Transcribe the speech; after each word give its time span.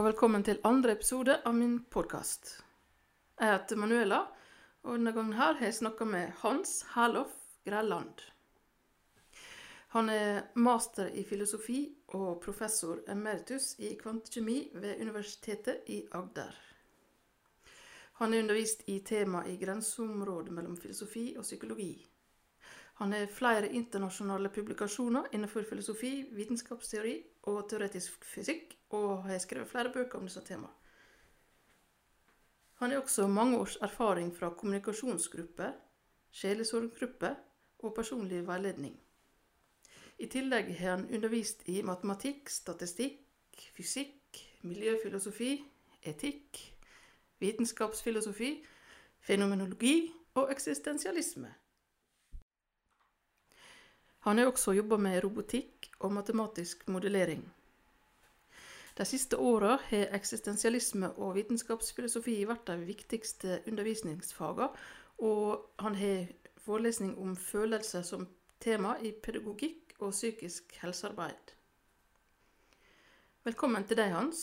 og 0.00 0.06
velkommen 0.06 0.40
til 0.40 0.62
andre 0.64 0.94
episode 0.96 1.34
av 1.44 1.52
min 1.52 1.74
podkast. 1.92 2.54
Jeg 3.36 3.52
heter 3.52 3.76
Manuela, 3.76 4.22
og 4.80 4.94
denne 4.96 5.12
gangen 5.12 5.34
her 5.36 5.58
har 5.58 5.66
jeg 5.66 5.76
snakka 5.76 6.06
med 6.08 6.30
Hans 6.40 6.70
Herlof 6.94 7.34
Grelland. 7.68 8.22
Han 9.92 10.08
er 10.08 10.46
master 10.56 11.10
i 11.12 11.26
filosofi 11.28 11.82
og 12.16 12.40
professor 12.40 13.02
emeritus 13.12 13.74
i 13.76 13.92
kvantekjemi 14.00 14.70
ved 14.80 15.02
Universitetet 15.04 15.84
i 15.92 16.00
Agder. 16.16 16.56
Han 18.22 18.32
har 18.32 18.46
undervist 18.46 18.88
i 18.88 19.02
tema 19.04 19.44
i 19.44 19.58
grenseområdet 19.60 20.56
mellom 20.56 20.80
filosofi 20.80 21.34
og 21.36 21.44
psykologi. 21.44 21.92
Han 23.00 23.12
har 23.12 23.30
flere 23.32 23.68
internasjonale 23.72 24.48
publikasjoner 24.52 25.30
innenfor 25.32 25.64
filosofi, 25.64 26.26
vitenskapsteori 26.36 27.14
og 27.48 27.62
teoretisk 27.70 28.24
fysikk, 28.28 28.74
og 28.92 29.22
har 29.24 29.38
skrevet 29.40 29.70
flere 29.70 29.92
bøker 29.94 30.18
om 30.18 30.26
disse 30.28 30.42
temaene. 30.44 30.74
Han 32.82 32.92
har 32.92 33.00
også 33.00 33.26
mange 33.28 33.56
års 33.58 33.78
erfaring 33.80 34.34
fra 34.36 34.50
kommunikasjonsgrupper, 34.50 35.72
sjelesorggrupper 36.32 37.34
og 37.78 37.94
personlig 37.96 38.42
veiledning. 38.46 38.94
I 40.18 40.28
tillegg 40.28 40.68
har 40.78 40.98
han 40.98 41.06
undervist 41.08 41.64
i 41.72 41.80
matematikk, 41.82 42.52
statistikk, 42.52 43.64
fysikk, 43.76 44.44
miljøfilosofi, 44.62 45.54
etikk, 46.02 46.60
vitenskapsfilosofi, 47.40 48.52
fenomenologi 49.20 50.12
og 50.34 50.52
eksistensialisme. 50.52 51.54
Han 54.20 54.38
har 54.38 54.50
også 54.50 54.74
jobba 54.76 54.98
med 55.00 55.22
robotikk 55.24 55.88
og 56.00 56.12
matematisk 56.12 56.82
modellering. 56.88 57.44
De 58.98 59.04
siste 59.08 59.36
åra 59.36 59.78
har 59.86 60.10
eksistensialisme 60.16 61.08
og 61.16 61.38
vitenskapsfilosofi 61.38 62.34
vært 62.48 62.66
de 62.68 62.76
viktigste 62.84 63.62
undervisningsfagene, 63.70 64.68
og 65.24 65.70
han 65.80 65.96
har 65.96 66.28
forelesning 66.60 67.14
om 67.18 67.32
følelser 67.36 68.04
som 68.04 68.26
tema 68.60 68.98
i 69.00 69.12
pedagogikk 69.12 69.94
og 70.00 70.12
psykisk 70.12 70.76
helsearbeid. 70.82 71.54
Velkommen 73.44 73.86
til 73.88 73.96
deg, 73.96 74.12
Hans. 74.12 74.42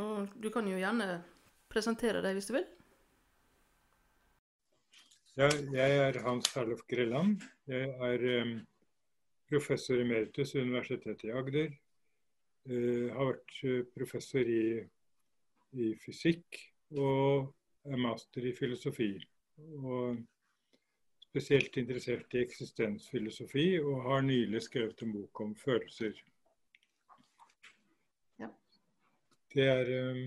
Og 0.00 0.32
du 0.40 0.48
kan 0.52 0.68
jo 0.68 0.80
gjerne 0.80 1.20
presentere 1.68 2.24
deg 2.24 2.36
hvis 2.38 2.48
du 2.48 2.56
vil. 2.56 2.64
Ja, 5.36 5.50
jeg 5.68 5.96
er 6.00 6.16
Hans 6.24 6.46
Herlof 6.54 6.78
Grelland. 6.88 7.42
Jeg 7.68 7.90
er 8.06 8.22
um, 8.40 8.52
professor 9.50 10.00
emeritus 10.00 10.54
ved 10.54 10.62
Universitetet 10.62 11.26
i 11.28 11.32
Agder. 11.36 11.74
Uh, 12.64 13.10
har 13.12 13.28
vært 13.28 13.58
uh, 13.68 13.82
professor 13.92 14.48
i, 14.48 14.80
i, 15.76 15.90
fysikk 16.06 16.56
og 16.96 17.52
er 17.84 18.00
master 18.00 18.48
i 18.48 18.54
filosofi. 18.56 19.10
Og 19.76 20.24
spesielt 21.26 21.76
interessert 21.84 22.32
i 22.32 22.40
eksistensfilosofi, 22.46 23.68
og 23.84 24.06
har 24.08 24.24
nylig 24.24 24.64
skrevet 24.64 25.04
en 25.04 25.12
bok 25.18 25.44
om 25.44 25.52
følelser. 25.66 26.16
Ja. 28.40 28.48
Det 29.52 29.68
er 29.74 29.98
um, 30.00 30.24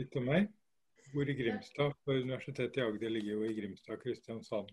litt 0.00 0.16
om 0.16 0.32
meg. 0.32 0.48
Bor 1.12 1.28
i 1.30 1.34
Grimstad, 1.34 1.94
for 2.04 2.12
Universitetet 2.20 2.76
i 2.76 2.84
Agder 2.84 3.12
ligger 3.12 3.32
jo 3.32 3.48
i 3.48 3.54
Grimstad, 3.56 4.00
Kristiansand. 4.02 4.68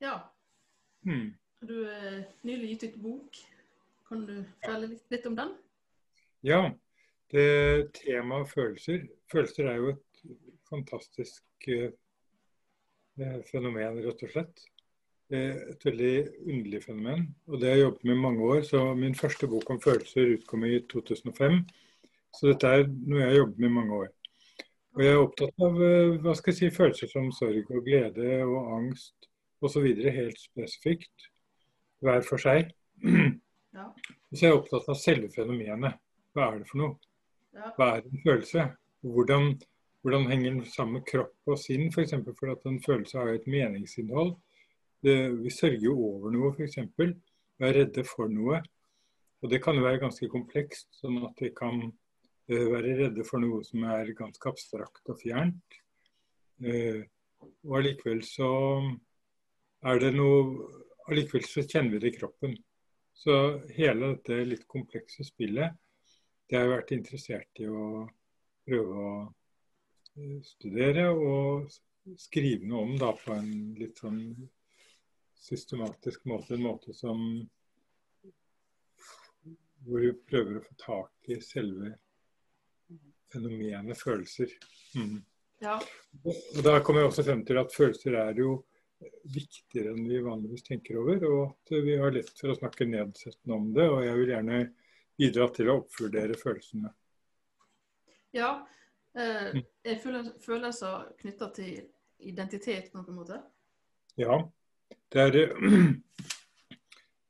Ja. 0.00 0.14
Hmm. 1.04 1.34
Du 1.60 1.84
har 1.84 2.22
nylig 2.46 2.68
gitt 2.68 2.84
ut 2.88 3.00
bok. 3.02 3.38
Kan 4.08 4.24
du 4.26 4.36
fortelle 4.40 4.92
litt, 4.94 5.04
litt, 5.12 5.26
om 5.28 5.36
den? 5.36 5.54
Ja. 6.46 6.62
Det 7.28 7.92
Temaet 7.98 8.48
følelser 8.48 9.02
Følelser 9.28 9.66
er 9.68 9.80
jo 9.82 9.90
et 9.92 10.22
fantastisk 10.70 11.68
eh, 11.68 11.90
fenomen, 13.50 13.98
rett 14.06 14.22
og 14.24 14.32
slett. 14.32 14.62
Et 15.28 15.84
veldig 15.84 16.14
underlig 16.46 16.80
fenomen. 16.86 17.26
Og 17.50 17.60
det 17.60 17.68
har 17.68 17.76
jeg 17.76 17.84
jobbet 17.84 18.06
med 18.08 18.14
i 18.14 18.22
mange 18.22 18.46
år. 18.54 18.62
Så 18.64 18.80
min 18.96 19.18
første 19.18 19.50
bok 19.50 19.68
om 19.74 19.82
følelser 19.82 20.38
utkom 20.38 20.64
i 20.64 20.78
2005. 20.88 21.60
Så 22.32 22.48
dette 22.48 22.70
er 22.70 22.86
noe 22.88 23.20
jeg 23.20 23.28
har 23.28 23.40
jobbet 23.42 23.60
med 23.60 23.68
i 23.68 23.76
mange 23.76 24.00
år. 24.04 24.08
Og 24.98 25.04
jeg 25.04 25.14
er 25.14 25.20
opptatt 25.22 25.62
av 25.62 25.76
eh, 25.86 26.16
hva 26.18 26.32
skal 26.34 26.50
jeg 26.50 26.58
si, 26.58 26.68
følelser 26.74 27.10
som 27.12 27.28
sorg 27.30 27.68
og 27.70 27.84
glede 27.86 28.40
og 28.42 28.72
angst 28.80 29.28
osv. 29.62 29.84
helt 29.86 30.40
spesifikt. 30.42 31.28
Hver 32.02 32.24
for 32.26 32.42
seg. 32.42 32.72
Ja. 33.78 33.84
Så 34.32 34.40
jeg 34.40 34.48
er 34.48 34.56
opptatt 34.56 34.86
av 34.90 34.96
selve 34.98 35.28
fenomenet. 35.30 35.98
Hva 36.34 36.46
er 36.48 36.62
det 36.62 36.66
for 36.70 36.80
noe? 36.80 36.94
Ja. 37.54 37.68
Hva 37.76 37.86
er 37.92 38.06
en 38.08 38.22
følelse? 38.24 38.64
Hvordan, 39.04 39.44
hvordan 40.02 40.24
henger 40.32 40.48
den 40.48 40.64
sammen 40.72 40.96
med 40.96 41.04
kropp 41.06 41.52
og 41.52 41.60
sinn. 41.60 41.92
For, 41.94 42.08
for 42.40 42.54
at 42.56 42.64
en 42.66 42.80
følelse 42.82 43.20
har 43.20 43.30
et 43.36 43.46
meningsinnhold. 43.46 44.32
Det, 45.04 45.14
vi 45.44 45.52
sørger 45.52 45.84
jo 45.84 45.94
over 46.08 46.34
noe, 46.34 46.50
f.eks. 46.56 46.80
Vi 46.96 47.68
er 47.68 47.76
redde 47.76 48.02
for 48.08 48.32
noe. 48.32 48.64
Og 49.44 49.52
det 49.52 49.60
kan 49.62 49.78
jo 49.78 49.84
være 49.84 50.02
ganske 50.02 50.32
komplekst, 50.32 50.88
sånn 50.98 51.20
at 51.28 51.44
vi 51.44 51.52
kan 51.54 51.84
være 52.48 52.94
redde 53.02 53.24
for 53.28 53.42
noe 53.42 53.60
som 53.66 53.84
er 53.90 54.14
ganske 54.16 54.48
abstrakt 54.48 55.10
og 55.12 55.20
fjernt. 55.20 55.78
Eh, 56.64 57.02
og 57.66 57.76
allikevel 57.80 58.22
så 58.26 58.50
er 59.86 60.00
det 60.02 60.14
noe 60.16 60.76
Allikevel 61.08 61.46
så 61.48 61.62
kjenner 61.64 61.94
vi 61.94 61.98
det 62.02 62.10
i 62.10 62.16
kroppen. 62.18 62.50
Så 63.16 63.34
hele 63.72 64.10
dette 64.10 64.42
litt 64.44 64.66
komplekse 64.68 65.24
spillet, 65.24 65.72
det 66.44 66.58
har 66.58 66.66
jeg 66.66 66.72
vært 66.74 66.92
interessert 66.92 67.62
i 67.64 67.68
å 67.72 67.84
prøve 68.68 69.06
å 69.06 69.12
eh, 69.24 70.34
studere 70.44 71.06
og 71.14 71.72
skrive 72.20 72.68
noe 72.68 72.84
om 72.90 72.92
da 73.00 73.14
på 73.16 73.32
en 73.38 73.48
litt 73.80 74.02
sånn 74.04 74.20
systematisk 75.40 76.28
måte. 76.28 76.58
En 76.58 76.66
måte 76.66 76.92
som 76.92 77.24
hvor 79.86 80.04
vi 80.04 80.12
prøver 80.28 80.58
å 80.58 80.66
få 80.66 80.76
tak 80.84 81.32
i 81.32 81.40
selve 81.44 81.94
fenomenet 83.32 83.98
følelser. 83.98 84.52
Mm. 84.96 85.20
Ja. 85.64 85.76
Og 86.24 86.62
Da 86.64 86.78
kommer 86.84 87.02
jeg 87.02 87.12
også 87.12 87.26
frem 87.26 87.44
til 87.46 87.60
at 87.60 87.74
følelser 87.74 88.18
er 88.20 88.38
jo 88.38 88.60
viktigere 89.30 89.92
enn 89.94 90.08
vi 90.08 90.22
vanligvis 90.22 90.66
tenker 90.66 90.98
over. 91.02 91.24
Og 91.28 91.42
at 91.50 91.74
vi 91.86 91.98
har 92.00 92.14
lett 92.14 92.34
for 92.40 92.52
å 92.52 92.58
snakke 92.58 92.88
nedsettende 92.88 93.58
om 93.58 93.70
det. 93.76 93.88
Og 93.90 94.04
jeg 94.06 94.18
vil 94.20 94.34
gjerne 94.34 94.62
bidra 95.18 95.48
til 95.54 95.70
å 95.70 95.78
oppvurdere 95.82 96.38
følelsene. 96.38 96.92
Ja. 98.36 98.52
Eh, 99.18 99.62
er 99.88 100.02
følelser 100.02 101.08
knytta 101.18 101.50
til 101.56 101.88
identitet 102.28 102.92
på 102.92 103.00
noen 103.00 103.18
måte? 103.22 103.40
Ja. 104.18 104.42
Det 105.12 105.20
er 105.24 105.38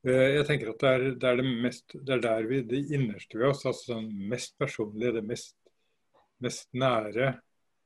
eh, 0.09 0.28
jeg 0.36 0.47
tenker 0.48 0.72
at 0.72 0.82
det 0.82 0.91
er, 0.91 1.06
det 1.15 1.30
er, 1.30 1.41
det 1.41 1.62
mest, 1.65 1.94
det 1.94 2.16
er 2.16 2.25
der 2.25 2.48
vi, 2.50 2.62
det 2.66 2.84
innerste 2.94 3.38
ved 3.38 3.53
oss, 3.53 3.65
altså 3.66 3.94
sånn 3.94 4.10
mest 4.30 4.56
personlige, 4.60 5.16
det 5.19 5.25
mest 5.26 5.58
mest 6.44 6.69
nære 6.76 7.32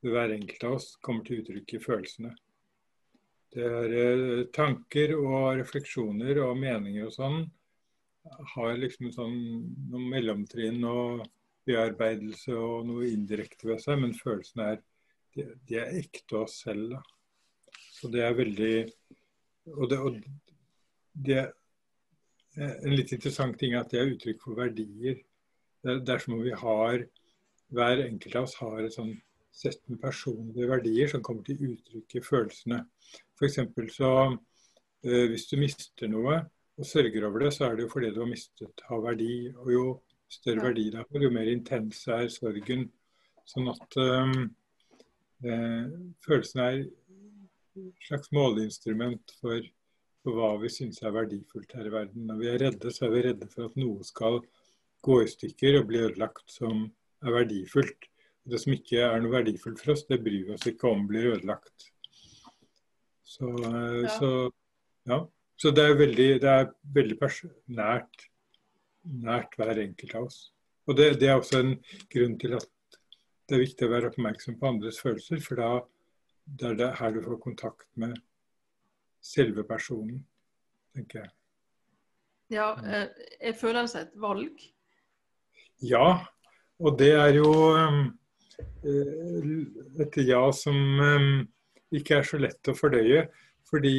hver 0.02 0.34
enkelt 0.34 0.64
av 0.66 0.78
oss 0.78 0.88
kommer 1.04 1.24
til 1.26 1.42
uttrykk 1.42 1.76
i 1.76 1.82
følelsene. 1.82 2.32
Det 3.52 3.66
er 3.68 3.96
eh, 4.02 4.44
tanker 4.54 5.14
og 5.18 5.58
refleksjoner 5.60 6.40
og 6.42 6.56
meninger 6.60 7.08
og 7.08 7.14
sånn 7.14 7.42
har 8.54 8.76
liksom 8.78 9.10
sånn 9.14 9.38
noe 9.90 10.10
mellomtrinn 10.12 10.82
og 10.86 11.24
bearbeidelse 11.66 12.54
og 12.54 12.86
noe 12.88 13.08
indirekte 13.10 13.68
ved 13.70 13.82
seg, 13.82 13.98
men 14.02 14.14
følelsene 14.18 14.68
er 14.74 14.78
de, 15.34 15.46
de 15.68 15.78
er 15.80 15.98
ekte 16.02 16.42
oss 16.42 16.60
selv. 16.64 16.94
Da. 16.94 17.02
Så 17.96 18.10
det 18.12 18.24
er 18.26 18.38
veldig 18.38 18.76
Og 19.78 19.84
det, 19.90 19.96
og 20.02 20.16
det 21.14 21.42
en 22.58 22.94
litt 22.96 23.12
interessant 23.14 23.54
ting 23.58 23.76
er 23.76 23.84
at 23.84 23.92
det 23.92 24.00
er 24.00 24.10
uttrykk 24.10 24.40
for 24.42 24.58
verdier. 24.58 25.20
Det, 25.82 26.00
det 26.02 26.14
er 26.14 26.22
som 26.24 26.34
om 26.34 26.42
vi 26.42 26.56
har 26.64 27.04
hver 27.72 28.04
enkelt 28.06 28.36
av 28.38 28.48
oss 28.48 28.56
har 28.60 28.80
et 28.84 28.96
sånn 28.96 29.12
sett 29.52 29.82
med 29.88 30.00
personlige 30.00 30.68
verdier 30.70 31.10
som 31.12 31.22
kommer 31.24 31.44
til 31.46 31.60
uttrykk 31.72 32.16
i 32.16 32.24
følelsene. 32.24 32.80
F.eks. 33.36 33.58
så 33.96 34.12
eh, 34.30 35.26
hvis 35.32 35.48
du 35.50 35.58
mister 35.60 36.10
noe 36.12 36.38
og 36.78 36.88
sørger 36.88 37.26
over 37.28 37.44
det, 37.44 37.52
så 37.54 37.68
er 37.68 37.76
det 37.76 37.86
jo 37.86 37.92
fordi 37.92 38.10
du 38.14 38.22
har 38.22 38.30
mistet 38.30 38.84
av 38.88 39.04
verdi. 39.04 39.34
Og 39.60 39.70
jo 39.72 39.84
større 40.32 40.70
verdi 40.70 40.88
det 40.92 41.02
har, 41.02 41.26
jo 41.26 41.30
mer 41.34 41.52
intens 41.52 42.06
er 42.08 42.28
sorgen. 42.32 42.88
Sånn 43.48 43.68
at 43.72 44.00
eh, 44.00 44.34
eh, 45.44 45.92
følelsen 46.24 46.64
er 46.64 46.80
et 46.82 48.08
slags 48.08 48.32
måleinstrument 48.36 49.36
for, 49.40 49.68
for 50.22 50.38
hva 50.38 50.54
vi 50.62 50.72
syns 50.72 51.02
er 51.04 51.14
verdifullt 51.16 51.76
her 51.76 51.88
i 51.88 51.94
verden. 51.94 52.26
Når 52.28 52.40
vi 52.40 52.50
er 52.52 52.66
redde, 52.66 52.92
så 52.94 53.06
er 53.08 53.14
vi 53.16 53.24
redde 53.28 53.52
for 53.52 53.68
at 53.68 53.78
noe 53.80 54.04
skal 54.06 54.40
gå 55.02 55.22
i 55.22 55.30
stykker 55.30 55.80
og 55.80 55.88
bli 55.90 56.04
ødelagt 56.06 56.52
som 56.52 56.86
er 57.22 57.36
verdifullt. 57.36 58.08
Det 58.42 58.58
som 58.58 58.74
ikke 58.74 59.04
er 59.06 59.20
noe 59.22 59.36
verdifullt 59.36 59.80
for 59.80 59.94
oss, 59.94 60.04
det 60.08 60.18
bryr 60.22 60.48
vi 60.48 60.56
oss 60.56 60.66
ikke 60.66 60.90
om 60.90 61.04
blir 61.06 61.30
ødelagt. 61.36 61.88
Så 63.32 63.48
ja. 63.48 64.08
Så, 64.16 64.30
ja. 65.08 65.20
så 65.56 65.70
det 65.74 65.84
er 65.86 66.00
veldig, 66.00 66.28
det 66.42 66.50
er 66.50 66.72
veldig 66.96 67.18
nært, 67.78 68.26
nært 69.02 69.54
hver 69.56 69.78
enkelt 69.84 70.18
av 70.18 70.26
oss. 70.26 70.40
Og 70.90 70.98
det, 70.98 71.20
det, 71.20 71.28
er 71.30 71.38
også 71.38 71.62
en 71.62 71.76
grunn 72.10 72.34
til 72.42 72.56
at 72.58 72.68
det 73.46 73.56
er 73.56 73.62
viktig 73.62 73.86
å 73.86 73.92
være 73.92 74.10
oppmerksom 74.10 74.58
på 74.58 74.68
andres 74.68 74.98
følelser, 75.02 75.38
for 75.44 75.60
da 75.60 75.70
det 76.42 76.72
er 76.72 76.78
det 76.80 76.90
her 76.98 77.14
du 77.14 77.22
får 77.22 77.38
kontakt 77.42 77.86
med 78.02 78.16
selve 79.22 79.62
personen, 79.66 80.24
tenker 80.96 81.22
jeg. 81.22 81.32
Ja, 82.52 82.72
eh, 82.82 83.08
er 83.40 83.54
følelse 83.56 84.02
et 84.02 84.16
valg? 84.20 84.58
Ja, 85.82 86.26
og 86.80 86.98
det 86.98 87.12
er 87.18 87.36
jo 87.36 87.52
eh, 87.76 88.00
et 90.02 90.18
ja 90.24 90.42
som 90.56 90.78
eh, 91.04 91.30
ikke 91.98 92.20
er 92.20 92.28
så 92.28 92.40
lett 92.40 92.72
å 92.72 92.76
fordøye. 92.78 93.26
Fordi 93.72 93.96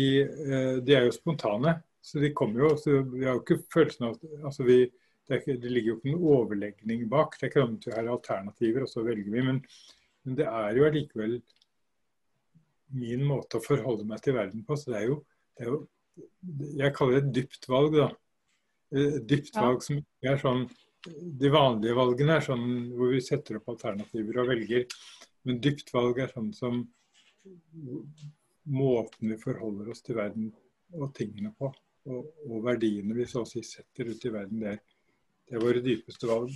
de 0.86 0.94
er 0.94 1.08
jo 1.08 1.14
spontane. 1.16 1.72
Så 2.04 2.20
de 2.22 2.30
kommer 2.36 2.62
jo 2.62 2.75
så 2.78 3.00
Vi 3.10 3.24
har 3.25 3.38
jo 3.38 3.42
ikke 3.42 3.64
følelsen 3.74 4.06
av 4.06 4.18
altså 4.46 4.66
vi, 4.68 4.84
det, 5.25 5.40
ikke, 5.40 5.56
det, 5.64 5.72
ligger 5.72 5.90
jo 5.90 5.96
ikke 5.98 6.12
noen 6.12 6.28
overlegning 6.36 7.06
bak. 7.10 7.38
Det 7.40 7.48
er 7.48 7.52
ikke 7.52 7.64
sånn 7.64 7.78
at 7.80 7.88
vi 7.88 7.96
har 7.96 8.10
alternativer, 8.12 8.86
og 8.86 8.92
så 8.92 9.06
velger 9.08 9.31
vi. 9.31 9.46
Men, 9.48 9.62
men 10.28 10.38
det 10.38 10.46
er 10.50 10.78
jo 10.78 10.88
allikevel 10.90 11.38
min 12.94 13.24
måte 13.26 13.58
å 13.58 13.64
forholde 13.64 14.06
meg 14.10 14.22
til 14.22 14.38
verden 14.38 14.66
på. 14.68 14.78
Så 14.78 14.92
det 14.92 15.00
er 15.00 15.08
jo, 15.10 15.18
det 15.58 15.66
er 15.66 15.72
jo 15.72 15.81
Jeg 16.78 16.94
kaller 16.98 17.16
det 17.18 17.24
et 17.24 17.36
dypt 17.40 17.69
valg, 17.72 17.96
da. 17.98 18.10
Et 18.94 19.24
dypt 19.30 19.56
valg 19.58 19.81
som 19.86 19.98
ikke 19.98 20.34
er 20.36 20.42
sånn 20.44 20.68
De 21.04 21.50
vanlige 21.52 21.96
valgene 21.98 22.38
er 22.38 22.46
sånn 22.46 22.68
hvor 22.96 23.12
vi 23.12 23.22
setter 23.24 23.60
opp 23.60 23.74
alternativer 23.74 24.40
og 24.44 24.52
velger. 24.54 24.86
Men 25.44 25.60
dypt 25.64 25.92
valg 25.92 26.22
er 26.24 26.32
sånn 26.32 26.54
som 26.56 26.84
måten 28.72 29.34
vi 29.34 29.38
forholder 29.42 29.90
oss 29.92 30.04
til 30.06 30.16
verden 30.20 30.52
og 30.96 31.12
tingene 31.18 31.52
på. 31.58 31.72
Og, 32.08 32.30
og 32.48 32.64
verdiene 32.66 33.16
vi 33.16 33.28
så 33.28 33.44
å 33.44 33.48
si 33.48 33.64
setter 33.68 34.12
ut 34.12 34.26
i 34.28 34.32
verden. 34.32 34.64
Det 34.64 34.72
er, 34.76 34.80
det 35.48 35.58
er 35.58 35.66
våre 35.66 35.84
dypeste 35.84 36.30
valg. 36.30 36.56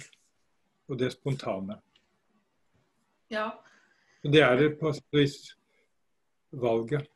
Og 0.88 1.00
det 1.00 1.10
er 1.10 1.16
spontane. 1.16 1.80
Ja. 3.32 3.50
Det 4.24 4.44
er 4.44 4.64
på 4.80 4.94
et 4.94 5.16
vis 5.16 5.42
valget. 6.56 7.12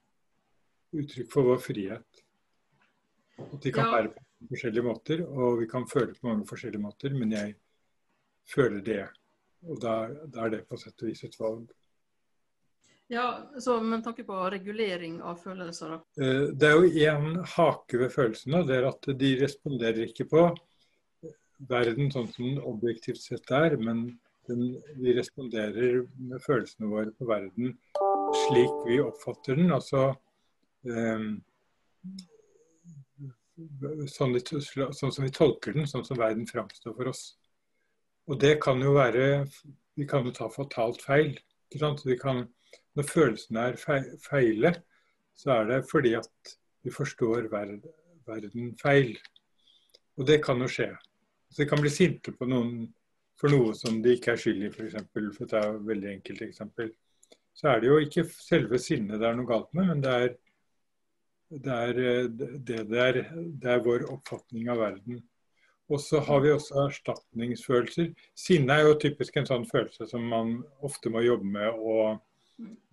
Uttrykk 0.92 1.32
for 1.32 1.48
vår 1.48 1.64
frihet. 1.64 2.24
At 3.40 3.64
vi 3.64 3.72
kan 3.72 3.88
ja. 3.88 3.94
være 3.96 4.12
på 4.12 4.26
forskjellige 4.50 4.86
måter, 4.86 5.26
og 5.28 5.60
vi 5.62 5.68
kan 5.70 5.86
føle 5.90 6.16
på 6.16 6.28
mange 6.28 6.48
forskjellige 6.50 6.82
måter, 6.82 7.14
men 7.18 7.36
jeg 7.36 7.56
føler 8.50 8.82
det. 8.86 9.04
Og 9.70 9.78
da, 9.82 9.96
da 10.26 10.46
er 10.46 10.56
det 10.56 10.66
på 10.70 10.80
sett 10.82 11.04
og 11.04 11.12
vis 11.12 11.24
et 11.28 11.38
valg. 11.40 11.70
Ja, 13.12 13.26
så 13.60 13.82
Med 13.84 14.04
tanke 14.04 14.24
på 14.24 14.38
regulering 14.50 15.20
av 15.22 15.42
følelser, 15.44 15.98
da? 15.98 16.24
Eh, 16.24 16.46
det 16.56 16.70
er 16.70 16.78
jo 16.80 17.08
én 17.12 17.42
hake 17.58 18.00
ved 18.00 18.14
følelsene. 18.14 18.64
Det 18.68 18.78
er 18.78 18.88
at 18.88 19.10
de 19.20 19.32
responderer 19.42 20.06
ikke 20.08 20.30
på 20.32 20.46
verden 21.70 22.08
sånn 22.14 22.30
som 22.32 22.48
den 22.48 22.62
objektivt 22.64 23.20
sett 23.22 23.52
er, 23.52 23.76
men 23.78 24.06
den, 24.48 24.78
vi 24.98 25.14
responderer 25.18 26.06
med 26.18 26.42
følelsene 26.46 26.90
våre 26.90 27.12
på 27.12 27.28
verden 27.30 27.76
slik 28.46 28.80
vi 28.88 29.02
oppfatter 29.04 29.60
den. 29.60 29.72
Altså 29.76 30.08
um, 30.88 31.34
sånn, 34.12 34.38
sånn, 34.40 35.12
som 35.12 35.26
vi 35.26 35.32
tolker 35.34 35.76
den, 35.76 35.88
sånn 35.90 36.06
som 36.08 36.20
verden 36.20 36.48
framstår 36.50 36.96
for 36.98 37.12
oss. 37.12 37.24
Og 38.30 38.40
det 38.42 38.58
kan 38.64 38.82
jo 38.82 38.96
være 38.96 39.46
Vi 40.00 40.06
kan 40.08 40.24
jo 40.26 40.32
ta 40.32 40.48
fatalt 40.50 41.02
feil. 41.04 41.36
Kan, 41.76 42.46
når 42.96 43.08
følelsene 43.08 43.66
er 43.70 43.76
feile, 44.24 44.72
så 45.36 45.52
er 45.58 45.68
det 45.68 45.80
fordi 45.90 46.16
at 46.16 46.54
vi 46.82 46.94
forstår 46.96 47.50
verden, 47.52 48.72
feil. 48.80 49.12
Og 50.18 50.26
det 50.28 50.40
kan 50.46 50.64
jo 50.64 50.70
skje. 50.72 50.90
Så 51.52 51.64
vi 51.64 51.70
kan 51.70 51.84
bli 51.84 51.92
sinte 51.92 52.32
på 52.32 52.48
noen 52.48 52.88
for 53.40 53.52
noe 53.52 53.76
som 53.76 54.00
de 54.02 54.16
ikke 54.16 54.34
er 54.34 54.42
skyld 54.42 54.64
i, 54.64 54.72
f.eks. 54.72 54.98
For, 55.12 55.30
for 55.36 55.52
ta 55.52 55.66
et 55.68 55.86
veldig 55.92 56.12
enkelt 56.16 56.44
eksempel 56.48 56.92
så 57.54 57.74
er 57.74 57.82
det 57.82 57.90
jo 57.90 58.00
ikke 58.02 58.26
selve 58.32 58.80
sinnet 58.82 59.20
det 59.22 59.28
er 59.28 59.38
noe 59.38 59.50
galt 59.50 59.72
med, 59.78 59.90
men 59.92 60.04
det 60.04 60.12
er 60.12 60.30
det 61.52 61.76
er, 61.76 61.94
det, 62.32 62.50
det 62.64 63.00
er, 63.04 63.22
det 63.36 63.72
er 63.72 63.84
vår 63.84 64.08
oppfatning 64.14 64.70
av 64.72 64.80
verden. 64.80 65.20
Og 65.92 66.00
så 66.00 66.22
har 66.24 66.40
vi 66.40 66.54
også 66.54 66.86
erstatningsfølelser. 66.86 68.14
Sinne 68.38 68.78
er 68.78 68.88
jo 68.88 69.00
typisk 69.02 69.36
en 69.38 69.50
sånn 69.50 69.66
følelse 69.68 70.08
som 70.08 70.24
man 70.32 70.62
ofte 70.80 71.12
må 71.12 71.24
jobbe 71.26 71.50
med 71.52 71.76
og 71.76 72.22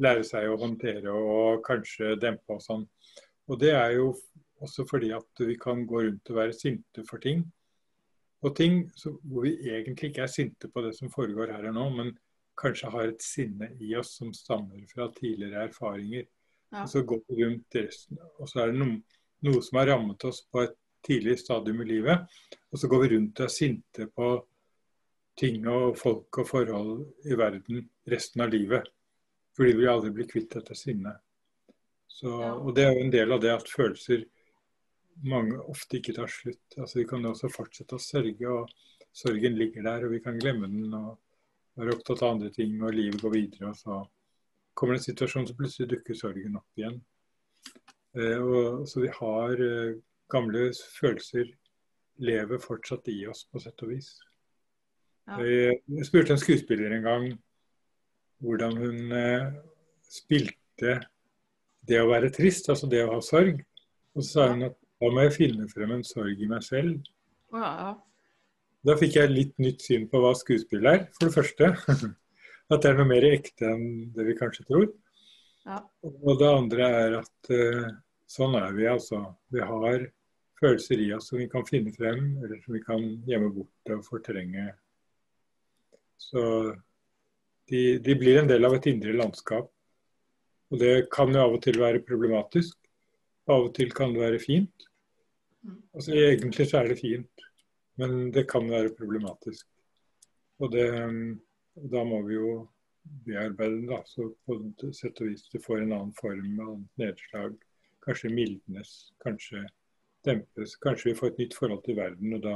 lære 0.02 0.24
seg 0.26 0.48
å 0.50 0.58
håndtere 0.58 1.12
og 1.14 1.62
kanskje 1.66 2.16
dempe 2.18 2.56
og 2.56 2.64
sånn. 2.64 2.88
Og 3.48 3.60
det 3.62 3.70
er 3.76 3.94
jo 4.00 4.10
også 4.64 4.86
fordi 4.90 5.12
at 5.14 5.44
vi 5.46 5.54
kan 5.60 5.84
gå 5.86 6.02
rundt 6.08 6.32
og 6.32 6.40
være 6.40 6.56
sinte 6.56 7.04
for 7.06 7.22
ting. 7.22 7.44
Og 8.42 8.54
ting 8.58 8.80
hvor 8.98 9.46
vi 9.46 9.54
egentlig 9.70 10.10
ikke 10.10 10.24
er 10.26 10.32
sinte 10.32 10.70
på 10.70 10.82
det 10.82 10.96
som 10.98 11.12
foregår 11.14 11.54
her 11.54 11.70
og 11.70 11.78
nå, 11.78 11.86
men 11.94 12.10
kanskje 12.58 12.90
har 12.90 13.12
et 13.12 13.22
sinne 13.22 13.70
i 13.78 13.94
oss 13.98 14.16
som 14.18 14.34
stammer 14.34 14.82
fra 14.90 15.06
tidligere 15.14 15.68
erfaringer. 15.68 16.26
Ja. 16.70 16.82
Og 16.82 16.90
så 16.92 17.02
går 17.02 17.22
vi 17.26 17.44
rundt 17.44 17.78
resten, 17.80 18.18
og 18.38 18.48
så 18.50 18.62
er 18.62 18.72
det 18.72 18.80
noe, 18.82 18.98
noe, 19.46 19.62
som 19.64 19.80
har 19.80 19.88
rammet 19.94 20.24
oss 20.28 20.42
på 20.52 20.62
et 20.66 20.76
tidlig 21.06 21.38
stadium 21.40 21.80
i 21.84 21.88
livet. 21.88 22.26
Og 22.72 22.80
så 22.80 22.90
går 22.90 23.04
vi 23.04 23.10
rundt 23.14 23.40
og 23.40 23.46
er 23.46 23.54
sinte 23.54 24.08
på 24.12 24.32
ting 25.38 25.62
og 25.70 25.94
folk 25.98 26.40
og 26.42 26.48
forhold 26.48 27.30
i 27.30 27.38
verden 27.38 27.86
resten 28.10 28.44
av 28.44 28.52
livet. 28.52 28.88
Fordi 29.56 29.76
vi 29.78 29.88
aldri 29.90 30.10
blir 30.14 30.28
kvitt 30.30 30.52
dette 30.58 30.76
sinnet. 30.76 31.22
Så, 32.08 32.30
og 32.30 32.74
det 32.74 32.84
er 32.84 32.96
jo 32.96 33.04
en 33.06 33.14
del 33.14 33.32
av 33.32 33.40
det 33.42 33.54
at 33.54 33.70
følelser 33.70 34.26
mange 35.28 35.58
ofte 35.70 35.98
ikke 35.98 36.14
tar 36.16 36.30
slutt. 36.30 36.76
Altså 36.76 37.00
Vi 37.00 37.06
kan 37.08 37.26
også 37.26 37.50
fortsette 37.50 37.96
å 37.96 38.02
sørge, 38.02 38.52
og 38.52 38.68
sorgen 39.14 39.56
ligger 39.58 39.86
der, 39.86 40.06
og 40.06 40.14
vi 40.14 40.20
kan 40.22 40.38
glemme 40.38 40.70
den. 40.70 40.94
og 40.94 41.16
være 41.78 41.94
opptatt 41.94 42.22
av 42.24 42.34
andre 42.34 42.50
ting, 42.50 42.78
og 42.82 42.94
livet 42.94 43.22
går 43.22 43.34
videre. 43.34 43.70
Og 43.70 43.76
så 43.78 43.98
kommer 44.78 44.94
det 44.94 45.02
en 45.02 45.08
situasjon 45.10 45.48
så 45.48 45.56
plutselig 45.58 45.90
dukker 45.90 46.18
sorgen 46.18 46.58
opp 46.60 46.80
igjen. 46.80 47.00
Eh, 48.18 48.38
og, 48.38 48.86
så 48.88 49.02
vi 49.02 49.10
har 49.14 49.64
eh, 49.64 49.98
gamle 50.30 50.70
følelser 51.00 51.50
lever 52.22 52.62
fortsatt 52.62 53.10
i 53.10 53.20
oss, 53.30 53.44
på 53.50 53.62
sett 53.62 53.84
og 53.86 53.92
vis. 53.92 54.12
Ja. 55.28 55.38
Jeg, 55.44 55.78
jeg 55.98 56.08
spurte 56.08 56.34
en 56.34 56.40
skuespiller 56.40 56.94
en 56.96 57.06
gang 57.06 57.28
hvordan 58.42 58.76
hun 58.78 59.14
eh, 59.14 59.48
spilte 60.08 60.98
det 61.88 62.00
å 62.02 62.10
være 62.10 62.30
trist, 62.34 62.68
altså 62.70 62.88
det 62.90 63.02
å 63.04 63.16
ha 63.16 63.22
sorg. 63.24 63.60
Og 64.14 64.22
så 64.22 64.30
sa 64.30 64.50
hun 64.52 64.68
at 64.70 64.76
da 64.98 65.10
må 65.14 65.24
jeg 65.26 65.36
finne 65.36 65.68
frem 65.70 65.94
en 65.94 66.06
sorg 66.06 66.40
i 66.42 66.48
meg 66.50 66.64
selv. 66.66 66.96
Ja. 67.54 67.94
Da 68.86 68.96
fikk 68.98 69.18
jeg 69.18 69.34
litt 69.34 69.54
nytt 69.62 69.82
syn 69.84 70.06
på 70.10 70.20
hva 70.22 70.32
skuespill 70.38 70.86
er, 70.90 71.06
for 71.18 71.28
det 71.28 71.34
første. 71.34 71.74
At 72.68 72.84
det 72.84 72.90
er 72.90 72.98
noe 72.98 73.08
mer 73.08 73.24
ekte 73.30 73.70
enn 73.72 73.86
det 74.16 74.26
vi 74.28 74.36
kanskje 74.38 74.66
tror. 74.68 74.88
Ja. 75.68 75.80
Og 76.04 76.38
det 76.40 76.48
andre 76.48 76.88
er 77.02 77.16
at 77.22 77.52
uh, 77.52 77.86
sånn 78.28 78.56
er 78.58 78.74
vi, 78.76 78.86
altså. 78.90 79.22
Vi 79.52 79.64
har 79.64 80.04
følelser 80.60 81.00
i 81.00 81.12
oss 81.16 81.30
som 81.30 81.40
vi 81.40 81.48
kan 81.50 81.64
finne 81.68 81.92
frem, 81.94 82.36
eller 82.42 82.60
som 82.64 82.76
vi 82.76 82.82
kan 82.84 83.06
gjemme 83.28 83.50
bort 83.54 83.94
og 83.94 84.04
fortrenge. 84.06 84.66
Så 86.18 86.42
de, 87.70 87.82
de 88.04 88.16
blir 88.18 88.40
en 88.40 88.50
del 88.50 88.66
av 88.66 88.76
et 88.76 88.88
indre 88.90 89.14
landskap. 89.16 89.70
Og 90.68 90.80
det 90.82 91.08
kan 91.12 91.32
jo 91.32 91.40
av 91.40 91.56
og 91.56 91.62
til 91.64 91.78
være 91.80 92.04
problematisk. 92.04 92.76
Av 93.48 93.68
og 93.68 93.74
til 93.76 93.92
kan 93.96 94.12
det 94.12 94.24
være 94.24 94.42
fint. 94.42 94.88
Altså 95.96 96.16
Egentlig 96.16 96.68
så 96.68 96.82
er 96.82 96.92
det 96.92 97.00
fint. 97.00 97.46
Men 97.98 98.28
det 98.34 98.46
kan 98.50 98.68
være 98.70 98.94
problematisk. 98.98 99.66
Og 100.58 100.72
det, 100.74 100.88
da 101.92 102.04
må 102.04 102.22
vi 102.26 102.34
jo 102.34 102.52
bearbeide 103.26 103.74
den. 103.76 103.86
da, 103.86 104.02
Så 104.06 104.30
på 104.46 104.58
sett 104.92 105.20
og 105.20 105.30
vis 105.30 105.48
det 105.52 105.62
får 105.64 105.82
en 105.82 105.92
annen 105.92 106.14
form 106.20 106.60
av 106.64 106.78
nedslag. 107.00 107.56
Kanskje 108.04 108.32
mildnes, 108.32 109.12
kanskje 109.24 109.64
dempes. 110.24 110.76
Kanskje 110.76 111.10
vi 111.10 111.18
får 111.18 111.32
et 111.32 111.42
nytt 111.42 111.58
forhold 111.58 111.84
til 111.84 111.98
verden, 111.98 112.34
og 112.34 112.42
da, 112.42 112.54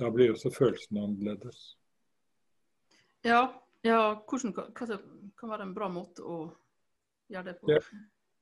da 0.00 0.10
blir 0.10 0.32
også 0.32 0.52
følelsene 0.54 1.04
annerledes. 1.04 1.74
Ja, 3.24 3.42
ja 3.84 4.00
hvordan 4.28 4.54
hva 4.56 4.70
kan 4.74 5.52
være 5.52 5.68
en 5.68 5.76
bra 5.76 5.90
måte 5.92 6.24
å 6.24 6.40
gjøre 7.28 7.52
det 7.52 7.60
på? 7.60 7.74
Ja. 7.74 7.84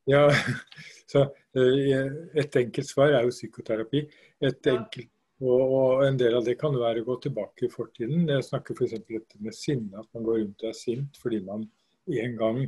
Ja, 0.08 0.22
så 1.10 1.26
eh, 1.52 2.06
Et 2.40 2.56
enkelt 2.56 2.88
svar 2.88 3.12
er 3.12 3.26
jo 3.26 3.34
psykoterapi. 3.34 4.06
Et 4.40 4.66
enkelt 4.72 5.10
og, 5.38 5.60
og, 5.62 6.04
en 6.06 6.18
del 6.18 6.34
av 6.34 6.46
det 6.46 6.56
kan 6.58 6.74
være 6.74 7.04
å 7.04 7.06
gå 7.06 7.18
tilbake 7.28 7.66
i 7.66 7.72
fortiden. 7.72 8.26
Jeg 8.30 8.46
snakker 8.46 8.74
f.eks. 8.74 8.96
dette 9.06 9.42
med 9.44 9.54
sinne, 9.54 10.00
at 10.00 10.08
man 10.16 10.26
går 10.26 10.40
rundt 10.42 10.64
og 10.64 10.70
er 10.72 10.78
sint 10.78 11.20
fordi 11.22 11.42
man 11.46 11.66
en 12.08 12.38
gang 12.40 12.62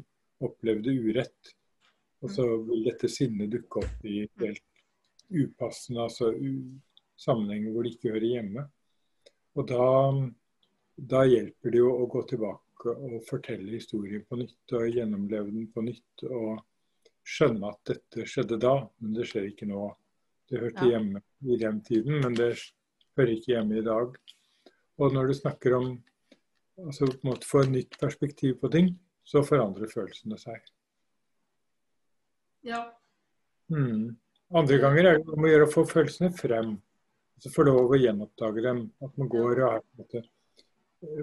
opplevde 0.45 0.95
urett. 0.95 1.55
Og 2.21 2.31
så 2.35 2.45
vil 2.69 2.85
dette 2.87 3.09
sinnet 3.11 3.51
dukke 3.51 3.83
opp 3.83 4.05
i 4.07 4.23
helt 4.43 4.67
upassende 5.31 6.05
altså 6.05 6.33
sammenhenger 7.21 7.73
hvor 7.73 7.87
det 7.87 7.95
ikke 7.97 8.15
hører 8.15 8.29
hjemme. 8.29 8.67
Og 9.59 9.67
da, 9.69 9.87
da 11.15 11.25
hjelper 11.27 11.75
det 11.75 11.81
jo 11.81 11.93
å 11.95 12.09
gå 12.11 12.23
tilbake 12.31 12.95
og 12.95 13.21
fortelle 13.29 13.75
historien 13.75 14.23
på 14.29 14.39
nytt 14.41 14.77
og 14.77 14.89
gjennomleve 14.89 15.51
den 15.51 15.67
på 15.73 15.85
nytt. 15.85 16.27
Og 16.29 16.61
skjønne 17.27 17.73
at 17.73 17.83
dette 17.93 18.27
skjedde 18.29 18.61
da, 18.63 18.77
men 19.01 19.17
det 19.17 19.27
skjer 19.29 19.51
ikke 19.51 19.69
nå. 19.71 19.91
Det 20.51 20.59
hørte 20.59 20.87
ja. 20.87 20.97
hjemme 20.97 21.23
i 21.47 21.57
den 21.61 21.81
tiden, 21.87 22.21
men 22.25 22.35
det 22.35 22.53
hører 23.17 23.35
ikke 23.37 23.53
hjemme 23.55 23.79
i 23.79 23.87
dag. 23.87 24.17
Og 25.01 25.15
når 25.15 25.31
du 25.31 25.37
snakker 25.39 25.77
om 25.79 25.93
altså 26.81 27.07
på 27.07 27.19
en 27.23 27.31
måte 27.31 27.49
få 27.49 27.63
et 27.65 27.73
nytt 27.75 27.99
perspektiv 28.01 28.57
på 28.61 28.71
ting, 28.73 28.93
så 29.25 29.45
forandrer 29.47 29.91
følelsene 29.93 30.39
seg. 30.41 30.65
Ja. 32.67 32.83
Mm. 33.71 34.17
Andre 34.51 34.79
ganger 34.83 35.07
er 35.07 35.21
det 35.21 35.31
om 35.31 35.47
å 35.47 35.51
gjøre 35.51 35.69
å 35.69 35.73
få 35.73 35.85
følelsene 35.89 36.33
frem. 36.35 36.75
Altså 37.39 37.53
få 37.55 37.65
lov 37.69 37.95
å 37.95 38.01
gjenoppdage 38.01 38.65
dem. 38.65 38.83
At 39.05 39.15
man 39.21 39.31
går 39.31 39.63
og 39.63 39.67
har 39.69 40.17
eh, 40.19 40.27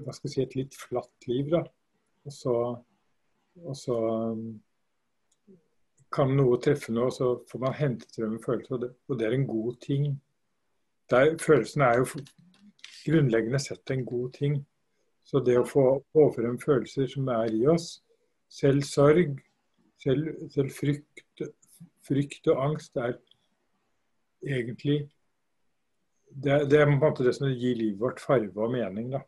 hva 0.06 0.16
skal 0.16 0.30
jeg 0.30 0.34
si, 0.34 0.46
et 0.46 0.56
litt 0.58 0.78
flatt 0.78 1.28
liv. 1.28 1.52
da. 1.52 1.66
Og 2.28 2.34
så, 2.34 2.56
og 3.66 3.76
så 3.78 3.98
kan 6.14 6.32
noe 6.38 6.60
treffe 6.64 6.94
noe, 6.96 7.12
så 7.12 7.34
får 7.50 7.62
man 7.62 7.76
hentet 7.78 8.16
frem 8.16 8.38
en 8.38 8.44
følelse, 8.44 8.74
og 8.74 8.84
det, 8.84 8.92
og 9.08 9.20
det 9.20 9.28
er 9.28 9.36
en 9.36 9.48
god 9.48 9.78
ting. 9.84 10.10
Der, 11.12 11.36
følelsen 11.42 11.84
er 11.88 12.00
jo 12.02 12.24
grunnleggende 13.08 13.60
sett 13.60 13.92
en 13.92 14.06
god 14.06 14.32
ting. 14.38 14.58
Så 15.28 15.42
det 15.44 15.58
å 15.60 15.68
få 15.68 15.86
overfrem 16.16 16.56
følelser 16.60 17.10
som 17.12 17.28
er 17.32 17.52
i 17.52 17.66
oss, 17.68 17.98
selv 18.48 18.86
sorg, 18.88 19.36
selv, 20.00 20.30
selv 20.54 20.72
frykt, 20.72 21.44
frykt 22.08 22.48
og 22.54 22.62
angst, 22.64 22.96
er 22.96 23.18
egentlig 24.46 25.02
det, 26.30 26.70
det, 26.70 26.80
er 26.80 26.88
på 26.88 26.94
en 26.94 27.02
måte 27.02 27.26
det 27.26 27.34
som 27.36 27.50
gir 27.50 27.76
livet 27.76 28.00
vårt 28.00 28.22
farve 28.24 28.64
og 28.64 28.72
mening. 28.72 29.12
da. 29.16 29.24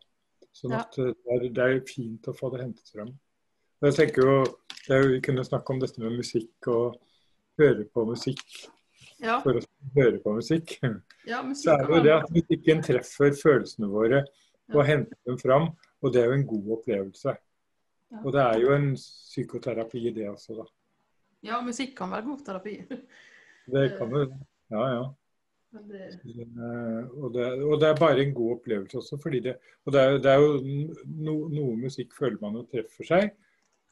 Sånn 0.55 0.75
at 0.77 0.95
ja. 0.97 1.09
det, 1.09 1.35
er, 1.35 1.47
det, 1.55 1.65
er, 1.65 1.81
fint 1.87 2.27
å 2.27 2.35
få 2.35 2.51
det 2.53 2.63
hentet 2.63 2.91
frem. 2.93 3.11
Jeg 3.79 3.95
tenker 3.95 4.25
jo, 4.25 4.35
jeg, 4.89 5.07
Vi 5.13 5.21
kunne 5.23 5.45
snakke 5.47 5.73
om 5.73 5.79
dette 5.79 6.01
med 6.03 6.17
musikk 6.19 6.67
og 6.71 6.97
høre 7.59 7.85
på 7.87 8.03
musikk. 8.09 8.43
Ja. 9.19 9.37
For 9.43 9.59
å 9.59 9.63
høre 9.95 10.19
på 10.23 10.33
musikk. 10.35 10.77
Ja, 11.27 11.41
musikk 11.43 11.65
så 11.65 11.75
er 11.75 11.85
det 11.85 11.95
jo 11.95 12.03
det 12.07 12.15
at 12.15 12.33
musikken 12.33 12.83
treffer 12.83 13.35
følelsene 13.39 13.91
våre 13.91 14.23
og 14.73 14.83
henter 14.87 15.17
dem 15.27 15.39
fram. 15.39 15.71
Og 16.03 16.13
det 16.15 16.23
er 16.23 16.31
jo 16.31 16.39
en 16.39 16.49
god 16.49 16.75
opplevelse. 16.77 17.35
Ja. 18.09 18.19
Og 18.23 18.33
det 18.33 18.43
er 18.43 18.61
jo 18.63 18.75
en 18.75 18.91
psykoterapi 18.97 20.05
i 20.09 20.13
det 20.15 20.27
også, 20.31 20.59
da. 20.61 20.67
Ja, 21.45 21.59
musikk 21.63 21.95
kan 21.97 22.11
være 22.11 22.27
god 22.27 22.45
terapi. 22.45 22.75
det 23.75 23.83
kan 23.97 24.13
det. 24.15 24.27
Ja, 24.71 24.85
ja. 24.95 25.03
Det... 25.69 26.05
Og, 27.13 27.33
det, 27.33 27.45
og, 27.63 27.75
det, 27.79 27.87
er 27.87 27.99
bare 27.99 28.23
en 28.23 28.33
god 28.33 28.55
opplevelse 28.57 28.97
også. 28.97 29.19
fordi 29.21 29.39
det, 29.39 29.55
og 29.85 29.93
det 29.93 30.01
er, 30.01 30.17
det 30.17 30.31
er 30.31 30.39
jo 30.41 30.55
no, 31.05 31.35
Noe 31.53 31.75
musikk 31.77 32.15
føler 32.17 32.39
man 32.41 32.57
jo 32.57 32.63
treffer 32.71 33.05
seg, 33.05 33.29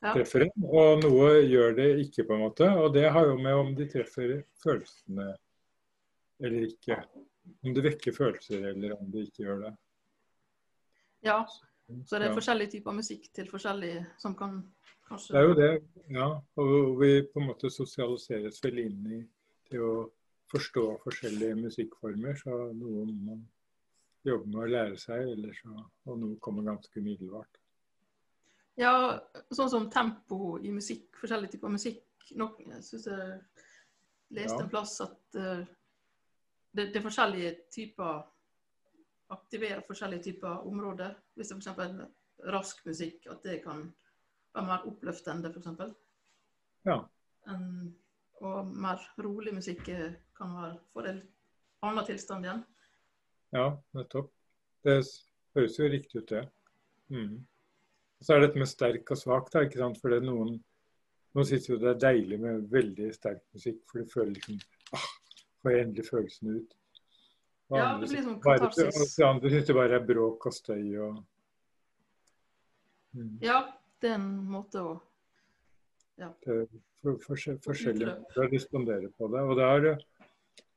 ja. 0.04 0.14
treffer 0.14 0.46
en, 0.48 0.68
og 0.68 1.04
noe 1.04 1.32
gjør 1.48 1.76
det 1.78 1.88
ikke, 2.06 2.26
på 2.28 2.38
en 2.38 2.44
måte. 2.46 2.70
Og 2.82 2.94
det 2.96 3.08
har 3.14 3.30
jo 3.30 3.38
med 3.42 3.64
om 3.64 3.74
de 3.78 3.88
treffer 3.92 4.40
følelsene 4.64 5.32
eller 6.44 6.68
ikke. 6.70 7.02
Om 7.64 7.74
det 7.74 7.84
vekker 7.86 8.16
følelser, 8.16 8.66
eller 8.74 8.98
om 8.98 9.12
det 9.12 9.28
ikke 9.30 9.46
gjør 9.46 9.62
det. 9.68 9.74
Ja, 11.26 11.40
så 12.06 12.20
det 12.20 12.28
er 12.28 12.34
ja. 12.34 12.36
forskjellige 12.36 12.74
typer 12.76 12.96
musikk 12.98 13.30
til 13.34 13.48
forskjellige 13.50 14.04
som 14.22 14.36
kan 14.38 14.60
kanskje 15.08 15.34
Det 15.34 15.40
er 15.40 15.48
jo 15.48 15.56
det, 15.58 15.72
ja. 16.14 16.28
Og 16.62 17.02
vi 17.02 17.12
på 17.32 17.42
en 17.42 17.50
måte 17.50 17.72
sosialiseres 17.74 18.60
vel 18.64 18.84
inn 18.84 19.12
i 19.18 19.22
til 19.72 19.84
å 19.84 19.94
forstå 20.52 20.84
forskjellige 21.04 21.60
musikkformer. 21.60 22.36
Så 22.40 22.58
noe 22.76 23.06
må 23.08 23.32
man 23.32 23.46
jobbe 24.28 24.52
med 24.52 24.62
å 24.66 24.72
lære 24.76 25.00
seg, 25.00 25.32
så, 25.62 25.88
og 26.08 26.20
noe 26.20 26.40
kommer 26.44 26.68
ganske 26.68 27.00
umiddelbart. 27.00 27.57
Ja, 28.78 28.94
sånn 29.52 29.72
som 29.74 29.88
tempo 29.90 30.58
i 30.62 30.72
musikk, 30.74 31.10
forskjellige 31.18 31.56
typer 31.56 31.74
musikk. 31.74 32.04
Nok, 32.38 32.60
jeg 32.62 32.84
syns 32.86 33.08
jeg 33.10 33.38
leste 34.38 34.60
ja. 34.60 34.64
en 34.66 34.72
plass 34.72 34.98
at 35.02 35.38
uh, 35.40 35.64
det, 36.76 36.90
det 36.92 37.00
er 37.00 37.06
forskjellige 37.06 37.54
typer 37.74 38.26
Aktiverer 39.28 39.82
forskjellige 39.84 40.24
typer 40.24 40.62
områder. 40.70 41.18
Hvis 41.36 41.50
det 41.52 41.58
f.eks. 41.58 41.96
rask 42.48 42.86
musikk, 42.88 43.26
at 43.28 43.42
det 43.44 43.58
kan 43.66 43.82
være 44.56 44.66
mer 44.70 44.86
oppløftende, 44.88 45.52
f.eks. 45.52 45.90
Ja. 46.88 47.02
Og 48.40 48.72
mer 48.72 49.04
rolig 49.20 49.52
musikk 49.58 49.84
kan 50.38 50.54
være 50.56 50.78
for 50.94 51.10
en 51.12 51.20
annen 51.84 52.08
tilstand 52.08 52.48
igjen. 52.48 52.64
Ja, 53.52 53.68
nettopp. 53.98 54.32
Det 54.88 55.02
høres 55.58 55.76
jo 55.80 55.92
riktig 55.92 56.22
ut, 56.22 56.30
det. 56.32 56.46
Mm. 57.12 57.42
Så 58.24 58.34
er 58.34 58.42
det 58.42 58.50
dette 58.50 58.62
med 58.62 58.70
sterk 58.70 59.12
og 59.14 59.20
svak, 59.20 59.52
da, 59.54 59.64
ikke 59.68 59.82
sant. 59.82 60.00
For 60.02 60.14
det 60.14 60.22
er 60.22 60.28
noen 60.30 60.58
Noen 61.36 61.46
syns 61.46 61.68
jo 61.70 61.76
det 61.78 61.90
er 61.92 61.98
deilig 62.02 62.38
med 62.42 62.64
veldig 62.72 63.12
sterk 63.14 63.44
musikk, 63.54 63.84
for 63.86 64.02
du 64.02 64.10
føler 64.10 64.32
liksom 64.40 64.56
ah, 64.98 65.04
Får 65.62 65.74
jeg 65.74 65.84
endelig 65.86 66.06
følelsen 66.08 66.56
ut. 66.56 66.72
Ja, 67.76 67.90
det 68.00 68.08
blir 68.08 68.24
sånn 68.24 68.40
katarsis. 68.42 68.96
Bare, 69.20 69.28
andre 69.28 69.52
syns 69.52 69.68
det 69.68 69.76
bare 69.78 70.00
er 70.00 70.08
bråk 70.08 70.48
og 70.50 70.56
støy 70.56 70.82
og 71.04 71.20
mm. 73.12 73.36
Ja, 73.44 73.60
det 74.02 74.14
er 74.14 74.18
en 74.18 74.32
måte 74.50 74.82
å 74.82 74.96
ja. 76.18 76.32
Det 76.42 76.56
er 76.56 76.64
for, 77.04 77.20
for, 77.22 77.60
forskjellige 77.68 78.16
måter 78.16 78.48
å 78.48 78.50
respondere 78.50 79.12
på 79.14 79.30
det. 79.34 79.44
Og 79.46 79.60
da 79.60 79.68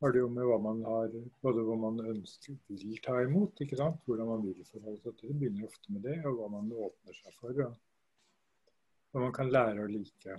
har 0.01 0.13
det 0.13 0.23
jo 0.23 0.29
med 0.33 0.47
hva 0.49 0.59
man 0.65 0.83
har 0.87 1.15
Både 1.45 1.65
hva 1.67 1.77
man 1.77 2.01
ønsker 2.13 2.57
vil 2.69 3.01
ta 3.05 3.19
imot, 3.23 3.61
ikke 3.61 3.79
sant? 3.81 4.01
hvordan 4.09 4.31
man 4.33 4.45
vil 4.47 4.65
forholde 4.69 5.01
seg 5.03 5.17
til 5.19 5.33
det. 5.33 5.39
begynner 5.43 5.69
ofte 5.69 5.93
med 5.93 6.07
det, 6.09 6.19
og 6.25 6.39
hva 6.39 6.49
man 6.57 6.71
åpner 6.73 7.19
seg 7.19 7.37
for. 7.41 7.65
Og 7.67 7.75
hva 9.13 9.25
man 9.27 9.35
kan 9.37 9.53
lære 9.53 9.85
å 9.85 9.91
like. 9.91 10.39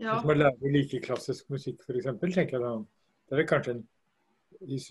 Ja. 0.00 0.16
Hvis 0.16 0.28
man 0.28 0.40
lærer 0.40 0.64
å 0.64 0.74
like 0.74 1.00
klassisk 1.04 1.48
musikk, 1.52 1.82
f.eks., 1.84 2.12
tenker 2.20 2.56
jeg 2.56 2.64
da 2.64 2.74
det 3.30 3.38
er 3.38 3.46
kanskje 3.46 3.76
en 3.76 3.82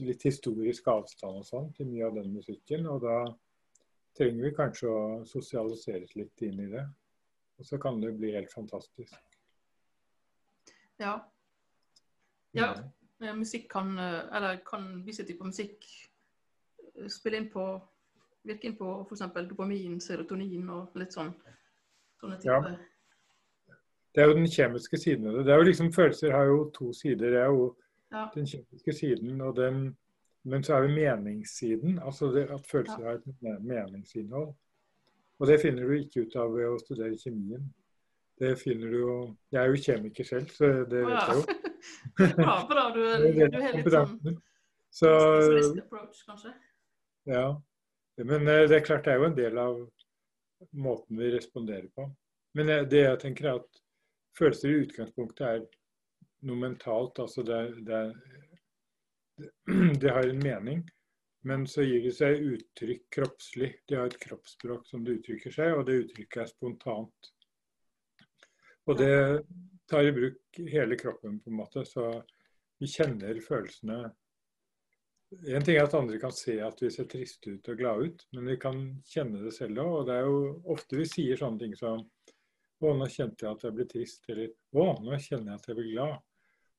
litt 0.08 0.22
historisk 0.24 0.86
avstand 0.88 1.41
og 1.41 1.48
sånn 1.48 1.72
til 1.75 1.89
mye 1.89 2.05
av 2.08 2.15
den 2.15 2.29
musikken. 2.31 2.86
Og 2.88 3.01
da 3.03 3.17
trenger 4.17 4.46
vi 4.48 4.55
kanskje 4.55 4.91
å 4.91 5.01
sosialiseres 5.27 6.15
litt 6.15 6.46
inn 6.48 6.62
i 6.63 6.69
det. 6.72 6.86
Og 7.60 7.67
så 7.67 7.79
kan 7.81 8.00
det 8.00 8.13
bli 8.15 8.31
helt 8.38 8.53
fantastisk. 8.53 9.17
Ja. 11.00 11.17
Ja, 12.58 12.72
musikk 13.36 13.68
kan 13.72 13.91
Eller 14.00 14.62
kan 14.65 15.03
visse 15.06 15.25
typer 15.27 15.50
musikk 15.51 15.86
spille 17.12 17.38
inn 17.38 17.50
på 17.51 17.65
Virke 18.48 18.70
inn 18.70 18.77
på 18.79 18.94
f.eks. 19.03 19.25
dopamin, 19.50 20.00
serotonin 20.01 20.70
og 20.72 20.96
litt 20.98 21.13
sånn. 21.13 21.34
Sånne 22.22 22.38
typer. 22.39 22.72
Ja. 22.72 23.75
Det 24.15 24.24
er 24.24 24.32
jo 24.32 24.38
den 24.38 24.48
kjemiske 24.50 24.98
siden 24.98 25.27
av 25.27 25.36
det. 25.38 25.44
det 25.46 25.53
er 25.53 25.62
jo 25.62 25.68
liksom 25.68 25.91
Følelser 25.94 26.34
har 26.34 26.48
jo 26.50 26.62
to 26.75 26.94
sider. 26.96 27.36
Det 27.36 27.41
er 27.44 27.51
jo 27.51 27.68
ja. 28.10 28.24
Den 28.34 28.48
kjemiske 28.50 28.94
siden 28.96 29.41
og 29.46 29.56
den 29.60 29.98
Men 30.44 30.63
så 30.63 30.77
er 30.77 30.88
det 30.88 30.96
meningssiden. 30.96 32.00
Altså 32.00 32.32
det, 32.32 32.46
at 32.50 32.65
følelser 32.72 33.00
ja. 33.00 33.06
har 33.06 33.18
et 33.20 33.62
meningsinnhold. 33.62 34.53
Og 35.39 35.48
det 35.48 35.60
finner 35.62 35.84
du 35.84 35.91
ikke 35.94 36.22
ut 36.22 36.36
av 36.39 36.53
ved 36.56 36.68
å 36.72 36.77
studere 36.79 37.18
kjemien. 37.20 37.65
Det 38.39 38.53
finner 38.58 38.88
du 38.88 38.98
jo 38.98 39.15
Jeg 39.51 39.62
er 39.62 39.68
jo 39.68 39.82
kjemiker 39.84 40.24
selv, 40.24 40.48
så 40.56 40.72
det 40.89 41.03
vet 41.03 41.27
jeg 41.27 41.36
jo. 41.36 41.59
Bra, 42.18 42.56
bra. 42.70 42.86
Du, 42.96 43.02
du 43.02 43.60
har 43.60 43.76
litt 43.78 43.92
sånn 43.94 44.40
så, 44.90 45.10
approach, 45.80 46.24
kanskje? 46.26 46.54
Ja. 47.30 47.62
Men 48.18 48.48
eh, 48.48 48.66
det 48.68 48.80
er 48.80 48.86
klart 48.86 49.06
det 49.06 49.14
er 49.14 49.22
jo 49.22 49.28
en 49.30 49.38
del 49.38 49.58
av 49.62 49.78
måten 50.76 51.20
vi 51.20 51.32
responderer 51.32 51.88
på. 51.96 52.08
Men 52.58 52.72
eh, 52.74 52.86
det 52.90 53.04
jeg 53.06 53.20
tenker 53.22 53.48
er 53.48 53.60
at 53.62 53.82
følelser 54.38 54.72
i 54.72 54.80
utgangspunktet 54.84 55.46
er 55.48 55.62
noe 56.50 56.64
mentalt. 56.64 57.22
Altså 57.22 57.46
det, 57.48 57.60
det, 57.88 58.02
det, 60.02 60.10
har 60.10 60.26
en 60.26 60.44
mening. 60.44 60.84
Men 61.48 61.64
så 61.70 61.86
gir 61.86 62.04
det 62.04 62.16
seg 62.18 62.42
uttrykk 62.44 63.06
kroppslig. 63.16 63.72
De 63.88 64.00
har 64.00 64.10
et 64.10 64.20
kroppsspråk 64.26 64.90
som 64.90 65.06
det 65.06 65.20
uttrykker 65.20 65.56
seg, 65.56 65.78
og 65.78 65.86
det 65.88 66.02
uttrykket 66.04 66.44
er 66.44 66.52
spontant. 66.52 67.34
Og 68.90 68.98
det 69.00 69.14
tar 69.89 70.08
i 70.08 70.15
bruk 70.15 70.60
hele 70.72 70.98
kroppen, 71.00 71.39
på 71.41 71.51
en 71.51 71.60
måte. 71.60 71.86
Så 71.88 72.05
vi 72.79 72.89
kjenner 72.89 73.39
følelsene. 73.43 74.03
En 75.29 75.65
ting 75.65 75.77
er 75.77 75.86
at 75.86 75.93
andre 75.98 76.17
kan 76.22 76.34
se 76.34 76.55
at 76.65 76.79
vi 76.81 76.89
ser 76.93 77.05
triste 77.10 77.53
ut 77.53 77.67
og 77.69 77.77
glade 77.77 78.08
ut, 78.08 78.24
men 78.34 78.50
vi 78.50 78.55
kan 78.62 78.79
kjenne 79.05 79.43
det 79.43 79.53
selv 79.58 79.84
òg. 79.84 79.91
Og 80.00 80.08
det 80.10 80.15
er 80.15 80.25
jo 80.29 80.39
ofte 80.74 80.98
vi 80.98 81.05
sier 81.10 81.39
sånne 81.39 81.65
ting 81.65 81.75
som 81.79 82.05
Å, 82.79 82.93
nå 82.96 83.10
kjente 83.12 83.43
jeg 83.43 83.51
at 83.51 83.63
jeg 83.65 83.75
ble 83.75 83.86
trist. 83.91 84.22
Eller 84.31 84.53
Å, 84.72 84.84
nå 85.03 85.17
kjenner 85.19 85.51
jeg 85.51 85.60
at 85.60 85.65
jeg 85.67 85.77
blir 85.81 85.89
glad. 85.91 86.13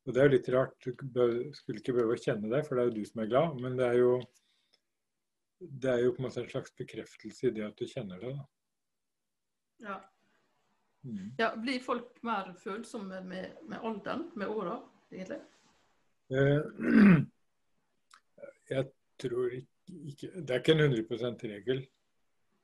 Og 0.08 0.14
Det 0.16 0.20
er 0.20 0.30
jo 0.30 0.32
litt 0.32 0.46
rart, 0.54 0.86
du 0.86 1.24
skulle 1.52 1.82
ikke 1.82 1.92
behøve 1.92 2.16
å 2.16 2.22
kjenne 2.22 2.48
det, 2.48 2.62
for 2.64 2.74
det 2.78 2.82
er 2.82 2.88
jo 2.88 2.94
du 2.96 3.04
som 3.04 3.20
er 3.20 3.28
glad. 3.28 3.58
Men 3.60 3.76
det 3.76 3.84
er 3.84 3.98
jo, 3.98 4.14
det 5.60 5.90
er 5.92 6.00
jo 6.06 6.14
på 6.16 6.22
en 6.22 6.26
måte 6.26 6.40
en 6.40 6.48
slags 6.48 6.72
bekreftelse 6.80 7.50
i 7.50 7.52
det 7.58 7.66
at 7.68 7.76
du 7.76 7.84
kjenner 7.90 8.24
det. 8.24 8.32
da. 8.38 8.46
Ja. 9.84 9.98
Mm. 11.02 11.30
ja 11.38 11.54
blir 11.56 11.80
folk 11.80 12.18
mer 12.22 12.50
følsomme 12.60 13.22
med, 13.24 13.54
med 13.68 13.80
alderen, 13.80 14.26
med 14.36 14.48
åra, 14.52 14.76
egentlig? 15.12 15.40
Eh, 16.30 16.60
jeg 18.74 18.88
tror 19.22 19.54
ikke, 19.56 19.96
ikke 20.12 20.32
Det 20.34 20.54
er 20.54 20.62
ikke 20.62 20.76
en 20.76 20.84
100% 20.92 21.46
regel. 21.50 21.84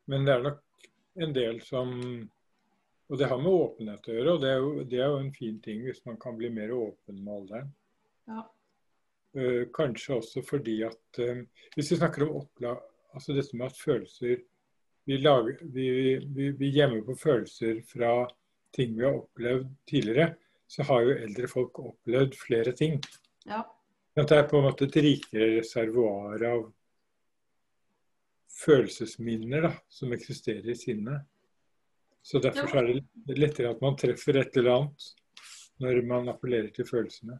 Men 0.06 0.26
det 0.26 0.34
er 0.34 0.44
nok 0.44 0.88
en 1.24 1.32
del 1.34 1.62
som 1.64 1.96
og 3.06 3.18
det 3.18 3.28
har 3.30 3.38
med 3.38 3.54
åpenhet 3.54 4.08
å 4.08 4.14
gjøre, 4.16 4.32
og 4.34 4.40
det 4.42 4.48
er, 4.50 4.56
jo, 4.58 4.84
det 4.90 4.98
er 4.98 5.10
jo 5.12 5.18
en 5.20 5.32
fin 5.34 5.58
ting 5.62 5.84
hvis 5.86 6.02
man 6.08 6.16
kan 6.18 6.34
bli 6.38 6.50
mer 6.50 6.72
åpen 6.74 7.20
med 7.22 7.32
alderen. 7.36 7.68
Ja. 8.26 8.42
Uh, 9.36 9.62
kanskje 9.76 10.16
også 10.16 10.40
fordi 10.42 10.78
at 10.86 11.18
uh, 11.20 11.42
Hvis 11.74 11.90
vi 11.92 11.98
snakker 11.98 12.24
om 12.24 12.38
oppla 12.38 12.72
altså 13.12 13.34
dette 13.36 13.58
med 13.58 13.68
at 13.68 13.78
følelser 13.78 14.40
vi, 15.06 15.18
lager, 15.22 15.58
vi, 15.62 15.88
vi, 16.18 16.50
vi 16.58 16.70
gjemmer 16.74 17.04
på 17.06 17.14
følelser 17.18 17.80
fra 17.86 18.26
ting 18.74 18.96
vi 18.96 19.04
har 19.04 19.20
opplevd 19.20 19.68
tidligere, 19.86 20.34
så 20.66 20.82
har 20.88 21.04
jo 21.06 21.14
eldre 21.14 21.48
folk 21.48 21.78
opplevd 21.78 22.34
flere 22.36 22.72
ting. 22.76 22.98
Ja. 23.46 23.62
Det 24.16 24.32
er 24.32 24.48
på 24.48 24.58
en 24.58 24.66
måte 24.66 24.88
et 24.88 24.98
rikere 24.98 25.48
reservoar 25.58 26.42
av 26.48 26.66
følelsesminner 28.56 29.68
da, 29.68 29.72
som 29.88 30.14
eksisterer 30.16 30.70
i 30.72 30.78
sinnet. 30.78 31.26
Så 32.22 32.40
derfor 32.42 32.66
så 32.66 32.80
er 32.80 32.88
det 33.28 33.38
lettere 33.38 33.70
at 33.70 33.82
man 33.84 33.98
treffer 34.00 34.40
et 34.40 34.56
eller 34.58 34.80
annet 34.80 35.10
når 35.84 36.00
man 36.08 36.32
appellerer 36.32 36.72
til 36.74 36.88
følelsene. 36.88 37.36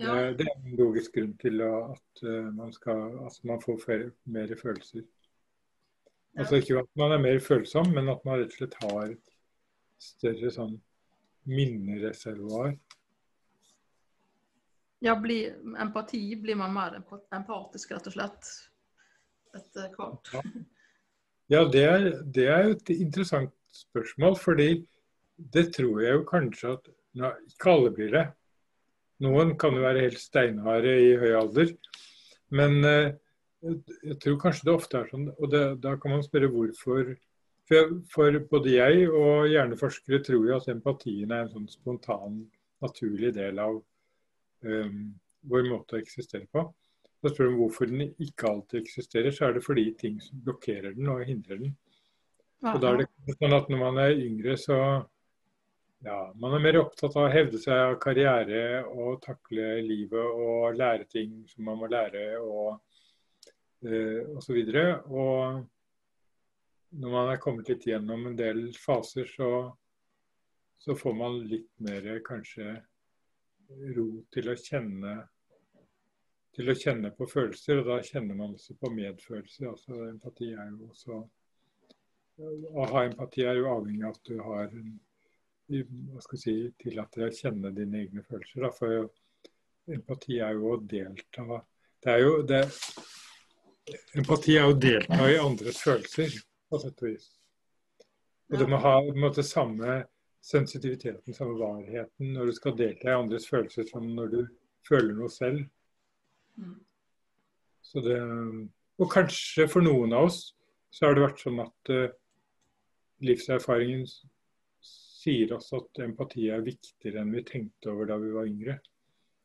Ja. 0.00 0.14
Det, 0.32 0.46
er 0.46 0.54
en 0.54 0.76
logisk 0.78 1.18
grunn 1.18 1.34
til 1.42 1.60
at, 1.66 2.22
uh, 2.24 2.46
man, 2.56 2.70
skal, 2.72 3.18
at 3.26 3.40
man 3.44 3.60
får 3.60 3.82
flere, 3.82 4.12
mer 4.24 4.54
følelser. 4.56 5.04
Altså 6.38 6.60
ikke 6.60 6.78
at 6.78 6.90
man 6.98 7.12
er 7.14 7.22
mer 7.22 7.40
følsom, 7.42 7.90
men 7.94 8.08
at 8.12 8.22
man 8.26 8.38
rett 8.40 8.54
og 8.54 8.58
slett 8.58 8.76
har 8.84 9.10
et 9.10 9.32
større 10.00 10.52
sånn 10.54 10.76
minnereservoar. 11.50 12.74
Ja, 15.00 15.14
bli, 15.16 15.42
empati 15.80 16.20
blir 16.36 16.58
man 16.60 16.74
mer 16.76 16.98
empatisk, 17.00 17.94
rett 17.94 18.10
og 18.10 18.14
slett, 18.14 18.50
etter 19.56 19.88
hvert. 19.96 20.32
Ja, 20.34 20.42
ja 21.54 21.62
det, 21.72 21.84
er, 21.88 22.08
det 22.24 22.46
er 22.52 22.66
jo 22.68 22.74
et 22.76 22.92
interessant 22.94 23.54
spørsmål, 23.74 24.36
fordi 24.38 24.68
det 25.54 25.70
tror 25.74 26.02
jeg 26.04 26.18
jo 26.18 26.26
kanskje 26.28 26.74
at 26.76 26.90
Ikke 27.16 27.72
alle 27.72 27.90
blir 27.90 28.12
det. 28.14 28.26
Noen 29.24 29.56
kan 29.58 29.74
jo 29.74 29.82
være 29.82 30.04
helt 30.04 30.20
steinharde 30.20 30.92
i 31.02 31.16
høy 31.18 31.32
alder. 31.40 31.72
Men 32.54 32.84
eh, 32.86 33.16
jeg 33.60 34.16
tror 34.22 34.38
kanskje 34.40 34.68
det 34.68 34.74
ofte 34.74 35.00
er 35.00 35.10
sånn, 35.10 35.26
og 35.36 35.50
det, 35.52 35.64
da 35.84 35.96
kan 36.00 36.14
man 36.14 36.24
spørre 36.24 36.50
hvorfor. 36.52 37.12
For, 37.70 37.92
for, 38.10 38.38
både 38.50 38.72
jeg 38.72 39.04
og 39.14 39.46
hjerneforskere 39.46 40.22
tror 40.26 40.46
jo 40.48 40.56
at 40.56 40.70
empatien 40.72 41.30
er 41.30 41.44
en 41.44 41.52
sånn 41.52 41.68
spontan, 41.70 42.40
naturlig 42.82 43.30
del 43.36 43.60
av 43.62 43.76
um, 43.76 45.04
vår 45.52 45.68
måte 45.68 45.96
å 45.98 46.00
eksistere 46.00 46.48
på. 46.50 46.64
Da 47.20 47.30
spør 47.30 47.52
du 47.52 47.60
hvorfor 47.60 47.90
den 47.90 48.08
ikke 48.08 48.48
alltid 48.48 48.80
eksisterer, 48.80 49.30
så 49.36 49.46
er 49.46 49.54
det 49.54 49.64
fordi 49.66 49.86
ting 50.00 50.18
blokkerer 50.46 50.96
den 50.96 51.12
og 51.12 51.22
hindrer 51.28 51.60
den. 51.60 51.76
Og 52.64 52.80
da 52.80 52.92
er 52.94 53.02
det 53.04 53.36
sånn 53.38 53.56
at 53.56 53.70
Når 53.72 53.80
man 53.80 53.98
er 54.02 54.18
yngre, 54.20 54.56
så 54.60 54.76
ja, 56.04 56.18
man 56.40 56.56
er 56.56 56.64
mer 56.64 56.80
opptatt 56.80 57.16
av 57.16 57.26
å 57.28 57.32
hevde 57.32 57.60
seg 57.60 57.76
av 57.76 57.98
karriere 58.00 58.82
og 58.88 59.20
takle 59.24 59.76
livet 59.84 60.40
og 60.44 60.76
lære 60.76 61.04
ting 61.12 61.42
som 61.48 61.68
man 61.68 61.78
må 61.80 61.90
lære 61.92 62.24
og 62.40 62.80
osv. 63.80 64.58
Og, 64.60 65.16
og 65.16 67.00
når 67.00 67.12
man 67.14 67.32
er 67.32 67.42
kommet 67.42 67.68
litt 67.70 67.86
gjennom 67.86 68.26
en 68.30 68.38
del 68.38 68.68
faser, 68.78 69.28
så, 69.30 69.50
så 70.78 70.96
får 70.98 71.16
man 71.16 71.42
litt 71.50 71.72
mer 71.84 72.08
kanskje 72.26 72.78
ro 73.96 74.08
til 74.34 74.50
å 74.50 74.56
kjenne 74.58 75.20
til 76.50 76.66
å 76.66 76.74
kjenne 76.74 77.12
på 77.14 77.28
følelser, 77.30 77.78
og 77.78 77.86
da 77.86 78.00
kjenner 78.02 78.34
man 78.34 78.56
også 78.56 78.74
på 78.74 78.90
medfølelse. 78.90 79.68
altså 79.70 80.00
Empati 80.08 80.50
er 80.50 80.72
jo 80.72 80.88
også 80.90 81.20
Å 82.40 82.86
ha 82.90 83.04
empati 83.04 83.44
er 83.44 83.58
jo 83.58 83.68
avhengig 83.68 84.06
av 84.08 84.14
at 84.16 84.26
du 84.26 84.38
har 84.40 84.70
hva 85.70 86.22
skal 86.24 86.40
si, 86.40 86.54
tillater 86.80 87.22
deg 87.22 87.30
å 87.30 87.36
kjenne 87.36 87.70
dine 87.76 88.00
egne 88.00 88.24
følelser. 88.26 88.64
Da. 88.64 88.70
For 88.74 89.92
empati 89.94 90.40
er 90.42 90.56
jo 90.56 90.72
å 90.72 90.80
delta 90.80 91.60
det 92.00 92.14
er 92.14 92.22
jo, 92.24 92.32
det, 92.48 92.62
Empati 94.18 94.56
er 94.58 94.68
å 94.68 94.76
delta 94.76 95.26
i 95.30 95.38
andres 95.40 95.80
følelser, 95.84 96.34
på 96.70 96.80
sett 96.82 97.02
og 97.02 97.08
vis. 97.08 97.28
Og 98.50 98.58
du 98.58 98.66
må 98.70 98.80
ha 98.82 98.96
måte, 99.14 99.44
samme 99.46 100.00
sensitiviteten, 100.42 101.34
samme 101.36 101.58
varheten 101.60 102.32
når 102.34 102.50
du 102.50 102.56
skal 102.56 102.76
delta 102.78 103.10
i 103.10 103.18
andres 103.18 103.46
følelser 103.50 103.86
som 103.90 104.06
når 104.16 104.32
du 104.32 104.40
føler 104.88 105.14
noe 105.14 105.30
selv. 105.32 105.62
Så 107.84 108.02
det, 108.04 108.18
og 109.00 109.12
kanskje 109.12 109.68
for 109.70 109.84
noen 109.84 110.14
av 110.16 110.30
oss 110.30 110.40
så 110.90 111.06
har 111.06 111.16
det 111.16 111.24
vært 111.24 111.42
sånn 111.42 111.60
at 111.62 111.92
uh, 111.94 112.10
livserfaringen 113.24 114.06
sier 115.20 115.52
oss 115.54 115.70
at 115.76 116.00
empati 116.02 116.48
er 116.50 116.64
viktigere 116.64 117.22
enn 117.22 117.32
vi 117.34 117.44
tenkte 117.46 117.92
over 117.92 118.08
da 118.10 118.18
vi 118.20 118.32
var 118.34 118.48
yngre. 118.48 118.78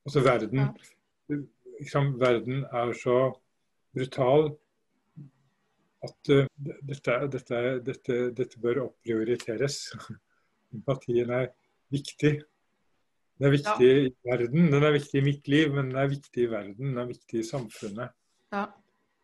Altså 0.05 0.21
verden, 0.25 0.69
liksom, 1.29 2.13
verden 2.21 2.63
er 2.71 2.93
så 2.97 3.17
brutal 3.95 4.49
at 6.05 6.31
uh, 6.33 6.45
dette, 6.59 7.15
dette, 7.33 7.61
dette, 7.85 8.17
dette, 8.37 8.61
bør 8.61 8.83
opprioriteres. 8.89 9.79
Empatien 10.75 11.31
er 11.33 11.49
viktig. 11.93 12.35
Den 13.35 13.49
er 13.49 13.51
viktig 13.51 13.89
ja. 13.89 14.01
i 14.05 14.11
verden, 14.23 14.69
den 14.71 14.85
er 14.87 14.95
viktig 14.95 15.19
i 15.19 15.25
mitt 15.25 15.47
liv, 15.51 15.73
men 15.75 15.89
den 15.91 15.99
er 15.99 16.11
viktig 16.11 16.45
i 16.45 16.51
verden, 16.51 16.93
den 16.93 17.01
er 17.01 17.09
viktig 17.09 17.41
i 17.41 17.47
samfunnet. 17.47 18.13
Ja. 18.53 18.69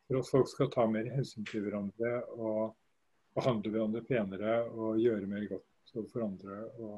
For 0.08 0.20
at 0.20 0.32
folk 0.34 0.50
skal 0.52 0.72
ta 0.74 0.84
mer 0.92 1.08
hensyn 1.14 1.48
til 1.48 1.64
hverandre 1.64 2.18
og 2.36 2.74
behandle 3.38 3.72
hverandre 3.72 4.02
penere 4.04 4.58
og 4.68 5.00
gjøre 5.00 5.30
mer 5.32 5.46
godt 5.48 5.96
overfor 5.96 6.26
andre 6.26 6.58
og 6.84 6.98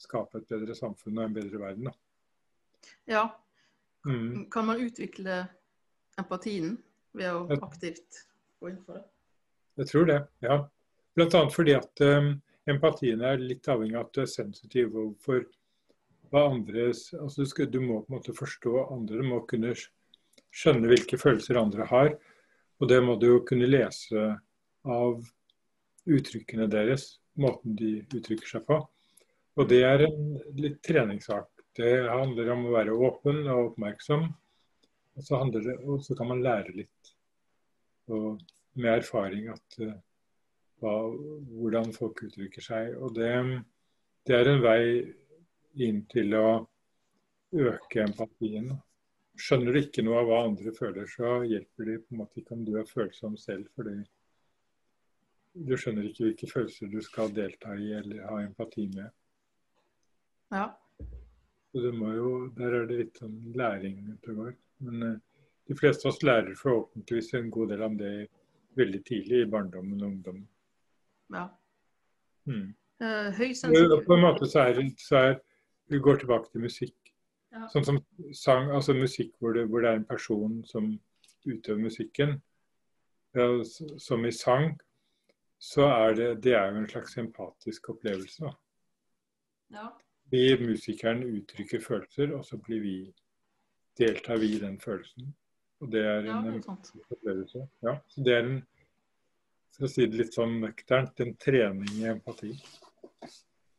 skape 0.00 0.40
et 0.40 0.48
bedre 0.48 0.76
samfunn 0.78 1.20
og 1.20 1.26
en 1.26 1.36
bedre 1.36 1.60
verden. 1.60 1.90
Da. 1.90 1.94
Ja. 3.12 3.26
Mm. 4.08 4.48
Kan 4.52 4.68
man 4.68 4.80
utvikle 4.84 5.42
empatien 6.20 6.78
ved 7.14 7.30
å 7.30 7.58
aktivt 7.64 8.24
gå 8.60 8.70
inn 8.72 8.80
for 8.84 8.98
det? 8.98 9.04
Jeg 9.80 9.90
tror 9.90 10.08
det, 10.10 10.20
ja. 10.44 10.60
Bl.a. 11.14 11.42
fordi 11.50 11.74
at 11.78 12.02
um, 12.02 12.32
empatien 12.70 13.22
er 13.22 13.42
litt 13.42 13.68
avhengig 13.70 13.98
av 13.98 14.08
at 14.08 14.16
du 14.16 14.22
er 14.24 14.30
sensitiv 14.30 14.94
overfor 14.94 15.44
hva 16.32 16.48
andres 16.50 17.06
altså 17.14 17.44
du, 17.44 17.50
skal, 17.50 17.68
du, 17.70 17.80
må 17.82 18.00
på 18.02 18.10
en 18.10 18.16
måte 18.16 18.34
forstå 18.34 18.88
andre, 18.88 19.20
du 19.20 19.28
må 19.28 19.42
kunne 19.50 19.74
skjønne 20.54 20.90
hvilke 20.90 21.18
følelser 21.20 21.60
andre 21.60 21.86
har. 21.90 22.14
Og 22.82 22.90
det 22.90 22.98
må 23.04 23.14
du 23.18 23.28
jo 23.28 23.44
kunne 23.46 23.70
lese 23.70 24.32
av 24.84 25.22
uttrykkene 26.04 26.66
deres 26.70 27.14
måten 27.40 27.76
de 27.78 27.96
uttrykker 28.02 28.50
seg 28.56 28.66
på. 28.66 28.80
Og 29.54 29.68
det 29.70 29.82
er 29.86 30.06
en 30.08 30.34
litt 30.58 30.80
treningssak. 30.84 31.48
Det 31.74 31.92
handler 32.10 32.50
om 32.54 32.66
å 32.68 32.74
være 32.74 32.96
åpen 33.06 33.44
og 33.46 33.70
oppmerksom. 33.70 34.26
Og 35.14 35.26
så, 35.26 35.38
det, 35.54 35.76
og 35.84 36.02
så 36.02 36.16
kan 36.18 36.30
man 36.32 36.42
lære 36.42 36.74
litt 36.74 37.12
og 38.12 38.40
med 38.74 38.98
erfaring 38.98 39.46
at, 39.52 39.76
uh, 39.80 39.92
hva, 40.82 40.94
hvordan 41.54 41.92
folk 41.94 42.24
uttrykker 42.26 42.64
seg. 42.64 42.96
Og 42.98 43.14
det, 43.16 43.30
det, 44.26 44.34
er 44.36 44.50
en 44.50 44.64
vei 44.64 44.80
inn 45.86 46.02
til 46.10 46.34
å 46.38 46.48
øke 47.54 48.02
empatien. 48.04 48.72
Skjønner 49.38 49.74
du 49.74 49.80
ikke 49.80 50.04
noe 50.06 50.20
av 50.20 50.28
hva 50.30 50.42
andre 50.48 50.74
føler, 50.74 51.08
så 51.10 51.40
hjelper 51.46 51.90
det 51.90 52.02
på 52.02 52.14
en 52.14 52.22
måte 52.22 52.42
ikke 52.42 52.58
om 52.58 52.66
du 52.66 52.74
er 52.78 52.90
følsom 52.90 53.38
selv. 53.40 53.70
fordi 53.74 54.02
du 55.54 55.76
skjønner 55.78 56.08
ikke 56.08 56.24
hvilke 56.26 56.48
følelser 56.50 56.90
du 56.90 57.00
skal 57.02 57.30
delta 57.34 57.76
i 57.78 57.92
eller 57.94 58.26
ha 58.26 58.40
empati 58.42 58.88
med. 58.90 59.10
Ja. 60.50 60.66
Så 61.70 61.82
du 61.82 61.92
må 61.94 62.10
jo, 62.14 62.30
Der 62.56 62.74
er 62.74 62.86
det 62.86 62.98
litt 62.98 63.20
sånn 63.22 63.38
læring 63.54 64.00
ute 64.10 64.34
og 64.34 64.40
går. 64.40 64.52
Men 64.82 65.02
uh, 65.02 65.18
de 65.68 65.76
fleste 65.78 66.08
av 66.08 66.14
oss 66.14 66.22
lærer 66.22 66.54
forhåpentligvis 66.58 67.34
en 67.34 67.50
god 67.50 67.74
del 67.74 67.84
om 67.86 67.98
det 67.98 68.14
veldig 68.78 69.02
tidlig 69.06 69.42
i 69.42 69.50
barndommen 69.50 70.02
og 70.02 70.08
ungdommen. 70.10 70.48
Ja. 71.34 71.48
Mm. 72.50 72.74
Uh. 73.02 74.04
På 74.06 74.16
en 74.16 74.24
måte 74.24 74.48
så 74.50 74.68
er, 74.68 74.82
så 74.98 75.16
er 75.16 75.40
Vi 75.86 75.98
går 76.00 76.16
tilbake 76.16 76.48
til 76.50 76.64
musikk. 76.64 76.96
Ja. 77.52 77.66
Sånn 77.68 77.84
som 77.84 77.98
sang, 78.34 78.70
altså 78.72 78.94
musikk 78.96 79.34
hvor 79.38 79.52
det, 79.52 79.66
hvor 79.68 79.84
det 79.84 79.90
er 79.90 79.98
en 80.00 80.08
person 80.08 80.62
som 80.66 80.94
utøver 81.44 81.82
musikken. 81.84 82.38
Ja, 83.36 83.46
som 84.00 84.24
i 84.24 84.32
sang 84.32 84.72
så 85.60 85.86
er 85.90 86.14
det, 86.14 86.28
det 86.44 86.54
er 86.56 86.72
jo 86.72 86.80
en 86.80 86.88
slags 86.88 87.16
empatisk 87.20 87.88
opplevelse. 87.94 88.50
Ja. 89.74 89.88
Vi 90.32 90.42
musikeren 90.60 91.22
uttrykker 91.24 91.80
følelser, 91.80 92.34
og 92.36 92.44
så 92.44 92.58
blir 92.58 92.80
vi, 92.82 92.96
deltar 93.98 94.40
vi 94.42 94.54
i 94.56 94.60
den 94.62 94.78
følelsen. 94.80 95.34
Og 95.82 95.90
det 95.92 96.04
er 96.06 96.28
en 96.30 96.62
opplevelse. 96.62 97.66
Ja, 97.84 97.98
så 98.08 98.24
det 98.24 98.34
er 98.34 98.46
en, 98.46 98.58
skal 99.74 99.90
si 99.90 100.06
det 100.06 100.20
litt 100.22 100.36
sånn 100.36 100.58
nøkternt, 100.62 101.20
en 101.20 101.34
trening 101.40 101.98
i 101.98 102.06
empati. 102.12 102.52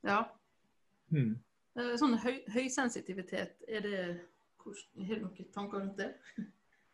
Ja. 0.06 0.22
Mm. 1.14 1.34
Sånn 2.00 2.18
høy, 2.24 2.38
høysensitivitet, 2.54 3.58
er 3.68 3.84
det 3.84 4.02
Har 4.66 5.20
du 5.20 5.26
noen 5.26 5.50
tanker 5.54 5.82
rundt 5.82 5.98
det? 6.00 6.14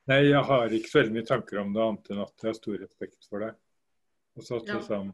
Nei, 0.10 0.23
jeg 0.25 0.41
har 0.43 0.73
ikke 0.73 0.89
så 0.89 0.99
veldig 0.99 1.13
mye 1.15 1.27
tanker 1.27 1.60
om 1.62 1.75
det, 1.75 1.84
annet 1.84 2.10
enn 2.12 2.23
at 2.23 2.34
jeg 2.41 2.49
har 2.49 2.57
stor 2.57 2.79
respekt 2.81 3.27
for 3.29 3.45
det. 3.45 3.51
Altså 4.39 4.57
at 4.57 4.71
liksom 4.71 5.12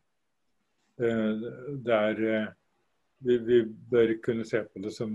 eh, 1.04 1.44
det 1.86 1.98
er 1.98 2.24
eh, 2.32 2.48
vi, 3.26 3.38
vi, 3.38 3.60
bør 3.92 4.14
kunne 4.24 4.46
se 4.46 4.62
på 4.64 4.82
det 4.84 4.94
som 4.96 5.14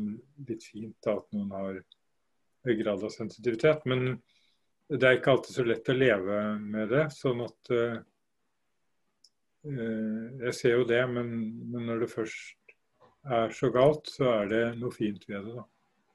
litt 0.49 0.65
fint 0.67 1.09
at 1.11 1.27
noen 1.35 1.55
har 1.55 1.81
grad 2.65 3.05
av 3.05 3.13
sensitivitet. 3.15 3.85
Men 3.91 4.17
det 4.89 5.09
er 5.09 5.19
ikke 5.19 5.37
alltid 5.37 5.57
så 5.57 5.67
lett 5.67 5.91
å 5.91 5.97
leve 5.97 6.41
med 6.61 6.91
det. 6.93 7.05
Sånn 7.17 7.45
at 7.45 7.73
uh, 7.75 8.01
Jeg 10.43 10.55
ser 10.59 10.77
jo 10.81 10.89
det, 10.89 11.03
men, 11.11 11.29
men, 11.71 11.87
når 11.87 12.05
det 12.05 12.11
først 12.11 12.77
er 13.23 13.55
så 13.55 13.71
galt, 13.71 14.11
så 14.11 14.33
er 14.41 14.51
det 14.51 14.65
noe 14.81 14.95
fint 14.95 15.23
ved 15.29 15.47
det. 15.47 15.55
da. 15.61 15.67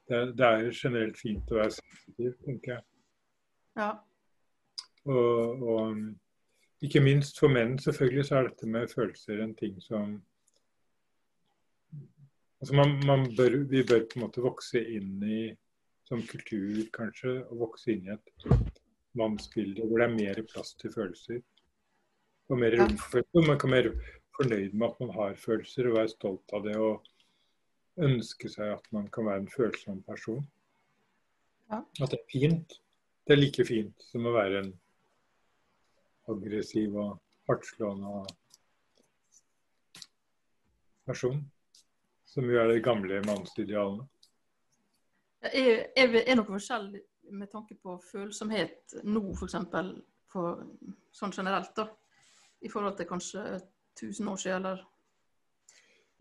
Det, 0.08 0.20
det 0.36 0.48
er 0.48 0.70
generelt 0.72 1.18
fint 1.20 1.52
å 1.52 1.60
være 1.60 1.74
sensitiv, 1.76 2.34
tenker 2.44 2.74
jeg. 2.76 2.84
Ja. 3.78 3.92
Og, 5.08 5.62
og 5.62 6.84
ikke 6.84 7.02
minst 7.02 7.40
for 7.40 7.50
menn 7.52 7.78
selvfølgelig 7.80 8.24
så 8.28 8.38
er 8.38 8.48
dette 8.50 8.68
med 8.70 8.92
følelser 8.92 9.40
en 9.42 9.54
ting 9.58 9.78
som 9.82 10.18
altså 12.60 12.76
man, 12.76 12.94
man 13.06 13.24
bør, 13.36 13.56
Vi 13.70 13.82
bør 13.86 14.04
på 14.04 14.18
en 14.18 14.26
måte 14.26 14.44
vokse 14.44 14.82
inn 14.82 15.22
i 15.24 15.40
som 16.08 16.22
kultur, 16.24 16.80
kanskje, 16.94 17.34
å 17.52 17.58
vokse 17.60 17.92
inn 17.92 18.08
i 18.08 18.14
et 18.14 18.48
mannsbilde 19.18 19.84
hvor 19.84 20.00
det 20.00 20.08
er 20.08 20.14
mer 20.14 20.40
plass 20.48 20.72
til 20.80 20.92
følelser. 20.94 21.42
Og 22.48 22.60
mer 22.62 22.78
rom 22.80 22.96
for 22.96 23.18
følelser. 23.18 23.48
Man 23.50 23.60
kan 23.60 23.74
være 23.76 23.92
fornøyd 24.38 24.72
med 24.72 24.86
at 24.88 25.00
man 25.02 25.14
har 25.18 25.38
følelser 25.42 25.90
og 25.90 25.98
være 25.98 26.14
stolt 26.14 26.56
av 26.56 26.64
det. 26.64 26.76
Og 26.80 28.08
ønske 28.08 28.48
seg 28.52 28.72
at 28.78 28.92
man 28.94 29.08
kan 29.12 29.28
være 29.28 29.44
en 29.44 29.52
følsom 29.52 30.02
person. 30.08 30.44
Ja. 31.68 31.82
At 31.82 32.12
det 32.14 32.22
er 32.22 32.28
fint. 32.32 32.78
Det 33.26 33.36
er 33.36 33.42
like 33.42 33.68
fint 33.68 34.08
som 34.08 34.24
å 34.24 34.32
være 34.32 34.62
en 34.64 34.74
aggressiv 36.32 36.96
og 36.96 37.18
hardtslående 37.50 38.22
person. 41.08 41.42
Som 42.28 42.48
jo 42.48 42.62
er 42.62 42.72
de 42.72 42.80
gamle 42.84 43.20
mannsidealene. 43.26 44.08
Er, 45.42 45.86
er, 45.94 46.14
er 46.24 46.36
noe 46.38 46.48
forskjell 46.48 46.90
med 47.38 47.50
tanke 47.52 47.76
på 47.78 47.96
følsomhet 48.02 48.98
nå, 49.06 49.22
f.eks. 49.36 49.58
Sånn 51.18 51.34
generelt, 51.34 51.74
da? 51.76 51.88
I 52.64 52.70
forhold 52.72 52.96
til 52.98 53.08
kanskje 53.08 53.42
1000 53.98 54.32
år 54.32 54.40
siden, 54.42 54.66
eller? 54.66 54.86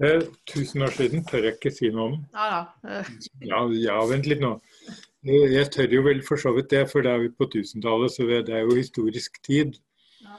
Eh, 0.04 0.22
tusen 0.46 0.82
år 0.86 0.94
siden 0.94 1.24
tør 1.26 1.48
jeg 1.48 1.58
ikke 1.58 1.74
si 1.74 1.90
noe 1.90 2.12
om. 2.12 2.18
Ja, 2.36 2.48
ja. 2.86 3.00
ja, 3.42 3.62
ja, 3.82 3.98
vent 4.10 4.30
litt 4.30 4.44
nå. 4.44 4.54
Jeg 5.28 5.72
tør 5.74 5.96
jo 5.98 6.04
vel 6.06 6.22
for 6.26 6.40
så 6.40 6.54
vidt 6.56 6.70
det, 6.72 6.84
for 6.92 7.06
da 7.06 7.16
er 7.18 7.26
vi 7.26 7.34
på 7.34 7.48
1000-tallet, 7.50 8.14
så 8.14 8.28
det 8.30 8.54
er 8.54 8.68
jo 8.68 8.78
historisk 8.78 9.42
tid. 9.44 9.74
Ja. 10.22 10.38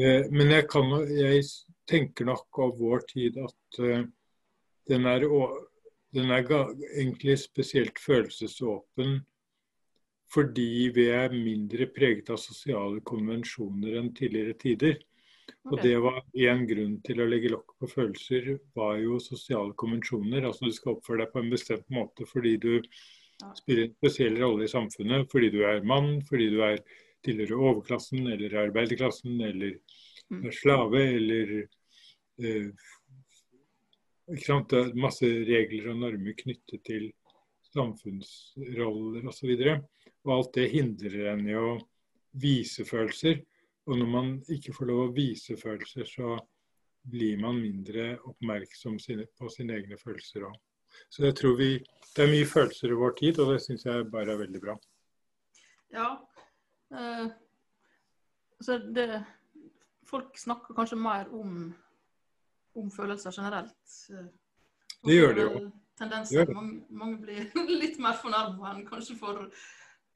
Eh, 0.00 0.30
men 0.32 0.54
jeg, 0.56 0.66
kan, 0.72 0.88
jeg, 1.12 1.44
tenker 1.84 2.24
nok 2.24 2.62
av 2.64 2.78
vår 2.80 3.02
tid 3.10 3.34
at 3.44 3.78
uh, 3.84 4.06
den 4.88 5.04
er 5.04 5.26
den 6.14 6.30
er 6.30 6.44
egentlig 6.46 7.38
spesielt 7.42 7.98
følelsesåpen 7.98 9.20
fordi 10.34 10.90
vi 10.94 11.08
er 11.14 11.34
mindre 11.34 11.86
preget 11.94 12.30
av 12.32 12.40
sosiale 12.42 13.02
konvensjoner 13.06 14.00
enn 14.00 14.14
tidligere 14.16 14.56
tider. 14.58 14.96
Og 15.70 15.78
det 15.84 15.94
var 16.02 16.22
én 16.34 16.64
grunn 16.68 16.96
til 17.04 17.20
å 17.22 17.26
legge 17.28 17.52
lokk 17.52 17.76
på 17.80 17.88
følelser, 17.88 18.48
var 18.76 18.96
jo 19.00 19.20
sosiale 19.22 19.76
konvensjoner. 19.80 20.46
Altså 20.48 20.68
du 20.68 20.74
skal 20.74 20.96
oppføre 20.96 21.22
deg 21.22 21.32
på 21.32 21.42
en 21.42 21.52
bestemt 21.52 21.86
måte 21.92 22.26
fordi 22.28 22.56
du 22.60 22.72
spiller 23.58 23.86
en 23.86 23.94
spesiell 23.94 24.40
rolle 24.40 24.66
i 24.66 24.72
samfunnet. 24.72 25.28
Fordi 25.32 25.52
du 25.54 25.62
er 25.68 25.86
mann, 25.86 26.18
fordi 26.28 26.50
du 26.56 26.60
er 26.66 26.82
tilhører 27.24 27.68
overklassen 27.70 28.26
eller 28.28 28.58
arbeiderklassen 28.66 29.40
eller 29.40 29.78
mm. 30.32 30.42
er 30.44 30.56
slave 30.58 31.04
eller 31.14 31.54
eh? 31.62 32.68
Det 34.24 34.48
er 34.48 34.94
masse 34.96 35.26
regler 35.26 35.90
og 35.92 35.98
normer 36.00 36.36
knyttet 36.38 36.80
til 36.86 37.10
samfunnsroller 37.74 39.26
osv. 39.28 39.50
Og, 39.52 39.64
så 39.64 39.74
og 40.24 40.32
alt 40.38 40.54
det 40.56 40.70
hindrer 40.72 41.32
en 41.34 41.44
i 41.48 41.56
å 41.58 41.74
vise 42.40 42.86
følelser. 42.88 43.42
Og 43.84 44.00
når 44.00 44.08
man 44.08 44.30
ikke 44.48 44.72
får 44.72 44.88
lov 44.88 45.02
å 45.04 45.14
vise 45.16 45.58
følelser, 45.60 46.08
så 46.08 46.38
blir 47.04 47.36
man 47.42 47.60
mindre 47.60 48.14
oppmerksom 48.24 48.96
på 48.96 49.50
sine 49.52 49.76
egne 49.76 49.98
følelser 50.00 50.48
òg. 50.48 50.56
Så 51.10 51.26
jeg 51.26 51.36
tror 51.36 51.56
vi, 51.58 51.84
Det 52.14 52.22
er 52.22 52.30
mye 52.30 52.46
følelser 52.46 52.92
i 52.94 52.96
vår 52.96 53.14
tid, 53.18 53.38
og 53.42 53.48
det 53.50 53.62
syns 53.64 53.84
jeg 53.84 54.04
bare 54.06 54.32
er 54.32 54.38
veldig 54.38 54.60
bra. 54.62 54.76
Ja. 55.90 56.10
Eh, 56.94 57.24
så 58.62 58.76
det, 58.78 59.24
folk 60.06 60.38
snakker 60.38 60.76
kanskje 60.78 61.00
mer 61.00 61.26
om 61.34 61.72
om 62.78 62.90
følelser 62.90 63.34
generelt. 63.36 63.96
Det 65.04 65.16
gjør 65.18 65.34
det 65.36 65.46
jo. 65.48 65.64
Tendensen 65.98 66.40
det 66.40 66.54
mange, 66.54 66.80
mange, 66.90 67.18
blir 67.22 67.50
litt 67.82 68.00
mer 68.02 68.16
fornærma 68.18 68.72
enn 68.74 68.86
kanskje 68.88 69.14
for 69.18 69.44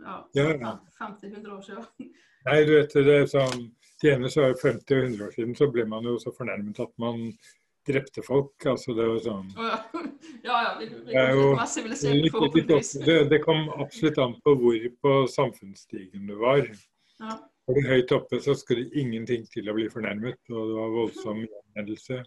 ja, 0.02 0.16
ja. 0.34 0.72
50-100 0.98 1.52
år 1.54 1.62
siden. 1.66 1.86
Nei, 2.48 2.58
du 2.66 2.74
vet, 2.74 2.94
det 2.94 3.14
er 3.14 3.30
sånn, 3.30 3.68
det 4.02 4.12
ene 4.14 4.30
så 4.32 4.48
50 4.50 4.94
og 4.94 5.06
100 5.06 5.24
år 5.26 5.32
siden 5.36 5.56
så 5.58 5.68
ble 5.74 5.84
man 5.90 6.06
jo 6.06 6.16
så 6.22 6.32
fornærmet 6.34 6.80
at 6.82 6.92
man 7.02 7.28
drepte 7.88 8.22
folk. 8.26 8.66
altså 8.66 8.94
Det 8.96 9.06
var 9.10 9.20
sånn 9.24 9.52
oh, 9.56 9.68
ja. 9.68 9.78
ja, 10.48 10.58
ja, 10.66 10.72
vi, 10.80 10.88
vi 10.88 11.14
litt 11.14 11.60
mer 11.60 11.70
sivilisert. 11.70 13.06
Det, 13.06 13.18
det 13.32 13.42
kom 13.44 13.68
absolutt 13.78 14.18
an 14.22 14.34
på 14.44 14.54
hvor 14.62 14.88
på 15.04 15.14
samfunnsstigen 15.34 16.26
du 16.30 16.36
var. 16.40 16.64
Ja. 17.18 17.38
Var 17.68 17.76
du 17.76 17.88
høyt 17.90 18.12
oppe, 18.16 18.40
så 18.40 18.54
skulle 18.56 18.86
det 18.86 19.02
ingenting 19.02 19.44
til 19.52 19.68
å 19.68 19.76
bli 19.76 19.88
fornærmet. 19.92 20.40
Og 20.50 20.70
det 20.70 20.76
var 20.78 20.94
voldsom 20.94 21.42
gjenhendelse. 21.44 22.22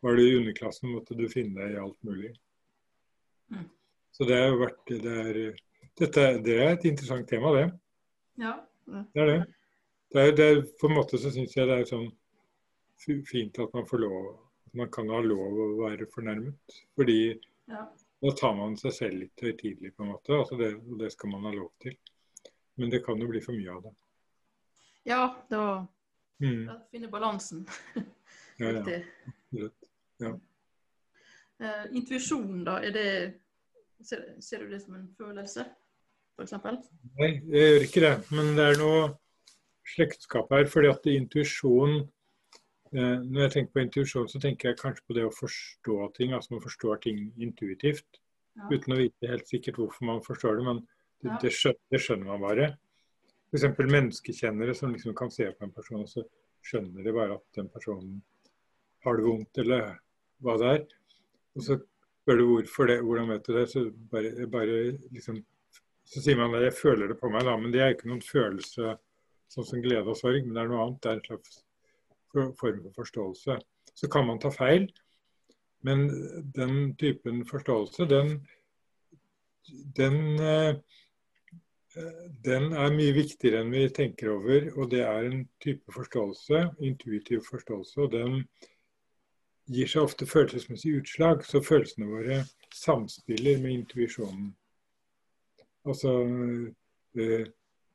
Var 0.00 0.16
du 0.16 0.22
i 0.24 0.36
underklassen, 0.38 0.94
måtte 0.94 1.16
du 1.18 1.26
finne 1.28 1.60
deg 1.60 1.76
i 1.76 1.80
alt 1.80 1.98
mulig. 2.06 2.32
Mm. 3.52 3.66
Så 4.16 4.26
det 4.28 4.38
har 4.40 4.56
vært 4.58 4.92
det 5.04 5.16
er, 5.24 5.40
dette, 6.00 6.26
det 6.44 6.56
er 6.56 6.74
et 6.74 6.86
interessant 6.88 7.28
tema, 7.28 7.52
det. 7.56 7.66
Ja. 8.40 8.54
Det 8.90 9.22
er 9.22 9.28
det. 9.28 9.40
det, 10.12 10.22
er, 10.22 10.32
det 10.36 10.46
er, 10.46 10.62
på 10.80 10.88
en 10.88 10.96
måte 10.96 11.20
så 11.20 11.30
syns 11.30 11.52
jeg 11.54 11.68
det 11.68 11.82
er 11.82 11.90
sånn 11.90 12.08
fint 13.28 13.60
at 13.62 13.76
man 13.76 13.86
får 13.88 14.02
lov 14.02 14.24
man 14.72 14.90
kan 14.90 15.08
ha 15.10 15.20
lov 15.24 15.58
å 15.58 15.68
være 15.82 16.06
fornærmet. 16.14 16.76
Fordi 16.98 17.18
ja. 17.70 17.84
da 18.22 18.32
tar 18.38 18.54
man 18.58 18.76
seg 18.78 18.94
selv 18.94 19.24
litt 19.24 19.44
høytidelig, 19.44 19.94
på 19.96 20.04
en 20.04 20.12
måte. 20.14 20.36
Altså 20.36 20.58
det, 20.60 20.72
det 21.00 21.10
skal 21.14 21.34
man 21.34 21.48
ha 21.48 21.54
lov 21.56 21.72
til. 21.82 21.96
Men 22.80 22.92
det 22.92 23.02
kan 23.04 23.20
jo 23.20 23.28
bli 23.30 23.42
for 23.44 23.58
mye 23.58 23.74
av 23.74 23.82
det. 23.88 23.94
Ja, 25.08 25.22
da, 25.50 25.64
mm. 26.44 26.64
da 26.68 26.78
finne 26.92 27.10
balansen. 27.12 27.64
ja, 28.60 28.76
ja. 28.78 29.70
Ja. 30.20 30.34
Uh, 31.60 31.86
intuisjon, 31.92 32.62
da, 32.64 32.78
er 32.80 32.94
det 32.94 33.08
ser, 34.04 34.22
ser, 34.40 34.64
du 34.64 34.72
det 34.72 34.80
som 34.82 34.96
en 34.96 35.08
følelse, 35.18 35.66
f.eks.? 36.38 36.54
Nei, 37.18 37.34
jeg 37.52 37.74
gjør 37.74 37.84
ikke 37.88 38.04
det. 38.06 38.14
Men 38.32 38.54
det 38.56 38.68
er 38.70 38.80
noe 38.80 39.02
slektskap 39.94 40.52
her. 40.54 40.64
fordi 40.72 40.88
at 40.92 41.10
intuisjon 41.12 42.00
uh, 42.00 43.18
Når 43.26 43.42
jeg 43.42 43.52
tenker 43.56 43.72
på 43.74 43.84
intuisjon, 43.84 44.28
så 44.28 44.40
tenker 44.40 44.70
jeg 44.70 44.80
kanskje 44.80 45.06
på 45.06 45.18
det 45.18 45.26
å 45.28 45.34
forstå 45.36 45.98
ting. 46.16 46.32
Altså 46.36 46.56
man 46.56 46.64
forstår 46.64 47.02
ting 47.04 47.26
intuitivt. 47.36 48.22
Ja. 48.56 48.70
Uten 48.72 48.96
å 48.96 49.00
vite 49.00 49.30
helt 49.30 49.48
sikkert 49.48 49.78
hvorfor 49.80 50.08
man 50.08 50.24
forstår 50.24 50.58
det, 50.58 50.66
men 50.66 50.84
det, 51.20 51.36
det, 51.42 51.52
skjønner, 51.54 51.82
det 51.92 52.00
skjønner, 52.02 52.30
man 52.32 52.44
bare. 52.44 52.70
F.eks. 53.50 53.66
menneskekjennere 53.78 54.74
som 54.78 54.94
liksom 54.94 55.14
kan 55.18 55.30
se 55.32 55.48
på 55.52 55.66
en 55.66 55.74
person, 55.74 56.02
og 56.02 56.08
så 56.08 56.24
skjønner 56.64 57.04
de 57.04 57.14
bare 57.14 57.36
at 57.36 57.44
den 57.56 57.68
personen 57.72 58.20
har 59.04 59.16
det 59.16 59.26
vondt, 59.26 59.60
eller 59.62 59.98
hva 60.44 60.56
det 60.60 60.74
er. 60.74 60.82
Og 61.56 61.64
så 61.66 61.78
spør 61.80 62.40
du 62.40 62.44
hvorfor 62.50 62.90
det, 62.90 63.00
hvordan 63.04 63.32
vet 63.32 63.46
du 63.46 63.54
det, 63.56 63.66
så 63.70 63.86
bare, 64.12 64.46
bare 64.50 64.82
liksom 65.10 65.40
så 66.10 66.22
sier 66.22 66.38
man 66.38 66.56
at 66.58 66.64
jeg 66.66 66.74
føler 66.74 67.10
det 67.10 67.20
på 67.20 67.30
meg, 67.30 67.44
da, 67.46 67.54
men 67.58 67.70
det 67.70 67.82
er 67.84 67.92
ikke 67.94 68.08
noen 68.10 68.24
følelse 68.24 68.96
sånn 69.50 69.66
som 69.66 69.82
glede 69.82 70.10
og 70.10 70.18
sorg, 70.18 70.42
men 70.42 70.56
det 70.56 70.62
er 70.62 70.70
noe 70.70 70.84
annet. 70.84 70.98
Det 71.02 71.10
er 71.10 71.18
en 71.18 71.26
slags 71.28 71.60
form 72.32 72.50
for 72.58 72.80
forståelse. 72.96 73.58
Så 73.94 74.10
kan 74.10 74.26
man 74.26 74.40
ta 74.42 74.50
feil, 74.54 74.88
men 75.86 76.08
den 76.56 76.96
typen 76.98 77.44
forståelse, 77.46 78.06
den, 78.10 78.32
den, 79.98 80.18
eh, 80.42 80.74
den 82.46 82.70
er 82.74 82.94
mye 82.94 83.14
viktigere 83.16 83.62
enn 83.62 83.74
vi 83.74 83.86
tenker 83.94 84.34
over. 84.34 84.70
Og 84.78 84.90
det 84.90 85.04
er 85.06 85.30
en 85.30 85.44
type 85.62 85.94
forståelse, 85.94 86.64
intuitiv 86.90 87.46
forståelse, 87.46 87.96
og 88.02 88.14
den 88.14 88.42
gir 89.70 89.90
seg 89.90 90.08
ofte 90.08 90.26
følelsesmessig 90.26 90.96
utslag, 91.00 91.44
så 91.46 91.62
følelsene 91.62 92.10
våre 92.10 92.42
samspiller 92.74 93.60
med 93.62 93.78
intuisjonen. 93.78 94.50
Altså 95.86 96.12
øh, 97.14 97.46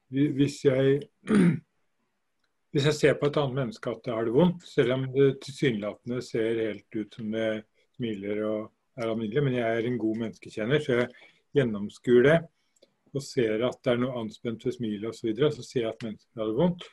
hvis 0.10 0.64
jeg 0.66 1.02
hvis 2.76 2.88
jeg 2.90 2.96
ser 2.98 3.14
på 3.20 3.30
et 3.30 3.38
annet 3.40 3.56
menneske 3.56 3.92
at 3.92 4.02
det 4.04 4.14
har 4.14 4.26
det 4.28 4.34
vondt, 4.36 4.66
selv 4.68 4.92
om 4.98 5.06
det 5.14 5.30
tilsynelatende 5.46 6.22
ser 6.24 6.60
helt 6.60 6.98
ut 7.00 7.14
som 7.16 7.30
det 7.32 7.52
smiler 7.96 8.42
og 8.44 8.60
er 9.00 9.12
alminnelig, 9.12 9.44
men 9.44 9.56
jeg 9.56 9.78
er 9.78 9.88
en 9.88 10.02
god 10.02 10.20
menneskekjenner, 10.24 10.84
så 10.84 10.98
jeg 11.00 11.08
gjennomskuer 11.56 12.28
det 12.28 12.36
og 13.16 13.24
ser 13.24 13.64
at 13.64 13.80
det 13.84 13.94
er 13.94 14.02
noe 14.02 14.20
anspent 14.20 14.66
ved 14.68 14.76
smilet 14.76 15.08
osv., 15.08 15.22
så, 15.22 15.28
videre, 15.30 15.52
så 15.56 15.64
ser 15.64 15.86
jeg 15.86 15.94
at 15.94 16.04
mennesket 16.04 16.42
har 16.42 16.50
det 16.50 16.58
vondt, 16.58 16.84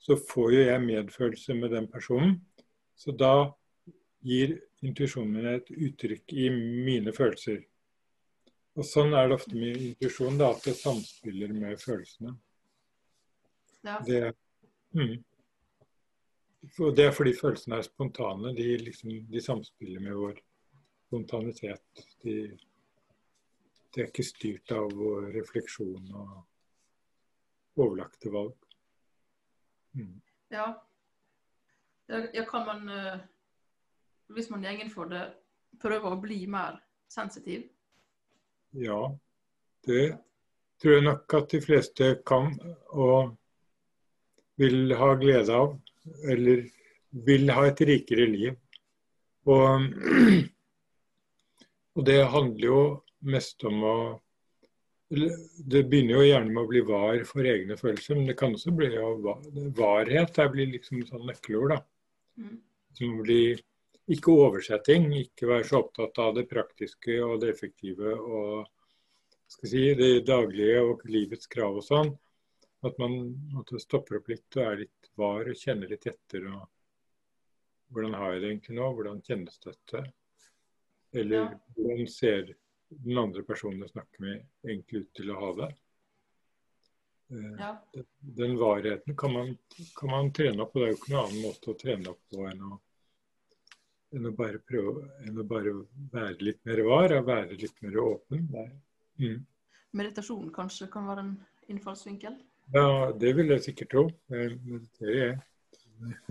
så 0.00 0.16
får 0.30 0.54
jo 0.54 0.62
jeg 0.64 0.84
medfølelse 0.86 1.56
med 1.58 1.76
den 1.76 1.90
personen. 1.92 2.38
Så 2.96 3.12
da 3.12 3.34
gir 4.24 4.56
intuisjonen 4.84 5.36
min 5.36 5.50
et 5.50 5.70
uttrykk 5.70 6.32
i 6.32 6.48
mine 6.54 7.12
følelser. 7.16 7.62
Og 8.74 8.86
Sånn 8.88 9.14
er 9.14 9.28
det 9.28 9.36
ofte 9.36 9.54
med 9.58 9.76
intuisjon, 9.90 10.40
at 10.42 10.64
det 10.66 10.74
samspiller 10.78 11.52
med 11.54 11.78
følelsene. 11.78 12.34
Ja. 13.84 13.98
Det, 14.06 14.22
mm. 14.96 15.14
Det 16.96 17.04
er 17.04 17.12
fordi 17.14 17.34
følelsene 17.36 17.78
er 17.78 17.86
spontane. 17.86 18.54
De, 18.56 18.66
liksom, 18.80 19.12
de 19.30 19.42
samspiller 19.44 20.02
med 20.02 20.16
vår 20.18 20.40
spontanitet. 21.06 22.04
De, 22.24 22.38
de 23.94 24.02
er 24.02 24.08
ikke 24.08 24.26
styrt 24.26 24.74
av 24.74 24.90
vår 24.96 25.28
refleksjon 25.36 26.10
og 26.16 27.84
overlagte 27.84 28.32
valg. 28.32 28.56
Mm. 29.94 30.16
Ja. 30.54 30.72
Ja, 32.06 32.24
ja, 32.34 32.44
kan 32.48 32.66
man, 32.66 32.88
eh, 32.88 33.20
hvis 34.32 34.50
man 34.50 34.64
går 34.64 34.80
inn 34.80 34.92
for 34.92 35.10
det, 35.10 35.26
prøve 35.82 36.12
å 36.14 36.20
bli 36.20 36.44
mer 36.50 36.78
sensitiv? 37.12 37.66
Ja, 38.74 39.00
det 39.86 40.16
tror 40.82 40.96
jeg 40.96 41.06
nok 41.06 41.34
at 41.38 41.52
de 41.52 41.60
fleste 41.62 42.10
kan 42.26 42.54
og 42.92 43.34
vil 44.60 44.94
ha 44.98 45.14
glede 45.18 45.54
av. 45.54 45.76
Eller 46.30 46.66
vil 47.26 47.48
ha 47.54 47.68
et 47.68 47.80
rikere 47.86 48.26
liv. 48.28 48.56
Og, 49.48 49.88
og 51.96 52.06
det 52.08 52.20
handler 52.34 52.66
jo 52.68 52.82
mest 53.24 53.64
om 53.68 53.82
å 53.88 53.96
Det 55.14 55.84
begynner 55.86 56.16
jo 56.16 56.22
gjerne 56.26 56.50
med 56.50 56.64
å 56.64 56.66
bli 56.66 56.80
var 56.88 57.20
for 57.28 57.46
egne 57.46 57.76
følelser, 57.78 58.16
men 58.16 58.26
det 58.26 58.34
kan 58.40 58.54
også 58.56 58.72
bli 58.74 58.88
varhet. 59.76 60.32
Det 60.34 60.46
blir 60.50 60.72
liksom 60.72 61.04
sånn 61.06 61.28
nøkkelord. 61.28 61.74
da. 61.76 61.78
Mm. 62.40 62.56
Som 62.98 63.20
blir 63.20 63.60
ikke 64.12 64.32
oversetting, 64.36 65.08
ikke 65.16 65.48
være 65.48 65.64
så 65.68 65.80
opptatt 65.80 66.18
av 66.20 66.34
det 66.36 66.44
praktiske 66.50 67.16
og 67.24 67.38
det 67.40 67.54
effektive 67.54 68.12
og 68.18 68.66
skal 69.54 69.70
si, 69.70 69.82
det 69.96 70.26
daglige 70.26 70.82
og 70.82 71.04
livets 71.08 71.46
krav 71.48 71.78
og 71.80 71.86
sånn. 71.86 72.10
At 72.84 72.98
man 73.00 73.14
måtte 73.54 73.80
stopper 73.80 74.18
opp 74.18 74.28
litt 74.28 74.58
og 74.58 74.64
er 74.66 74.82
litt 74.82 75.10
var 75.16 75.48
og 75.48 75.56
kjenner 75.56 75.88
litt 75.88 76.04
etter. 76.10 76.48
og 76.52 76.66
Hvordan 77.94 78.16
har 78.18 78.34
jeg 78.34 78.42
det 78.42 78.50
egentlig 78.50 78.76
nå? 78.76 78.90
Hvordan 78.96 79.22
kjennes 79.24 79.58
dette? 79.64 80.04
Eller 81.14 81.36
Ja. 81.36 81.60
hvordan 81.76 82.06
ser 82.10 82.54
den 82.90 83.18
andre 83.18 83.42
personen 83.42 83.80
jeg 83.80 83.90
snakker 83.94 84.20
med 84.20 84.46
egentlig 84.66 85.00
ut 85.06 85.14
til 85.14 85.30
å 85.30 85.40
ha 85.40 85.52
det? 85.62 85.74
Eh, 87.30 87.56
Ja. 87.58 87.78
Den 88.20 88.58
varheten 88.58 89.16
kan 89.16 89.32
man, 89.32 89.58
kan 89.96 90.10
man 90.10 90.32
trene 90.32 90.60
opp, 90.62 90.74
og 90.76 90.82
det 90.82 90.88
er 90.88 90.92
jo 90.92 90.98
ikke 90.98 91.12
noen 91.14 91.28
annen 91.28 91.42
måte 91.42 91.70
å 91.72 91.78
trene 91.78 92.10
opp 92.10 92.20
på 92.30 92.48
enn 92.50 92.60
å, 92.60 92.80
enn 94.14 94.28
å 94.30 94.34
bare 94.36 94.60
prøve 94.62 95.08
enn 95.26 95.40
å 95.40 95.44
bare 95.48 95.72
være 96.12 96.36
litt 96.46 96.60
mer 96.68 96.82
var 96.86 97.14
og 97.18 97.28
være 97.28 97.58
litt 97.60 97.82
mer 97.84 97.98
åpen. 98.02 98.46
Mm. 99.20 99.40
Meditasjon 99.94 100.50
kanskje 100.54 100.88
kan 100.92 101.08
være 101.10 101.24
en 101.26 101.34
innfallsvinkel? 101.72 102.36
Ja, 102.74 103.12
det 103.20 103.34
vil 103.36 103.52
jeg 103.52 103.64
sikkert 103.66 103.90
tro. 103.92 104.04
Jeg 104.32 104.56
mediterer, 104.64 105.18
jeg. 105.20 105.40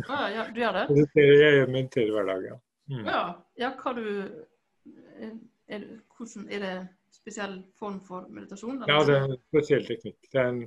Ah, 0.08 0.28
ja, 0.28 0.32
ja, 0.36 0.48
du 0.52 0.60
gjør 0.60 0.78
det? 0.78 0.84
Mediterer, 0.92 1.58
jeg 1.60 1.70
mediterer 1.72 2.16
hver 2.16 2.28
dag, 2.30 2.48
ja. 2.50 2.58
Mm. 2.92 3.06
Ja, 3.08 3.22
ja 3.62 3.70
hva 3.80 3.94
du 3.96 4.04
er, 4.10 5.38
er, 5.72 5.86
hvordan, 6.18 6.50
er 6.52 6.66
det 6.66 6.74
spesiell 7.14 7.60
form 7.80 8.02
for 8.04 8.28
meditasjon? 8.34 8.82
eller? 8.82 8.92
Ja, 8.92 9.06
det 9.08 9.16
er 9.20 9.30
en 9.30 9.40
spesiell 9.48 9.88
teknikk. 9.88 10.20
Det 10.32 10.42
er 10.42 10.52
en 10.52 10.66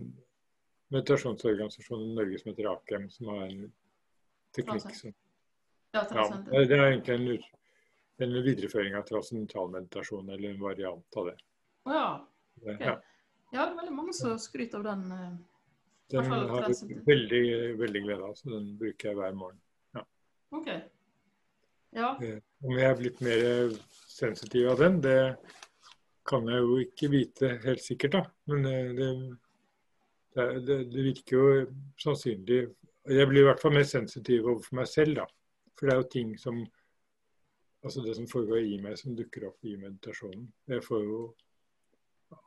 meditasjonsorganisasjon 0.94 2.06
i 2.06 2.16
Norge 2.16 2.40
som 2.40 2.52
heter 2.52 2.70
Akem, 2.72 3.08
som 3.12 3.32
har 3.34 3.46
en 3.48 3.62
teknikk 4.56 4.94
som 4.96 5.14
Ja, 5.94 6.02
ja. 6.10 6.24
Det 6.66 6.76
er 6.76 6.86
egentlig 6.90 7.14
en, 7.14 7.44
en 8.26 8.34
videreføring 8.44 8.96
av 8.98 9.04
transcendentalmeditasjon, 9.08 10.30
eller 10.34 10.50
en 10.50 10.60
variant 10.60 11.16
av 11.20 11.30
det. 11.30 11.36
Å 11.86 11.94
ja. 11.94 12.08
det 12.64 12.76
ja. 12.80 12.96
ja, 13.52 13.60
det 13.60 13.68
er 13.70 13.76
veldig 13.82 13.94
mange 13.96 14.16
som 14.16 14.34
skryter 14.40 14.82
av 14.82 14.88
den. 14.90 15.04
eh, 15.12 15.36
Den 16.12 16.28
har 16.30 16.66
jeg 16.68 17.00
veldig, 17.06 17.44
veldig 17.80 18.02
glede 18.04 18.22
av, 18.28 18.34
så 18.38 18.50
den 18.52 18.72
bruker 18.80 19.10
jeg 19.12 19.18
hver 19.20 19.38
morgen. 19.38 19.60
OK. 20.54 20.68
Ja. 21.96 22.12
Eh, 22.22 22.38
Om 22.62 22.76
jeg 22.76 22.90
er 22.90 22.98
blitt 23.00 23.22
mer 23.24 23.72
sensitiv 24.10 24.68
av 24.74 24.78
den, 24.82 25.00
det 25.02 25.18
kan 26.26 26.46
jeg 26.50 26.62
jo 26.62 26.76
ikke 26.82 27.08
vite 27.12 27.50
helt 27.64 27.82
sikkert, 27.82 28.14
da. 28.18 28.22
Men 28.50 28.66
eh, 28.70 28.92
det, 28.98 29.08
det, 30.36 30.46
det, 30.68 30.76
det 30.92 31.04
virker 31.10 31.36
jo 31.36 31.64
sannsynlig 32.02 32.60
Jeg 33.06 33.28
blir 33.30 33.44
i 33.44 33.46
hvert 33.46 33.60
fall 33.62 33.74
mer 33.76 33.86
sensitiv 33.86 34.46
overfor 34.50 34.80
meg 34.80 34.88
selv, 34.90 35.20
da. 35.20 35.26
For 35.76 35.86
det 35.86 35.94
er 35.94 36.02
jo 36.02 36.10
ting 36.16 36.34
som 36.40 36.64
Altså 37.86 38.00
det 38.02 38.16
som 38.16 38.26
foregår 38.26 38.64
i 38.66 38.78
meg, 38.82 38.96
som 38.98 39.14
dukker 39.14 39.44
opp 39.46 39.62
i 39.62 39.76
meditasjonen. 39.78 40.48
Jeg 40.66 40.82
får 40.82 41.04
jo 41.06 41.18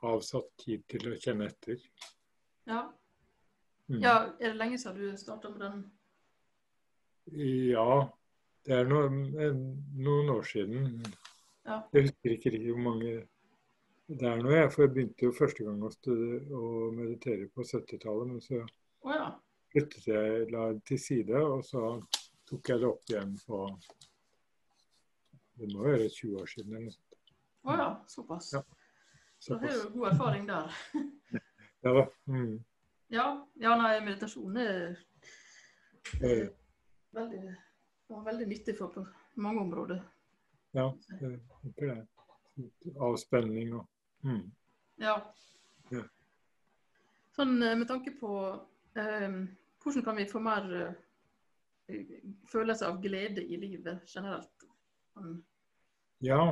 avsatt 0.04 0.50
tid 0.60 0.82
til 0.90 1.06
å 1.08 1.16
kjenne 1.16 1.46
etter. 1.48 1.80
Ja. 2.68 2.82
Mm. 3.88 4.02
ja. 4.02 4.14
Er 4.36 4.52
det 4.52 4.58
lenge 4.60 4.76
siden 4.82 5.00
du 5.00 5.16
starta 5.16 5.48
med 5.54 5.64
den? 5.64 5.80
Ja, 7.70 8.10
det 8.68 8.76
er 8.82 8.90
noen, 8.90 9.22
noen 9.96 10.30
år 10.34 10.44
siden. 10.50 11.00
Ja. 11.64 11.80
Jeg 11.94 12.10
husker 12.10 12.36
ikke 12.36 12.52
riktig 12.52 12.74
hvor 12.74 12.84
mange 12.90 13.16
det 14.10 14.26
er 14.26 14.40
nå. 14.42 14.52
Jeg, 14.52 14.70
for 14.74 14.84
jeg 14.84 14.94
begynte 14.94 15.28
jo 15.28 15.36
første 15.36 15.64
gang 15.66 15.82
å, 15.86 15.92
studere, 15.94 16.40
å 16.52 16.90
meditere 16.94 17.48
på 17.54 17.64
70-tallet. 17.64 18.32
Men 18.34 18.44
så 18.44 18.60
oh, 18.60 19.12
ja. 19.14 19.28
flyttet 19.72 20.08
jeg 20.10 20.48
la 20.52 20.72
til 20.84 21.00
side, 21.00 21.44
og 21.46 21.64
så 21.64 21.94
tok 22.50 22.72
jeg 22.72 22.82
det 22.82 22.88
opp 22.88 23.12
igjen 23.12 23.36
på 23.46 23.60
Det 25.60 25.68
må 25.74 25.84
være 25.86 26.08
20 26.08 26.40
år 26.40 26.50
siden. 26.50 26.74
eller 26.74 26.88
noe 26.88 26.96
sånt. 26.96 27.34
Å 27.62 27.76
ja. 27.76 27.88
Såpass. 28.08 28.52
Ja. 28.56 28.62
Så 29.40 29.56
har 29.56 29.68
du 29.68 29.90
god 29.94 30.12
erfaring 30.12 30.48
der. 30.48 30.74
Ja 31.80 31.92
da. 31.96 32.02
Mm. 32.28 32.58
Ja, 33.08 33.22
ja 33.56 33.70
nei, 33.80 33.94
meditasjon 34.04 34.56
er 34.60 34.98
veldig, 36.20 37.54
veldig 38.12 38.48
nyttig 38.50 38.74
på 38.76 39.04
mange 39.40 39.62
områder. 39.62 40.02
Ja, 40.76 40.90
det 41.08 41.30
er 41.30 41.38
det. 41.80 41.96
Avspenning 43.00 43.72
og 43.78 43.86
mm. 44.28 44.42
Ja. 45.00 45.14
Ja. 45.88 46.02
Sånn 47.32 47.56
eh, 47.64 47.78
med 47.80 47.88
tanke 47.88 48.12
på 48.20 48.34
eh, 49.00 49.28
hvordan 49.80 50.04
kan 50.04 50.20
vi 50.20 50.28
få 50.28 50.42
mer 50.44 50.68
eh, 50.76 50.98
følelse 52.50 52.88
av 52.88 53.00
glede 53.02 53.44
i 53.44 53.58
livet 53.60 54.04
generelt? 54.08 54.66
Sånn, 55.14 55.38
Ja, 56.24 56.42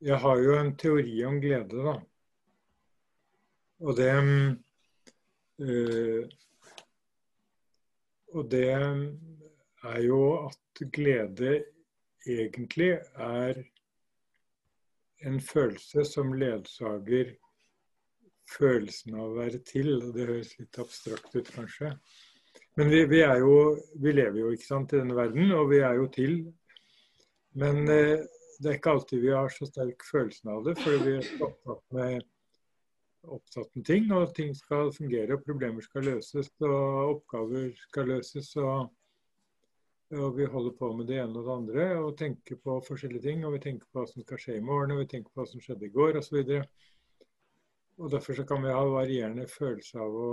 jeg 0.00 0.18
har 0.20 0.40
jo 0.40 0.56
en 0.58 0.72
teori 0.80 1.18
om 1.28 1.40
glede, 1.42 1.84
da. 1.84 1.94
Og 3.84 3.96
det 3.98 4.10
mm, 4.14 4.50
eh, 5.60 6.32
Og 8.34 8.48
det 8.50 8.66
er 8.72 9.98
jo 10.02 10.20
at 10.48 10.82
glede 10.90 11.64
egentlig 12.26 12.96
er 13.14 13.60
en 15.24 15.40
følelse 15.40 16.04
som 16.04 16.32
ledsager 16.34 17.34
følelsen 18.50 19.14
av 19.16 19.28
å 19.28 19.36
være 19.38 19.60
til. 19.66 19.92
og 20.00 20.14
Det 20.16 20.26
høres 20.28 20.54
litt 20.58 20.80
abstrakt 20.82 21.36
ut, 21.36 21.50
kanskje. 21.54 21.92
Men 22.74 22.90
vi, 22.90 23.04
vi 23.06 23.20
er 23.22 23.38
jo 23.38 23.56
Vi 24.02 24.12
lever 24.12 24.40
jo 24.40 24.52
ikke 24.54 24.66
sant 24.66 24.92
i 24.94 25.00
denne 25.00 25.16
verden, 25.16 25.52
og 25.54 25.70
vi 25.70 25.82
er 25.86 25.98
jo 26.00 26.08
til. 26.14 26.38
Men 27.54 27.84
eh, 27.86 28.24
det 28.58 28.70
er 28.70 28.78
ikke 28.78 28.94
alltid 28.96 29.22
vi 29.22 29.34
har 29.34 29.52
så 29.52 29.66
sterk 29.68 30.02
følelsen 30.08 30.50
av 30.54 30.64
det, 30.66 30.74
fordi 30.80 30.98
vi 31.04 31.14
er 31.20 31.44
opptatt 31.46 31.84
med, 31.94 32.26
opptatt 33.36 33.70
med 33.78 33.86
ting, 33.86 34.10
og 34.14 34.34
ting 34.34 34.50
skal 34.58 34.90
fungere, 34.94 35.36
og 35.36 35.46
problemer 35.46 35.86
skal 35.86 36.06
løses, 36.10 36.50
og 36.66 37.14
oppgaver 37.14 37.70
skal 37.86 38.10
løses. 38.10 38.50
og, 38.56 38.90
og 40.14 40.34
vi 40.36 40.46
holder 40.50 40.74
på 40.78 40.90
med 40.98 41.08
det 41.10 41.20
ene 41.22 41.38
og 41.40 41.46
det 41.46 41.54
andre 41.54 41.86
og 41.98 42.18
tenker 42.18 42.58
på 42.62 42.80
forskjellige 42.86 43.24
ting. 43.24 43.46
Og 43.46 43.54
vi 43.56 43.62
tenker 43.68 43.86
på 43.86 44.02
hva 44.02 44.10
som 44.10 44.26
skal 44.26 44.42
skje 44.42 44.58
i 44.58 44.66
morgen, 44.66 44.94
og 44.94 45.04
vi 45.04 45.08
tenker 45.14 45.30
på 45.30 45.42
hva 45.42 45.48
som 45.50 45.62
skjedde 45.62 45.88
i 45.88 45.94
går 45.94 46.20
osv. 46.20 46.42
Og 48.02 48.10
derfor 48.10 48.34
så 48.38 48.44
kan 48.46 48.62
vi 48.62 48.74
ha 48.74 48.84
varierende 48.90 49.46
følelse 49.50 50.02
av 50.02 50.18
å 50.18 50.30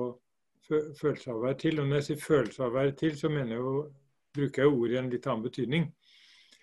følelse 0.67 1.32
av 1.32 1.38
å 1.38 1.43
være 1.45 1.58
til. 1.63 1.80
Og 1.80 1.88
når 1.88 1.95
jeg 2.02 2.08
sier 2.10 2.21
følelse 2.26 2.63
av 2.63 2.71
å 2.71 2.78
være 2.80 2.95
til, 3.00 3.17
så 3.17 3.30
mener 3.30 3.56
jeg 3.56 3.63
jo, 3.65 3.74
bruker 4.36 4.63
jeg 4.63 4.71
ordet 4.71 4.95
i 4.95 5.00
en 5.02 5.10
litt 5.12 5.28
annen 5.28 5.43
betydning 5.50 5.91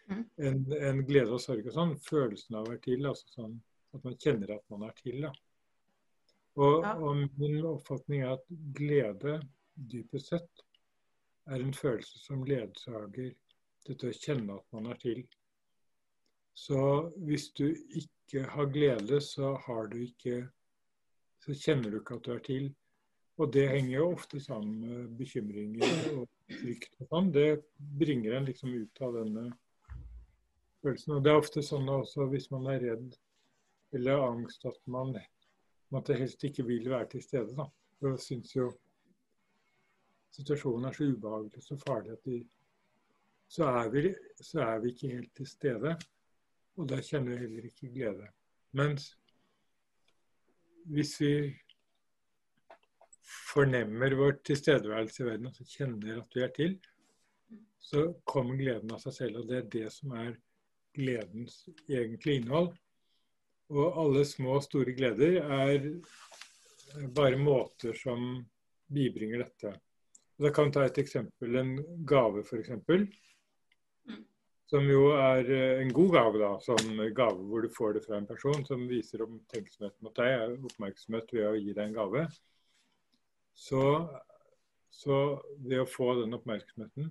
Mm. 0.09 0.23
enn 0.41 0.73
en 0.73 1.03
glede 1.05 1.35
og 1.37 1.41
sorg 1.41 1.67
og 1.67 1.75
sånn. 1.75 1.91
Følelsen 2.01 2.55
av 2.57 2.65
å 2.65 2.71
være 2.71 2.81
til, 2.81 3.03
altså 3.05 3.27
sånn 3.29 3.59
at 3.95 4.05
man 4.05 4.15
kjenner 4.17 4.55
at 4.55 4.63
man 4.71 4.87
er 4.89 4.95
til. 4.97 5.21
da. 5.21 5.33
Og, 6.57 6.83
Ja. 6.83 6.95
og 6.97 7.29
min 7.39 7.59
oppfatning 7.65 8.23
er 8.23 8.33
at 8.33 8.47
glede 8.73 9.43
dypest 9.77 10.29
sett 10.29 10.63
er 11.47 11.61
en 11.61 11.73
følelse 11.73 12.19
som 12.19 12.43
ledsager 12.45 13.35
dette 13.87 14.09
å 14.09 14.17
kjenne 14.17 14.57
at 14.57 14.65
man 14.73 14.87
er 14.87 14.97
til. 14.97 15.27
Så 16.55 17.13
hvis 17.19 17.53
du 17.53 17.75
ikke 17.91 18.47
har 18.49 18.67
glede, 18.67 19.21
så 19.21 19.57
har 19.67 19.87
du 19.89 19.99
ikke 20.07 20.49
Så 21.41 21.53
kjenner 21.55 21.91
du 21.91 22.01
ikke 22.01 22.17
at 22.17 22.23
du 22.25 22.33
er 22.33 22.41
til. 22.41 22.75
Og 23.39 23.53
det 23.55 23.69
henger 23.71 23.95
jo 23.95 24.11
ofte 24.17 24.41
sammen 24.43 24.81
med 24.83 25.11
bekymringer 25.19 26.09
og 26.17 26.27
frykt 26.51 26.97
og 26.99 27.11
sånn. 27.13 27.31
Det 27.35 27.49
bringer 27.79 28.35
en 28.35 28.49
liksom 28.49 28.73
ut 28.75 29.03
av 29.07 29.15
denne 29.21 29.45
følelsen. 30.83 31.15
Og 31.15 31.23
det 31.23 31.31
er 31.31 31.39
ofte 31.39 31.63
sånn 31.63 31.87
også 31.93 32.27
hvis 32.33 32.51
man 32.51 32.67
er 32.73 32.83
redd 32.83 33.15
eller 33.95 34.25
angst 34.27 34.67
at 34.69 34.81
man 34.91 35.15
måtte 35.95 36.19
helst 36.19 36.43
ikke 36.45 36.67
vil 36.67 36.91
være 36.91 37.13
til 37.15 37.23
stede. 37.25 37.55
da. 37.57 37.69
Jeg 38.03 38.19
syns 38.27 38.57
jo 38.57 38.69
situasjonen 40.35 40.89
er 40.91 40.99
så 40.99 41.07
ubehagelig, 41.09 41.57
og 41.57 41.65
så 41.65 41.79
farlig 41.87 42.13
at 42.13 42.27
de, 42.27 42.43
så, 43.49 43.71
er 43.71 43.89
vi, 43.95 44.03
så 44.43 44.61
er 44.67 44.83
vi 44.83 44.93
ikke 44.93 45.15
helt 45.15 45.33
til 45.37 45.49
stede. 45.49 45.95
Og 46.79 46.91
da 46.91 47.01
kjenner 47.03 47.33
vi 47.33 47.47
heller 47.47 47.71
ikke 47.71 47.95
glede. 47.95 48.29
Mens 48.77 49.09
hvis 50.89 51.17
vi 51.21 51.33
fornemmer 53.29 54.17
vår 54.17 54.39
tilstedeværelse 54.49 55.23
i 55.23 55.27
verden, 55.27 55.51
altså 55.51 55.67
kjenner 55.69 56.21
at 56.23 56.37
vi 56.37 56.45
er 56.45 56.53
til, 56.57 56.77
så 57.89 58.05
kommer 58.29 58.59
gleden 58.59 58.93
av 58.93 59.01
seg 59.03 59.17
selv. 59.17 59.43
Og 59.43 59.51
det 59.51 59.59
er 59.59 59.73
det 59.73 59.89
som 59.95 60.15
er 60.17 60.35
gledens 60.97 61.63
egentlige 61.89 62.43
innhold. 62.43 62.73
Og 63.69 64.01
alle 64.01 64.25
små 64.25 64.57
og 64.59 64.65
store 64.65 64.95
gleder 64.97 65.43
er 65.45 65.91
bare 67.17 67.37
måter 67.41 67.97
som 67.97 68.41
bibringer 68.93 69.45
dette. 69.45 69.75
Og 70.39 70.47
da 70.47 70.53
kan 70.55 70.69
vi 70.69 70.77
ta 70.77 70.85
et 70.87 71.01
eksempel, 71.03 71.57
en 71.59 71.75
gave 72.09 72.45
f.eks. 72.45 72.71
Som 74.69 74.85
jo 74.89 75.09
er 75.17 75.49
eh, 75.49 75.81
en 75.83 75.93
god 75.97 76.11
gave, 76.13 76.41
da. 76.43 76.51
Sånn 76.61 77.01
gave 77.17 77.45
hvor 77.49 77.65
du 77.65 77.71
får 77.73 77.97
det 77.97 78.03
fra 78.05 78.19
en 78.19 78.29
person 78.29 78.65
som 78.69 78.85
viser 78.89 79.25
omtenksomhet 79.25 79.97
mot 80.05 80.17
deg. 80.17 80.59
Oppmerksomhet 80.69 81.33
ved 81.33 81.47
å 81.49 81.57
gi 81.57 81.73
deg 81.73 81.87
en 81.87 81.97
gave. 81.97 82.27
Så, 83.59 83.83
så 84.95 85.17
ved 85.67 85.83
å 85.83 85.89
få 85.91 86.13
den 86.21 86.37
oppmerksomheten, 86.37 87.11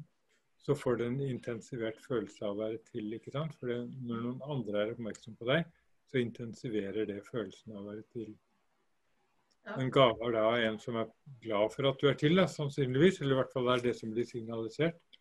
så 0.64 0.76
får 0.76 1.00
du 1.00 1.06
en 1.06 1.20
intensivert 1.24 2.00
følelse 2.04 2.44
av 2.46 2.56
å 2.56 2.62
være 2.64 2.80
til. 2.88 3.12
ikke 3.16 3.34
sant? 3.36 3.56
For 3.60 3.72
når 3.72 4.24
noen 4.24 4.44
andre 4.48 4.82
er 4.82 4.94
oppmerksom 4.96 5.36
på 5.40 5.48
deg, 5.52 5.68
så 6.08 6.22
intensiverer 6.22 7.08
det 7.08 7.22
følelsen 7.28 7.76
av 7.76 7.82
å 7.82 7.90
være 7.90 8.06
til. 8.16 8.32
En 9.76 9.92
gave 9.92 10.24
er 10.24 10.36
da 10.38 10.46
en 10.64 10.80
som 10.80 10.96
er 11.00 11.10
glad 11.44 11.74
for 11.74 11.90
at 11.90 12.00
du 12.00 12.08
er 12.08 12.16
til, 12.20 12.40
da, 12.40 12.48
sannsynligvis. 12.52 13.20
Eller 13.22 13.36
i 13.36 13.40
hvert 13.42 13.52
fall 13.56 13.68
er 13.74 13.84
det 13.84 13.94
som 14.00 14.14
blir 14.16 14.28
signalisert. 14.28 15.20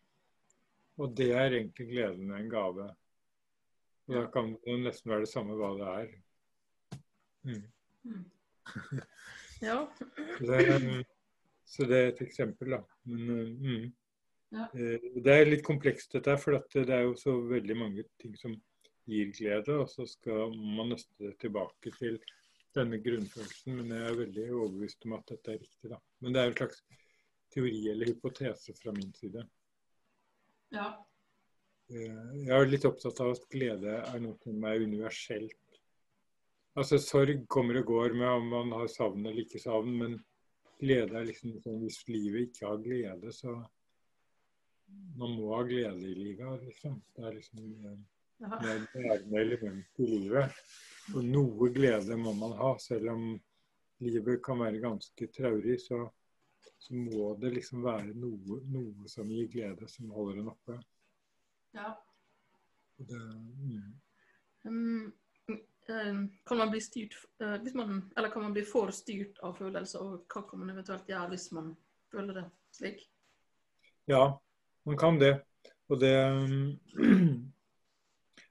Og 1.02 1.10
det 1.18 1.32
er 1.34 1.58
egentlig 1.58 1.88
gleden 1.90 2.30
med 2.30 2.44
en 2.44 2.52
gave. 2.52 2.86
Og 4.06 4.14
da 4.14 4.22
kan 4.32 4.54
det 4.62 4.78
nesten 4.84 5.10
være 5.10 5.26
det 5.26 5.32
samme 5.32 5.58
hva 5.58 5.72
det 5.80 5.90
er. 5.90 6.14
Mm. 7.46 7.66
mm. 8.06 8.24
ja. 9.68 9.82
det, 10.40 10.62
så 11.66 11.87
det 11.90 11.98
er 11.98 12.12
et 12.12 12.22
eksempel, 12.22 12.76
da. 12.76 12.81
Men, 13.11 13.52
mm. 13.59 13.87
ja. 14.55 14.68
Eh, 14.70 15.07
det 15.24 15.35
er 15.35 15.48
litt 15.50 15.64
komplekst 15.66 16.14
dette, 16.14 16.37
for 16.38 16.59
det 16.76 16.87
er 16.94 17.07
jo 17.09 17.16
så 17.18 17.35
veldig 17.50 17.76
mange 17.79 18.07
ting 18.22 18.37
som 18.38 18.55
gir 19.11 19.33
glede. 19.35 19.74
Og 19.83 19.90
så 19.90 20.07
skal 20.09 20.55
man 20.55 20.94
nøste 20.94 21.26
det 21.26 21.35
tilbake 21.42 21.92
til 21.98 22.20
denne 22.76 23.00
grunnfølelsen. 23.02 23.81
Men 23.81 23.96
jeg 23.96 24.07
er 24.07 24.22
veldig 24.22 24.46
overbevist 24.52 25.09
om 25.09 25.18
at 25.18 25.35
dette 25.35 25.57
er 25.57 25.61
riktig, 25.64 25.90
da. 25.90 26.00
Men 26.22 26.37
det 26.37 26.42
er 26.42 26.52
en 26.52 26.57
slags 26.61 26.81
teori 27.55 27.83
eller 27.90 28.12
hypotese 28.12 28.74
fra 28.79 28.94
min 28.94 29.12
side. 29.16 29.42
Ja. 30.74 30.88
Eh, 31.90 32.33
jeg 32.46 32.55
er 32.55 32.70
litt 32.70 32.87
opptatt 32.87 33.22
av 33.22 33.35
at 33.35 33.50
glede 33.50 34.00
er 34.02 34.22
noe 34.22 34.38
som 34.42 34.70
er 34.70 34.87
universelt. 34.87 35.62
Altså 36.76 36.98
Sorg 37.00 37.46
kommer 37.50 37.81
og 37.81 37.90
går 37.90 38.16
med 38.18 38.29
om 38.29 38.50
man 38.52 38.72
har 38.76 38.90
savn 38.92 39.24
eller 39.24 39.46
ikke 39.46 39.62
savn, 39.62 39.94
men 39.96 40.18
glede 40.80 41.16
er 41.18 41.28
liksom 41.28 41.56
sånn 41.64 41.80
Hvis 41.84 42.02
livet 42.10 42.50
ikke 42.50 42.68
har 42.70 42.82
glede, 42.84 43.32
så 43.32 43.54
Man 45.18 45.32
må 45.34 45.54
ha 45.54 45.62
glede 45.66 46.04
i 46.06 46.14
livet, 46.14 46.62
liksom. 46.62 47.00
Det 47.16 47.24
er 47.26 47.32
liksom 47.34 47.72
eh, 47.90 47.96
det 48.38 48.70
er 48.70 48.82
bærende 48.92 49.40
element 49.40 50.00
i 50.04 50.06
livet. 50.06 50.56
Og 51.14 51.24
noe 51.24 51.68
glede 51.72 52.16
må 52.20 52.34
man 52.36 52.52
ha, 52.58 52.74
selv 52.82 53.14
om 53.14 53.22
livet 54.04 54.42
kan 54.44 54.60
være 54.60 54.82
ganske 54.82 55.28
traurig. 55.32 55.78
Så, 55.80 56.02
så 56.78 56.94
må 56.94 57.30
det 57.40 57.54
liksom 57.54 57.84
være 57.86 58.12
noe, 58.12 58.60
noe, 58.68 59.08
som 59.08 59.30
gir 59.32 59.48
glede, 59.52 59.88
som 59.88 60.12
holder 60.12 60.42
en 60.42 60.52
oppe. 60.52 60.76
Ja. 61.76 61.94
Det, 62.96 63.16
mm. 63.16 63.88
um, 64.68 65.08
kan 65.87 66.59
man 66.59 66.70
bli 66.72 66.81
styrt 66.83 67.14
eh, 67.40 67.75
man, 67.75 68.01
Eller 68.16 68.31
kan 68.33 68.42
man 68.42 68.55
bli 68.57 68.64
for 68.66 68.90
styrt 68.94 69.38
av 69.46 69.59
følelser, 69.59 70.03
og 70.03 70.25
hva 70.33 70.42
kan 70.49 70.62
man 70.62 70.72
eventuelt 70.75 71.09
gjøre 71.11 71.31
hvis 71.35 71.51
man 71.57 71.75
føler 72.12 72.40
det 72.40 72.46
slik? 72.75 73.05
Ja, 74.11 74.38
man 74.87 74.99
kan 74.99 75.20
det. 75.22 75.37
Og 75.90 76.01
det 76.03 76.14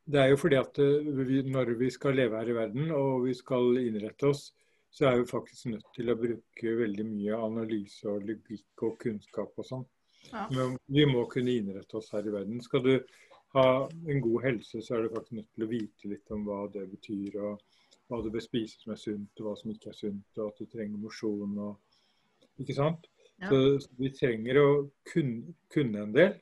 Det 0.05 0.19
er 0.21 0.27
jo 0.29 0.37
fordi 0.37 0.57
at 0.59 0.77
eh, 0.79 1.07
vi, 1.25 1.41
når 1.49 1.73
vi 1.79 1.89
skal 1.89 2.13
leve 2.19 2.37
her 2.37 2.51
i 2.51 2.55
verden 2.55 2.91
og 2.93 3.25
vi 3.25 3.33
skal 3.33 3.79
innrette 3.81 4.29
oss, 4.29 4.51
så 4.93 5.09
er 5.09 5.17
vi 5.19 5.27
faktisk 5.27 5.71
nødt 5.73 5.87
til 5.95 6.11
å 6.11 6.17
bruke 6.19 6.73
veldig 6.79 7.05
mye 7.09 7.39
analyse 7.47 8.05
og 8.07 8.27
logikk 8.29 8.83
og 8.85 8.99
kunnskap 9.01 9.57
og 9.57 9.67
sånn. 9.67 9.87
Ja. 10.29 10.45
Men 10.53 10.77
vi 10.93 11.07
må 11.09 11.25
kunne 11.31 11.57
innrette 11.57 11.97
oss 11.97 12.11
her 12.13 12.25
i 12.25 12.33
verden. 12.33 12.61
Skal 12.63 12.85
du 12.85 12.93
ha 13.55 13.67
en 14.11 14.21
god 14.21 14.43
helse, 14.43 14.81
så 14.83 14.95
er 14.95 15.05
du 15.05 15.13
faktisk 15.13 15.37
nødt 15.39 15.51
til 15.55 15.65
å 15.65 15.71
vite 15.71 16.11
litt 16.11 16.31
om 16.35 16.45
hva 16.47 16.65
det 16.73 16.85
betyr, 16.91 17.37
og 17.39 17.61
hva 18.09 18.21
du 18.21 18.29
bør 18.33 18.43
spise 18.43 18.81
som 18.81 18.93
er 18.93 19.01
sunt, 19.01 19.31
og 19.39 19.47
hva 19.47 19.53
som 19.59 19.71
ikke 19.73 19.91
er 19.91 19.99
sunt, 19.99 20.39
og 20.39 20.49
at 20.49 20.59
du 20.59 20.71
trenger 20.71 21.01
mosjon. 21.01 21.61
Ikke 22.61 22.75
sant? 22.77 23.07
Ja. 23.41 23.51
Så 23.51 23.89
vi 23.99 24.11
trenger 24.15 24.59
å 24.61 24.67
kunne, 25.07 25.55
kunne, 25.71 26.03
en 26.03 26.13
del 26.15 26.35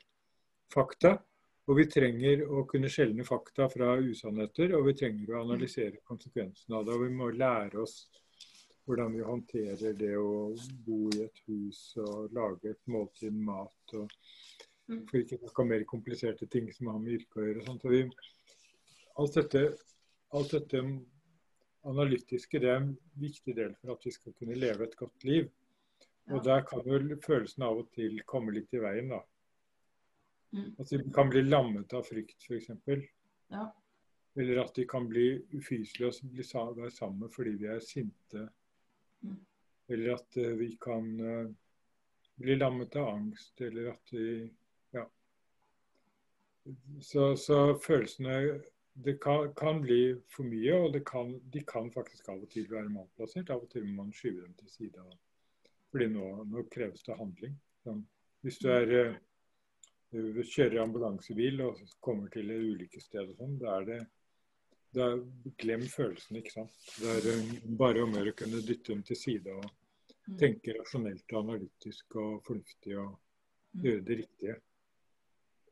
fakta. 0.74 1.16
Og 1.64 1.78
vi 1.78 1.86
trenger 1.88 2.42
å 2.44 2.66
kunne 2.68 2.90
skjelne 2.92 3.24
fakta 3.24 3.70
fra 3.72 3.94
usannheter, 3.96 4.74
og 4.76 4.90
vi 4.90 4.98
trenger 5.00 5.32
å 5.32 5.46
analysere 5.46 6.02
konsekvensene 6.04 6.76
av 6.76 6.84
det. 6.84 6.92
Og 6.92 7.06
vi 7.06 7.14
må 7.16 7.30
lære 7.32 7.80
oss 7.80 8.02
hvordan 8.84 9.14
vi 9.16 9.24
håndterer 9.24 9.94
det 9.96 10.12
å 10.20 10.50
bo 10.84 11.06
i 11.14 11.22
et 11.24 11.40
hus 11.46 11.78
og 12.04 12.34
lage 12.36 12.74
et 12.74 12.82
måltid 12.92 13.38
mat. 13.46 13.96
og. 13.96 14.12
For 14.84 15.20
ikke 15.20 15.38
å 15.38 15.42
snakke 15.42 15.64
om 15.64 15.70
mer 15.72 15.84
kompliserte 15.88 16.46
ting 16.52 16.70
som 16.72 16.90
har 16.92 17.00
med 17.00 17.18
yrke 17.18 17.40
å 17.40 17.46
gjøre. 17.46 17.64
Sånn. 17.64 17.80
Så 17.80 17.92
vi, 17.92 18.00
alt, 19.22 19.38
dette, 19.38 19.62
alt 20.36 20.52
dette 20.52 20.82
analytiske 21.88 22.60
det 22.60 22.72
er 22.72 22.80
en 22.82 22.90
viktig 23.20 23.54
del 23.56 23.72
for 23.80 23.94
at 23.94 24.04
vi 24.04 24.12
skal 24.12 24.34
kunne 24.36 24.58
leve 24.58 24.88
et 24.88 24.98
godt 24.98 25.24
liv. 25.28 25.48
Og 26.32 26.44
der 26.44 26.64
kan 26.64 26.84
jo 26.88 27.16
følelsen 27.24 27.64
av 27.66 27.82
og 27.82 27.88
til 27.92 28.20
komme 28.28 28.54
litt 28.56 28.72
i 28.72 28.80
veien, 28.80 29.10
da. 29.12 29.20
Mm. 30.54 30.70
At 30.80 30.92
vi 30.92 31.00
kan 31.12 31.32
bli 31.32 31.42
lammet 31.44 31.92
av 31.96 32.06
frykt, 32.06 32.46
f.eks. 32.46 32.70
Ja. 33.52 33.66
Eller 34.40 34.62
at 34.62 34.74
de 34.74 34.86
kan 34.88 35.08
bli 35.08 35.26
ufyselige 35.54 36.10
og 36.10 36.30
bli 36.32 36.46
være 36.54 36.90
sammen 36.94 37.30
fordi 37.30 37.56
vi 37.60 37.68
er 37.70 37.82
sinte. 37.84 38.46
Mm. 39.22 39.36
Eller 39.88 40.14
at 40.14 40.38
uh, 40.40 40.52
vi 40.58 40.70
kan 40.80 41.10
uh, 41.20 41.50
bli 42.40 42.56
lammet 42.56 42.96
av 42.96 43.10
angst, 43.14 43.60
eller 43.60 43.92
at 43.92 44.14
vi 44.14 44.28
så, 47.00 47.36
så 47.36 47.78
følelsene 47.82 48.60
Det 48.94 49.16
kan, 49.18 49.48
kan, 49.58 49.80
bli 49.82 50.14
for 50.30 50.46
mye, 50.46 50.74
og 50.74 50.96
kan, 51.06 51.32
de 51.50 51.64
kan 51.66 51.88
faktisk 51.90 52.28
av 52.30 52.44
og 52.44 52.50
til 52.52 52.68
være 52.70 52.92
malplassert. 52.94 53.50
Av 53.50 53.64
og 53.64 53.70
til 53.72 53.82
må 53.88 54.04
man 54.04 54.12
skyve 54.14 54.44
dem 54.44 54.52
til 54.60 54.70
side. 54.70 55.06
Fordi 55.90 56.06
nå, 56.12 56.28
nå 56.46 56.62
kreves 56.70 57.02
det 57.02 57.16
handling. 57.18 57.56
Sånn. 57.82 58.04
Hvis 58.46 58.60
du 58.62 58.68
er 58.70 58.92
uh, 58.94 60.38
kjører 60.46 60.84
ambulansebil 60.84 61.64
og 61.64 61.80
kommer 62.06 62.30
til 62.30 62.52
et 62.54 62.68
ulykkessted 62.68 63.32
og 63.32 63.40
sånn, 63.40 63.56
da 63.58 63.72
er 63.80 63.88
det 63.88 63.98
da 64.94 65.08
Glem 65.58 65.82
følelsene, 65.90 66.38
ikke 66.38 66.54
sant. 66.54 66.78
Det 67.00 67.16
er 67.16 67.26
um, 67.34 67.50
bare 67.80 68.04
om 68.04 68.14
å 68.14 68.22
kunne 68.38 68.62
dytte 68.62 68.92
dem 68.92 69.02
til 69.06 69.18
side 69.18 69.56
og 69.58 69.66
mm. 69.66 70.38
tenke 70.38 70.76
rasjonelt 70.78 71.34
og 71.34 71.40
analytisk 71.40 72.14
og 72.22 72.46
fornuftig 72.46 72.94
og 73.02 73.10
mm. 73.10 73.82
gjøre 73.88 74.06
det 74.06 74.18
riktige. 74.22 74.56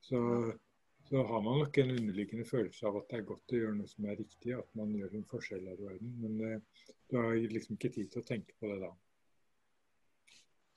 Så 0.03 0.19
så 1.13 1.23
har 1.23 1.43
man 1.43 1.59
nok 1.59 1.79
en 1.79 1.91
underliggende 1.91 2.45
følelse 2.45 2.87
av 2.89 2.95
at 2.97 3.11
det 3.11 3.19
er 3.19 3.25
godt 3.29 3.53
å 3.53 3.59
gjøre 3.59 3.77
noe 3.77 3.91
som 3.91 4.07
er 4.09 4.15
riktig, 4.17 4.55
at 4.57 4.79
man 4.79 4.95
gjør 4.97 5.19
en 5.19 5.27
forskjell 5.29 5.67
her 5.69 5.75
i 5.83 5.85
verden. 5.91 6.15
Men 6.23 6.39
eh, 6.47 6.87
du 7.11 7.19
har 7.19 7.37
liksom 7.53 7.77
ikke 7.77 7.91
tid 7.99 8.09
til 8.15 8.23
å 8.23 8.29
tenke 8.31 8.57
på 8.57 8.71
det 8.71 8.79
da. 8.81 8.89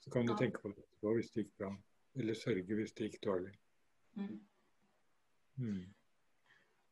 Så 0.04 0.12
kan 0.12 0.28
du 0.28 0.34
ja. 0.34 0.36
tenke 0.42 0.60
på 0.60 0.74
det 0.74 0.84
etterpå 0.84 1.14
hvis 1.16 1.32
det 1.32 1.46
gikk 1.46 1.56
bra. 1.62 1.72
Eller 2.20 2.36
sørge 2.42 2.80
hvis 2.82 2.92
det 2.92 3.08
gikk 3.08 3.18
dårlig. 3.24 3.56
Mm. 4.20 4.36
Mm. 5.56 5.82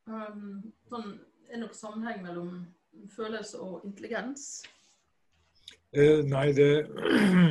Um, 0.09 0.51
sånn, 0.89 1.15
er 1.45 1.59
det 1.59 1.63
noen 1.67 1.79
sammenheng 1.85 2.25
mellom 2.25 2.59
følelse 3.13 3.61
og 3.61 3.85
intelligens? 3.85 4.51
Eh, 5.93 6.25
nei, 6.33 6.49
det, 6.57 6.87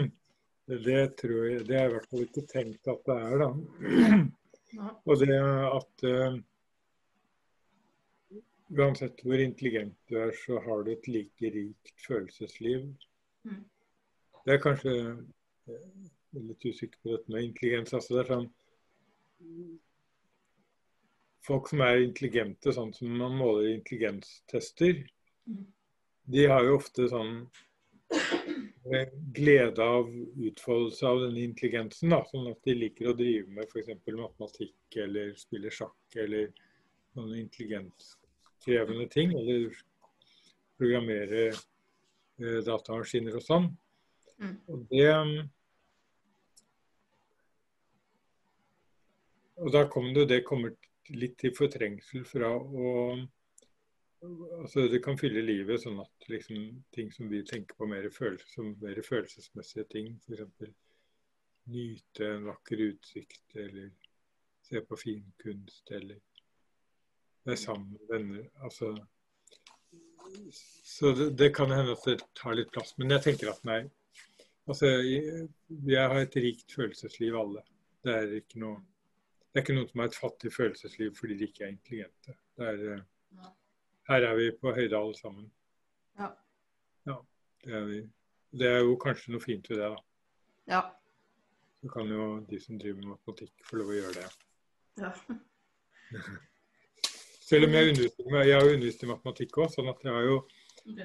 det 0.89 1.01
tror 1.21 1.51
jeg 1.51 1.67
Det 1.69 1.77
er 1.77 1.91
i 1.91 1.97
hvert 1.99 2.09
fall 2.09 2.31
ikke 2.31 2.49
tenkt 2.49 2.89
at 2.89 3.11
det 3.11 3.25
er, 3.29 3.43
da. 3.45 3.53
Og 4.79 5.19
det 5.21 5.35
at 5.37 6.05
uh, 6.07 6.37
uansett 8.73 9.21
hvor 9.25 9.41
intelligent 9.41 9.95
du 10.09 10.17
er, 10.21 10.33
så 10.45 10.59
har 10.65 10.83
du 10.83 10.91
et 10.93 11.07
like 11.07 11.51
rikt 11.55 12.05
følelsesliv. 12.07 12.87
Mm. 13.43 13.63
Det 14.45 14.53
er 14.53 14.63
kanskje 14.63 14.93
jeg 14.93 16.41
er 16.41 16.47
litt 16.49 16.65
usikker 16.65 16.99
på 17.03 17.13
dette 17.13 17.31
med 17.31 17.49
intelligens. 17.49 17.93
altså 17.93 18.17
det 18.17 18.23
er 18.23 18.31
sånn 18.33 18.51
Folk 21.43 21.67
som 21.67 21.81
er 21.83 21.99
intelligente, 21.99 22.71
sånn 22.71 22.93
som 22.95 23.09
man 23.19 23.33
måler 23.35 23.73
intelligenstester, 23.73 25.01
mm. 25.43 25.65
de 26.31 26.45
har 26.47 26.63
jo 26.63 26.77
ofte 26.77 27.09
sånn 27.11 27.33
eh, 27.41 27.72
glede 29.33 29.83
av 29.83 30.09
utfoldelse 30.35 31.07
av 31.07 31.21
denne 31.23 31.43
intelligensen. 31.43 32.11
Da, 32.11 32.21
sånn 32.27 32.49
at 32.51 32.59
de 32.67 32.75
liker 32.75 33.11
å 33.11 33.17
drive 33.17 33.47
med 33.53 33.69
f.eks. 33.69 33.93
matematikk 34.07 34.97
eller 35.05 35.33
spille 35.39 35.71
sjakk 35.71 36.17
eller 36.19 36.51
noen 37.17 37.37
intelligenskrevende 37.39 39.07
ting. 39.13 39.33
Eller 39.39 39.71
programmere 40.79 41.49
eh, 41.51 42.59
datamaskiner 42.67 43.39
og 43.39 43.45
sånn. 43.45 43.69
Mm. 44.41 44.55
Og 44.67 44.87
det 44.91 45.11
Og 49.63 49.69
da 49.71 49.83
kommer 49.87 50.15
det, 50.17 50.23
det 50.27 50.43
kommer 50.43 50.73
litt 51.13 51.37
til 51.39 51.53
fortrengsel 51.55 52.23
fra 52.27 52.49
å 52.57 52.87
altså 54.61 54.87
Det 54.87 55.01
kan 55.03 55.17
fylle 55.19 55.41
livet 55.43 55.81
sånn 55.83 55.99
at 56.03 56.27
liksom, 56.31 56.59
ting 56.95 57.11
som 57.11 57.29
vi 57.31 57.43
tenker 57.47 57.75
på 57.79 57.87
mer, 57.89 58.09
følelse, 58.13 58.47
som 58.55 58.73
mer 58.81 59.01
følelsesmessige 59.05 59.85
ting, 59.91 60.13
f.eks. 60.23 60.69
nyte 61.73 62.27
en 62.27 62.47
vakker 62.51 62.85
utsikt, 62.89 63.55
eller 63.55 63.89
se 64.63 64.81
på 64.87 64.99
fin 64.99 65.25
kunst, 65.43 65.91
eller 65.91 66.21
være 67.43 67.59
sammen 67.59 67.97
med 67.97 68.07
venner. 68.11 68.47
Altså, 68.63 68.93
så 70.83 71.11
det, 71.17 71.29
det, 71.39 71.51
kan 71.55 71.71
hende 71.71 71.97
at 71.97 72.07
det 72.07 72.21
tar 72.39 72.55
litt 72.55 72.71
plass. 72.71 72.95
Men 72.97 73.11
jeg 73.15 73.25
tenker 73.27 73.51
at 73.51 73.63
nei. 73.67 73.81
Altså, 74.63 74.87
jeg, 75.03 75.49
jeg 75.89 76.09
har 76.13 76.21
et 76.21 76.39
rikt 76.39 76.71
følelsesliv, 76.71 77.35
alle. 77.35 77.63
Det 78.03 78.15
er 78.15 78.35
ikke 78.39 78.63
noe 78.63 78.79
det 79.53 79.59
er 79.59 79.65
ikke 79.67 79.73
noen 79.77 79.89
som 79.91 80.01
har 80.01 80.07
et 80.09 80.15
fattig 80.17 80.49
følelsesliv 80.49 81.11
fordi 81.13 81.35
de 81.37 81.45
ikke 81.45 81.67
er 81.67 81.75
intelligente. 81.75 82.37
Det 82.57 82.69
Er, 82.71 83.03
Ja. 83.33 83.49
Her 84.09 84.27
er 84.29 84.35
vi 84.39 84.49
på 84.59 84.73
høyde 84.75 84.97
alle 84.97 85.15
sammen. 85.17 85.51
Ja. 86.19 86.29
Ja, 87.09 87.17
det 87.65 87.77
er 87.79 87.85
vi. 87.89 88.01
Det 88.53 88.69
er 88.69 88.81
jo 88.83 88.97
kanskje 89.01 89.33
noe 89.33 89.43
fint 89.43 89.69
ved 89.71 89.81
det, 89.81 89.91
da. 89.93 90.01
Ja. 90.69 90.81
Så 91.81 91.91
kan 91.91 92.11
jo 92.11 92.25
de 92.49 92.59
som 92.63 92.79
driver 92.79 93.01
med 93.01 93.13
matematikk 93.15 93.67
få 93.67 93.81
lov 93.81 93.93
å 93.93 94.01
gjøre 94.01 94.17
det. 94.21 94.27
ja. 95.03 95.13
Selv 97.43 97.67
om 97.67 97.73
jeg, 97.75 97.89
underviser, 97.91 98.35
jeg 98.47 98.55
har 98.55 98.69
undervist 98.69 99.01
i 99.03 99.07
matematikk 99.09 99.57
òg, 99.59 99.71
sånn 99.73 99.89
at 99.91 100.05
jeg 100.05 100.13
har 100.15 100.23
jo 100.25 100.35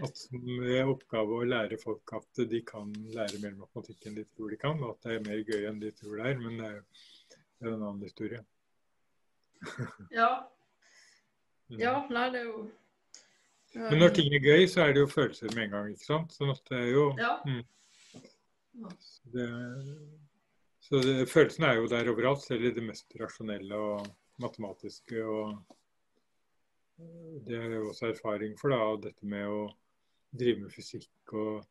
hatt 0.01 0.21
som 0.21 0.61
oppgave 0.93 1.35
å 1.35 1.49
lære 1.49 1.79
folk 1.83 2.13
at 2.15 2.41
de 2.51 2.61
kan 2.67 2.93
lære 3.15 3.41
mer 3.43 3.57
matematikk 3.59 4.07
enn 4.07 4.17
de 4.21 4.25
tror 4.31 4.55
de 4.55 4.59
kan, 4.61 4.79
og 4.79 4.95
at 4.95 5.09
det 5.09 5.17
er 5.17 5.25
mer 5.27 5.43
gøy 5.43 5.67
enn 5.69 5.81
de 5.83 5.91
tror 5.99 6.15
det 6.21 6.31
er. 6.31 6.39
Men 6.45 6.61
det 6.61 6.69
er 6.69 6.77
jo 6.77 6.85
det 7.59 7.73
en 7.73 7.83
annen 7.89 8.07
historie. 8.07 8.45
Ja. 10.15 10.31
Ja. 11.77 11.99
Nei, 12.09 12.23
det 12.33 12.39
er 12.41 12.47
jo 12.47 12.61
Men 13.75 14.01
når 14.01 14.15
ting 14.17 14.33
er 14.33 14.41
gøy, 14.41 14.65
så 14.71 14.87
er 14.87 14.95
det 14.95 15.03
jo 15.03 15.11
følelser 15.13 15.53
med 15.55 15.67
en 15.67 15.75
gang. 15.75 15.91
ikke 15.93 16.07
sant? 16.07 16.33
Sånn 16.33 16.51
at 16.55 16.63
det 16.71 16.79
er 16.79 16.89
jo 16.93 17.05
Ja. 17.19 17.35
Mm. 17.47 17.65
det, 19.35 19.49
Så 20.89 21.03
det, 21.05 21.29
følelsene 21.29 21.69
er 21.69 21.75
jo 21.77 21.89
der 21.91 22.09
overalt, 22.09 22.41
selv 22.43 22.65
i 22.65 22.71
det 22.73 22.83
mest 22.83 23.13
rasjonelle 23.21 23.77
og 23.77 24.07
matematiske. 24.41 25.25
og 25.25 25.59
Det 27.47 27.59
er 27.59 27.75
jo 27.77 27.91
også 27.91 28.09
erfaring 28.09 28.57
for, 28.59 28.71
da, 28.71 28.77
og 28.77 29.03
dette 29.03 29.23
med 29.23 29.47
å 29.47 29.69
drive 30.35 30.61
med 30.65 30.73
fysikk 30.73 31.33
og 31.33 31.67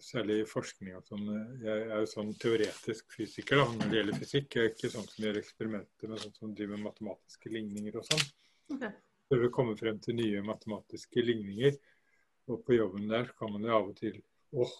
særlig 0.00 0.46
forskning 0.48 0.94
og 0.96 1.04
sånn. 1.08 1.26
Jeg 1.64 1.90
er 1.90 2.00
jo 2.00 2.06
sånn 2.06 2.32
teoretisk 2.38 3.12
fysiker 3.16 3.56
da, 3.60 3.66
når 3.72 3.90
det 3.90 3.98
gjelder 3.98 4.18
fysikk. 4.22 4.56
Jeg 4.56 4.64
er 4.64 4.72
ikke 4.74 4.92
sånn 4.94 5.08
som 5.08 5.24
gjør 5.24 5.40
eksperimenter, 5.42 6.08
men 6.08 6.18
sånn 6.18 6.34
som 6.38 6.54
driver 6.54 6.76
med 6.76 6.86
matematiske 6.86 7.52
ligninger 7.52 7.96
og 7.96 8.04
sånn. 8.08 8.26
Ok. 8.76 8.86
Prøver 9.30 9.46
å 9.48 9.54
komme 9.54 9.76
frem 9.78 10.00
til 10.02 10.18
nye 10.18 10.42
matematiske 10.42 11.22
ligninger. 11.22 11.78
Og 12.50 12.64
på 12.66 12.74
jobben 12.74 13.06
der 13.10 13.30
kan 13.38 13.52
man 13.54 13.66
jo 13.66 13.76
av 13.76 13.90
og 13.92 13.96
til 14.00 14.18
åh, 14.58 14.72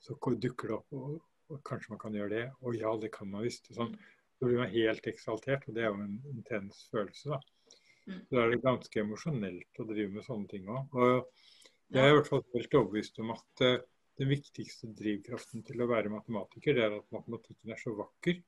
så 0.00 0.16
dukker 0.16 0.70
det 0.70 0.76
opp, 0.76 0.92
og, 0.94 1.16
og 1.50 1.62
kanskje 1.66 1.92
man 1.92 2.00
kan 2.02 2.14
gjøre 2.16 2.34
det. 2.36 2.44
Å 2.62 2.74
ja, 2.76 2.92
det 3.02 3.10
kan 3.14 3.30
man 3.32 3.44
visst. 3.44 3.68
Sånn. 3.74 3.96
Så 4.38 4.48
blir 4.48 4.62
man 4.62 4.72
helt 4.72 5.06
eksaltert, 5.10 5.66
og 5.68 5.76
det 5.76 5.84
er 5.84 5.90
jo 5.90 6.04
en 6.06 6.20
intens 6.30 6.84
følelse, 6.92 7.34
da. 7.34 7.40
Mm. 8.06 8.20
Så 8.30 8.38
er 8.40 8.52
det 8.52 8.62
ganske 8.64 9.02
emosjonelt 9.02 9.82
å 9.82 9.86
drive 9.90 10.14
med 10.14 10.24
sånne 10.24 10.48
ting 10.50 10.70
òg. 10.70 10.94
Og 10.96 11.90
jeg 11.90 12.06
er 12.06 12.14
i 12.14 12.16
hvert 12.16 12.30
fall 12.30 12.46
helt 12.54 12.78
overbevist 12.78 13.20
om 13.20 13.34
at 13.34 13.64
uh, 13.66 13.82
den 14.20 14.30
viktigste 14.30 14.88
drivkraften 14.96 15.66
til 15.66 15.82
å 15.82 15.90
være 15.90 16.12
matematiker, 16.12 16.78
det 16.78 16.86
er 16.86 16.96
at 16.96 17.14
matematikken 17.14 17.74
er 17.74 17.82
så 17.82 17.92
vakker. 17.98 18.40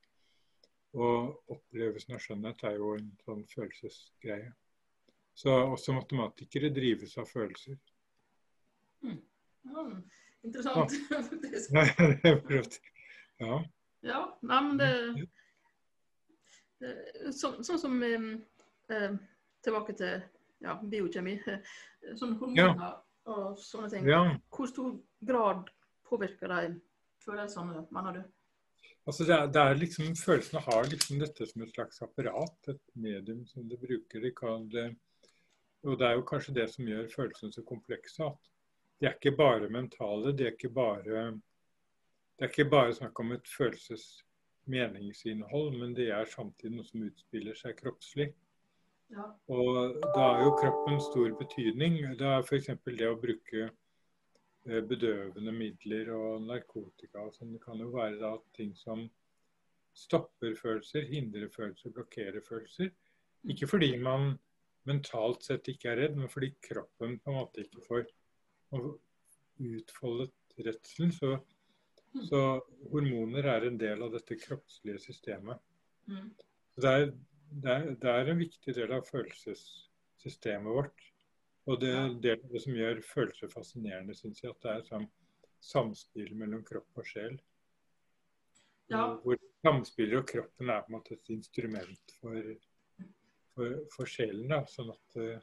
Og 0.93 1.53
opplevelsen 1.53 2.15
av 2.15 2.21
skjønnhet 2.21 2.65
er 2.69 2.77
jo 2.77 2.91
en 2.97 3.09
sånn 3.25 3.45
følelsesgreie. 3.49 4.51
Så 5.33 5.53
også 5.53 5.95
matematikere 5.97 6.69
drives 6.73 7.17
av 7.17 7.25
følelser. 7.29 7.77
Ja, 9.03 9.85
interessant, 10.43 10.93
er. 11.73 12.77
Ja. 13.41 13.63
Ja, 14.03 14.19
nei, 14.43 14.59
men 14.67 14.77
det, 14.77 14.89
det 16.83 17.33
så, 17.33 17.53
Sånn 17.63 17.79
som 17.79 17.97
eh, 18.03 18.25
eh, 18.91 19.15
Tilbake 19.63 19.95
til 19.97 20.21
ja, 20.63 20.75
biokjemi. 20.77 21.37
Eh, 21.47 21.73
sånn 22.19 22.37
hormoner 22.39 22.99
og 23.31 23.59
sånne 23.59 23.89
ting. 23.91 24.07
ja. 24.07 24.21
Hvor 24.51 24.67
stor 24.67 24.95
grad 25.23 25.69
påvirker 26.07 26.51
de 26.51 26.73
følelsene, 27.23 27.85
mener 27.95 28.19
du? 28.19 28.23
Altså 29.07 29.25
det 29.27 29.35
er, 29.35 29.47
det 29.51 29.61
er 29.61 29.79
liksom, 29.79 30.11
Følelsene 30.15 30.61
har 30.63 30.85
liksom 30.91 31.19
dette 31.19 31.47
som 31.47 31.63
et 31.63 31.71
slags 31.73 32.03
apparat, 32.03 32.69
et 32.71 32.83
medium 32.99 33.41
som 33.47 33.65
det 33.71 33.79
bruker. 33.81 34.23
Det 34.23 34.33
kan 34.35 34.67
det, 34.71 34.89
og 35.83 35.99
det 35.99 36.07
er 36.07 36.13
jo 36.15 36.23
kanskje 36.27 36.53
det 36.55 36.69
som 36.71 36.87
gjør 36.87 37.07
følelsene 37.15 37.53
så 37.53 37.61
komplekse. 37.67 38.23
at 38.23 38.37
De 38.99 39.05
er 39.07 39.13
ikke 39.13 39.37
bare 39.37 39.69
mentale. 39.69 40.37
De 40.37 40.43
er 40.43 40.51
ikke 40.51 40.69
bare, 40.69 41.31
det 42.37 42.45
er 42.45 42.51
ikke 42.51 42.69
bare 42.69 42.93
snakk 42.93 43.19
om 43.19 43.31
et 43.31 43.47
følelsesmeningsinnhold, 43.57 45.77
men 45.79 45.95
det 45.95 46.11
er 46.11 46.25
samtidig 46.25 46.75
noe 46.77 46.85
som 46.87 47.07
utspiller 47.07 47.53
seg 47.59 47.75
kroppslig. 47.81 48.33
Ja. 49.11 49.23
Og 49.51 49.99
da 50.15 50.21
er 50.31 50.43
jo 50.45 50.57
kroppen 50.61 51.01
stor 51.01 51.29
betydning. 51.39 51.93
Det 52.19 52.27
er 52.27 52.41
f.eks. 52.41 52.67
det 52.87 53.09
å 53.09 53.19
bruke 53.19 53.61
eh, 53.67 54.83
bedøvende 54.89 55.51
midler 55.51 56.11
og 56.15 56.41
narkotika 56.47 57.19
og 57.27 57.33
sånn. 57.35 57.53
Det 57.57 57.63
kan 57.65 57.79
jo 57.83 57.89
være 57.93 58.17
da 58.23 58.31
ting 58.55 58.71
som 58.79 58.99
stopper 59.93 60.55
følelser, 60.57 61.01
hindrer 61.11 61.49
følelser, 61.53 61.89
blokkerer 61.93 62.41
følelser. 62.47 62.89
Ikke 63.51 63.67
fordi 63.67 63.97
man 64.01 64.39
mentalt 64.89 65.45
sett 65.45 65.69
ikke 65.71 65.91
er 65.91 66.01
redd, 66.03 66.17
men 66.19 66.31
fordi 66.31 66.53
kroppen 66.63 67.17
på 67.21 67.31
en 67.31 67.39
måte 67.39 67.63
ikke 67.63 67.83
får 67.85 68.07
utfoldet 69.63 70.57
redselen. 70.67 71.13
Så, 71.15 71.37
så 72.27 72.41
hormoner 72.91 73.47
er 73.55 73.67
en 73.69 73.79
del 73.79 74.03
av 74.05 74.13
dette 74.15 74.37
kroppslige 74.41 75.01
systemet. 75.05 75.61
Mm. 76.09 76.29
Det 76.75 76.91
er, 76.91 77.07
det, 77.49 77.73
er, 77.73 77.89
det 78.01 78.13
er 78.13 78.31
en 78.31 78.43
viktig 78.43 78.75
del 78.75 78.93
av 78.97 79.07
følelsessystemet 79.07 80.77
vårt. 80.79 81.09
Og 81.69 81.79
det 81.79 81.93
er 81.95 82.15
det, 82.19 82.37
det 82.51 82.61
som 82.65 82.75
gjør 82.75 82.99
følelser 83.07 83.51
fascinerende, 83.51 84.15
syns 84.17 84.43
jeg, 84.43 84.51
at 84.51 84.65
det 84.65 84.71
er 84.73 84.87
sånn 84.89 85.09
samspill 85.63 86.33
mellom 86.35 86.63
kropp 86.67 86.99
og 86.99 87.07
sjel. 87.07 87.37
Ja. 88.91 89.05
Hvor 89.23 89.39
samspillet 89.63 90.19
og 90.19 90.27
kroppen 90.27 90.71
er 90.73 90.83
på 90.83 90.91
en 90.91 90.97
måte 90.97 91.15
et 91.15 91.31
instrument 91.31 92.15
for, 92.19 92.49
for, 93.55 93.79
for 93.93 94.09
sjelen. 94.09 94.47
Da, 94.51 94.61
sånn 94.69 94.91
at, 94.93 95.17
eh, 95.21 95.41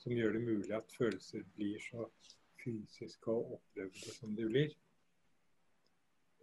som 0.00 0.14
gjør 0.16 0.36
det 0.36 0.44
mulig 0.44 0.76
at 0.76 0.94
følelser 0.96 1.44
blir 1.56 1.80
så 1.84 2.06
fysiske 2.60 3.32
og 3.32 3.58
opplevde 3.58 4.14
som 4.14 4.36
de 4.36 4.46
blir. 4.48 4.72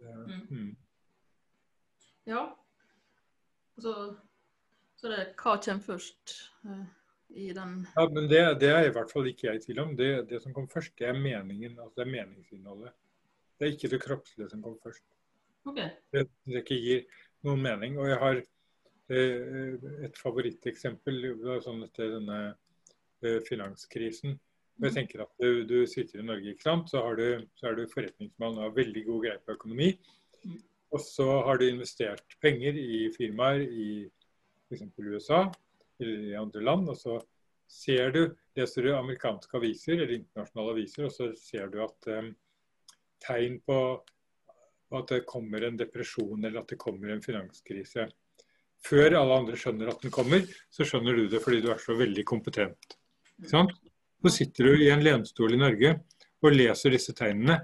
Mm. 0.02 0.46
mm. 0.50 0.76
Ja. 2.28 2.44
Så, 3.78 3.92
så 4.98 5.10
det 5.10 5.20
hva 5.38 5.56
kommer 5.62 5.82
først 5.82 6.34
uh, 6.66 6.84
i 7.30 7.50
den 7.54 7.80
Ja, 7.94 8.04
men 8.10 8.28
det, 8.30 8.42
det 8.60 8.70
er 8.74 8.88
i 8.88 8.92
hvert 8.94 9.12
fall 9.12 9.28
ikke 9.30 9.48
jeg 9.48 9.60
i 9.60 9.64
tvil 9.64 9.82
om. 9.84 9.94
Det, 9.98 10.10
det 10.30 10.42
som 10.42 10.54
kom 10.54 10.68
først, 10.70 10.94
det 10.98 11.08
er 11.08 11.18
meningen. 11.18 11.78
Altså 11.78 12.00
det 12.00 12.06
er 12.06 12.12
meningsinnholdet. 12.16 12.94
Det 13.58 13.66
er 13.66 13.74
ikke 13.74 13.90
det 13.94 14.02
kroppslige 14.02 14.50
som 14.50 14.62
kom 14.62 14.76
først. 14.82 15.04
OK. 15.66 15.80
Det, 16.14 16.28
det 16.46 16.62
ikke 16.62 16.78
gir 16.82 17.24
noen 17.46 17.62
mening. 17.62 17.98
Og 17.98 18.10
jeg 18.10 18.20
har 18.22 18.42
et 19.08 20.18
favoritteksempel. 20.20 21.22
Var 21.42 21.62
sånn 21.64 21.84
etter 21.86 22.14
denne 22.18 22.40
eh, 23.24 23.38
finanskrisen. 23.46 24.36
Jeg 24.78 24.94
tenker 24.94 25.24
at 25.24 25.32
du, 25.42 25.64
du 25.66 25.78
sitter 25.90 26.20
i 26.20 26.26
Norge, 26.26 26.52
ikke 26.52 26.68
sant? 26.68 26.90
Så, 26.92 27.02
har 27.02 27.18
du, 27.18 27.46
så 27.58 27.70
er 27.70 27.78
du 27.78 27.88
forretningsmann 27.90 28.58
og 28.60 28.68
har 28.68 28.76
veldig 28.76 29.04
god 29.08 29.24
greie 29.24 29.40
på 29.42 29.56
økonomi. 29.56 29.88
Mm. 30.44 30.60
Og 30.94 31.02
så 31.02 31.26
har 31.44 31.58
du 31.58 31.66
investert 31.66 32.36
penger 32.42 32.78
i 32.78 33.08
firmaer 33.16 33.64
i 33.66 33.88
f.eks. 34.68 34.84
USA 35.02 35.42
eller 35.98 36.28
i 36.30 36.36
andre 36.38 36.62
land. 36.62 36.92
Og 36.92 37.00
så 37.00 37.18
ser 37.68 38.14
du, 38.14 38.22
leser 38.56 38.86
du 38.86 38.92
amerikanske 38.94 39.58
aviser 39.58 39.98
eller 39.98 40.14
internasjonale 40.20 40.76
aviser, 40.76 41.08
og 41.08 41.12
så 41.12 41.32
ser 41.36 41.68
du 41.72 41.82
at 41.84 42.08
um, 42.14 42.30
tegn 43.24 43.58
på 43.66 43.80
at 44.96 45.10
det 45.10 45.26
kommer 45.28 45.66
en 45.66 45.76
depresjon 45.76 46.38
eller 46.38 46.62
at 46.62 46.70
det 46.72 46.80
kommer 46.80 47.12
en 47.12 47.24
finanskrise. 47.24 48.06
Før 48.86 49.16
alle 49.18 49.40
andre 49.42 49.58
skjønner 49.58 49.90
at 49.92 50.04
den 50.04 50.14
kommer, 50.14 50.44
så 50.70 50.86
skjønner 50.86 51.16
du 51.18 51.26
det 51.32 51.40
fordi 51.44 51.60
du 51.64 51.72
er 51.72 51.80
så 51.82 51.96
veldig 51.98 52.24
kompetent. 52.28 52.96
Sant? 53.50 53.74
Så 54.22 54.32
sitter 54.34 54.70
du 54.70 54.84
i 54.84 54.90
en 54.90 55.02
lenestol 55.04 55.54
i 55.54 55.60
Norge 55.60 55.96
og 56.42 56.54
leser 56.54 56.94
disse 56.94 57.14
tegnene. 57.16 57.58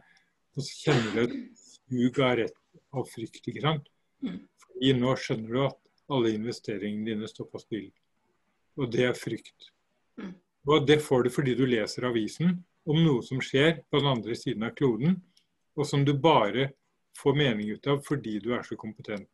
Og 0.55 0.63
så 0.63 0.91
kjenner 0.91 1.15
du 1.15 1.23
et 1.25 1.37
sug 1.59 2.21
av 2.23 2.37
rett 2.39 2.61
av 2.95 3.09
frykt. 3.11 3.43
ikke 3.49 3.65
sant? 3.65 3.89
Mm. 4.23 4.41
Fordi 4.65 4.95
nå 4.99 5.15
skjønner 5.19 5.55
du 5.55 5.61
at 5.65 5.81
alle 6.15 6.35
investeringene 6.37 7.11
dine 7.11 7.31
står 7.31 7.51
på 7.51 7.63
spill. 7.63 7.89
Og 8.79 8.91
det 8.93 9.09
er 9.09 9.19
frykt. 9.19 9.71
Mm. 10.21 10.35
Og 10.71 10.87
det 10.87 11.01
får 11.03 11.27
du 11.27 11.35
fordi 11.35 11.55
du 11.59 11.67
leser 11.67 12.07
avisen 12.09 12.59
om 12.89 13.01
noe 13.01 13.23
som 13.25 13.43
skjer 13.43 13.81
på 13.91 14.01
den 14.01 14.11
andre 14.11 14.37
siden 14.39 14.67
av 14.67 14.75
kloden, 14.79 15.19
og 15.75 15.87
som 15.89 16.05
du 16.05 16.13
bare 16.15 16.71
får 17.19 17.37
mening 17.39 17.73
ut 17.75 17.87
av 17.91 18.03
fordi 18.07 18.39
du 18.43 18.53
er 18.55 18.65
så 18.67 18.77
kompetent. 18.79 19.29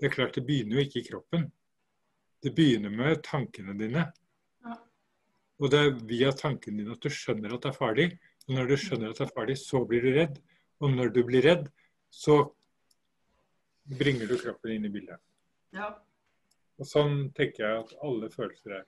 Det 0.00 0.08
er 0.08 0.14
klart 0.14 0.36
det 0.38 0.46
begynner 0.48 0.78
jo 0.78 0.86
ikke 0.86 1.02
i 1.02 1.08
kroppen. 1.10 1.42
Det 2.40 2.54
begynner 2.56 2.92
med 2.94 3.20
tankene 3.26 3.74
dine. 3.76 4.06
Ja. 4.64 4.76
Og 5.60 5.72
det 5.72 5.80
er 5.80 5.98
via 6.08 6.30
tankene 6.32 6.80
dine 6.80 6.96
at 6.96 7.04
du 7.04 7.12
skjønner 7.12 7.52
at 7.52 7.66
det 7.66 7.72
er 7.72 7.76
farlig. 7.76 8.06
Og 8.48 8.54
når 8.56 8.70
du 8.70 8.76
skjønner 8.80 9.12
at 9.12 9.20
det 9.20 9.26
er 9.26 9.34
farlig, 9.34 9.58
så 9.60 9.82
blir 9.84 10.06
du 10.06 10.14
redd. 10.16 10.40
Og 10.80 10.94
når 10.94 11.12
du 11.12 11.20
blir 11.28 11.44
redd, 11.44 11.68
så 12.10 12.38
bringer 14.00 14.30
du 14.30 14.38
kroppen 14.40 14.72
inn 14.72 14.88
i 14.88 14.92
bildet. 14.92 15.20
Ja. 15.76 15.92
Og 16.80 16.88
sånn 16.88 17.28
tenker 17.36 17.66
jeg 17.66 17.84
at 17.84 17.92
alle 18.06 18.30
følelser 18.32 18.80
er. 18.80 18.86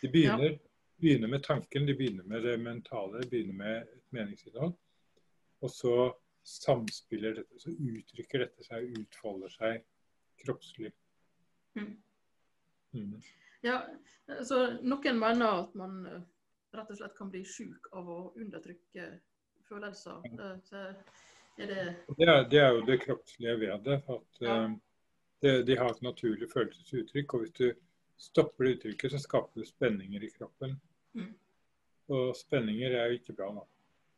De 0.00 0.10
begynner, 0.12 0.58
begynner 1.02 1.32
med 1.32 1.42
tanken, 1.42 1.86
de 1.88 1.96
begynner 1.98 2.26
med 2.30 2.46
det 2.46 2.54
mentale, 2.62 3.24
de 3.24 3.30
begynner 3.30 3.58
med 3.58 3.80
et 3.82 4.04
meningsinnhold. 4.14 4.76
Og 5.64 5.72
så 5.72 5.96
samspiller 6.44 7.34
dette, 7.40 7.58
så 7.60 7.72
uttrykker 7.72 8.44
dette 8.44 8.64
seg, 8.66 8.90
utfolder 9.00 9.52
seg 9.54 9.84
kroppslig. 10.44 10.92
Mm. 11.74 11.94
Mm. 12.94 13.14
ja. 13.64 13.78
Så 14.46 14.58
noen 14.86 15.18
mener 15.18 15.62
at 15.64 15.74
man 15.78 15.96
eh, 16.06 16.20
rett 16.76 16.90
og 16.92 16.98
slett 17.00 17.16
kan 17.18 17.30
bli 17.32 17.42
sjuk 17.48 17.88
av 17.96 18.08
å 18.10 18.18
undertrykke 18.38 19.08
følelser. 19.68 20.20
Eh, 20.38 20.58
Så 20.68 20.82
er 21.58 21.70
det 21.70 21.82
Det, 22.18 22.28
er, 22.28 22.44
det 22.50 22.60
er 22.60 22.70
jo 22.76 22.84
det 22.86 23.00
kroppslige 23.06 23.56
ved 23.60 23.84
det. 23.88 24.02
At 24.08 24.40
Ja. 24.40 24.58
eh, 24.64 24.76
det, 25.42 25.62
de 25.66 25.76
har 25.76 25.90
et 25.90 26.02
naturlig 26.02 26.48
følelsesuttrykk. 26.52 27.34
Og 27.34 27.40
hvis 27.40 27.52
du 27.58 27.72
stopper 28.16 28.64
det 28.64 28.76
uttrykket, 28.76 29.10
så 29.12 29.18
skaper 29.18 29.60
du 29.60 29.66
spenninger 29.66 30.22
i 30.24 30.30
kroppen. 30.38 30.76
Mm. 31.14 31.32
Og 32.08 32.36
spenninger 32.36 32.94
er 32.94 33.06
jo 33.10 33.18
ikke 33.18 33.36
bra. 33.36 33.50
Da. 33.54 33.64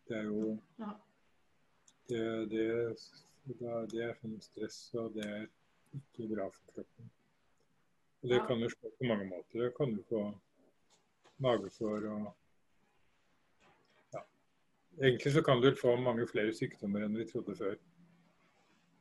Det 0.09 0.17
er 0.17 0.23
jo 0.25 0.59
Ja. 0.79 0.93
Det, 2.09 2.25
det, 2.51 2.67
det 3.93 4.03
er 4.05 4.17
sånn 4.21 4.41
stress, 4.45 4.81
og 4.99 5.15
det 5.17 5.27
er 5.27 5.47
ikke 5.99 6.29
bra 6.35 6.49
for 6.51 6.75
kroppen. 6.75 7.11
Og 8.23 8.33
det 8.33 8.41
kan 8.49 8.63
jo 8.63 8.71
slå 8.73 8.91
på 8.99 9.09
mange 9.09 9.29
måter. 9.31 9.65
Det 9.65 9.73
kan 9.77 9.93
du 9.95 10.03
få 10.09 10.23
magesår 11.45 12.09
og 12.11 12.25
ja. 14.15 14.23
Egentlig 15.03 15.33
så 15.33 15.43
kan 15.43 15.61
du 15.61 15.71
få 15.77 15.97
mange 16.01 16.27
flere 16.31 16.55
sykdommer 16.57 17.05
enn 17.07 17.17
vi 17.19 17.29
trodde 17.29 17.57
før. 17.59 17.77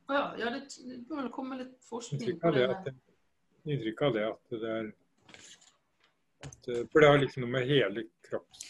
Ja, 0.08 0.22
ja, 0.38 0.52
det 0.54 0.68
det 0.86 1.00
bør 1.08 1.24
vel 1.24 1.32
komme 1.34 1.58
litt 1.58 1.74
forskning 1.88 2.38
på 2.40 2.52
det 2.54 2.68
det. 2.84 2.94
inntrykk 3.66 4.02
av 4.06 4.14
det 4.14 4.26
at 4.28 4.54
det 4.54 4.72
er 4.78 4.92
at, 6.46 6.68
eh, 6.68 6.84
For 6.92 7.00
det 7.00 7.08
har 7.08 7.18
liksom 7.18 7.42
noe 7.42 7.54
med 7.56 7.66
hele 7.66 8.04
kropps 8.28 8.66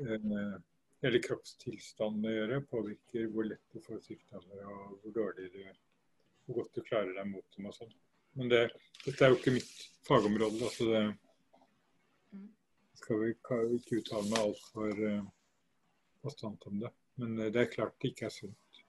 eh, 0.00 0.56
hele 1.04 1.20
kroppstilstanden 1.24 2.28
å 2.30 2.34
gjøre. 2.34 2.60
Påvirker 2.70 3.28
hvor 3.32 3.48
lett 3.48 3.74
du 3.74 3.82
får 3.84 4.00
sykdommer 4.06 4.64
og 4.64 4.96
hvor 5.02 5.14
dårlig 5.18 5.50
du 5.54 5.60
hvor 6.44 6.58
godt 6.60 6.74
du 6.76 6.82
klarer 6.84 7.14
deg 7.16 7.28
mot 7.30 7.44
dem 7.56 7.68
og 7.70 7.76
sånn. 7.76 7.92
Men 8.36 8.50
det, 8.52 8.64
dette 9.04 9.24
er 9.24 9.30
jo 9.32 9.38
ikke 9.38 9.54
mitt 9.54 9.70
fagområde, 10.08 10.60
altså 10.66 10.90
det 10.90 11.04
Mm. 12.34 12.48
skal 12.98 13.20
vi 13.20 13.28
ikke 13.30 13.98
uttale 14.00 14.26
meg 14.26 14.38
altfor 14.40 15.00
uh, 15.06 15.26
bastant 16.24 16.64
om 16.66 16.80
det. 16.82 16.90
Men 17.20 17.38
eh, 17.38 17.50
det 17.54 17.60
er 17.60 17.70
klart 17.70 17.94
det 18.02 18.10
ikke 18.10 18.26
er 18.26 18.32
sunt. 18.34 18.80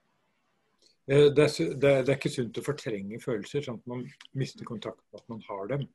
Eh, 1.06 1.28
Det 1.30 1.44
er, 1.44 1.74
det, 1.78 1.90
er, 1.90 2.02
det 2.02 2.10
er 2.10 2.16
ikke 2.18 2.32
sunt 2.34 2.58
å 2.58 2.64
fortrenge 2.66 3.20
følelser, 3.22 3.62
sånn 3.62 3.78
at 3.78 3.86
man 3.86 4.02
mister 4.34 4.66
kontakt 4.66 5.04
med 5.12 5.20
at 5.20 5.28
man 5.30 5.44
har 5.46 5.70
dem. 5.74 5.86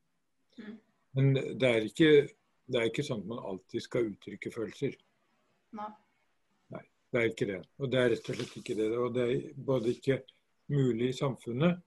Mm. 0.62 0.78
Men 1.18 1.34
det 1.60 1.68
er, 1.68 1.90
ikke, 1.90 2.12
det 2.72 2.80
er 2.80 2.88
ikke 2.88 3.04
sånn 3.04 3.26
at 3.26 3.32
man 3.34 3.44
alltid 3.52 3.84
skal 3.84 4.08
uttrykke 4.14 4.54
følelser. 4.56 4.96
Nei. 5.76 5.90
Det 7.12 7.20
er 7.20 7.32
ikke 7.32 7.48
det. 7.50 7.62
Og 7.80 7.92
det 7.92 8.00
er 8.00 8.14
rett 8.14 8.30
og 8.32 8.38
slett 8.38 8.60
ikke 8.62 8.76
det. 8.80 8.90
Og 8.98 9.16
det 9.16 9.24
er 9.28 9.48
både 9.72 9.92
ikke 9.92 10.22
mulig 10.72 11.10
i 11.12 11.18
samfunnet, 11.18 11.82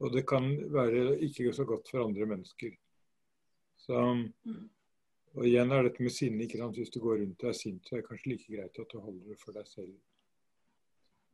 og 0.00 0.12
det 0.14 0.22
kan 0.28 0.46
være 0.72 1.18
ikke 1.26 1.52
så 1.52 1.66
godt 1.66 1.90
for 1.90 2.04
andre 2.04 2.28
mennesker. 2.30 2.76
Så, 3.80 4.04
og 5.34 5.48
igjen 5.48 5.72
er 5.74 5.88
dette 5.88 6.04
med 6.04 6.14
sinne. 6.14 6.44
ikke 6.44 6.60
sant? 6.60 6.78
Hvis 6.78 6.92
du 6.94 7.00
går 7.02 7.18
rundt 7.24 7.42
og 7.42 7.50
er 7.50 7.58
sint, 7.58 7.82
så 7.88 7.96
er 7.96 8.00
det 8.00 8.08
kanskje 8.08 8.30
like 8.30 8.54
greit 8.54 8.78
at 8.78 8.92
du 8.92 9.00
holder 9.00 9.32
det 9.32 9.40
for 9.42 9.56
deg 9.56 9.66
selv. 9.68 9.96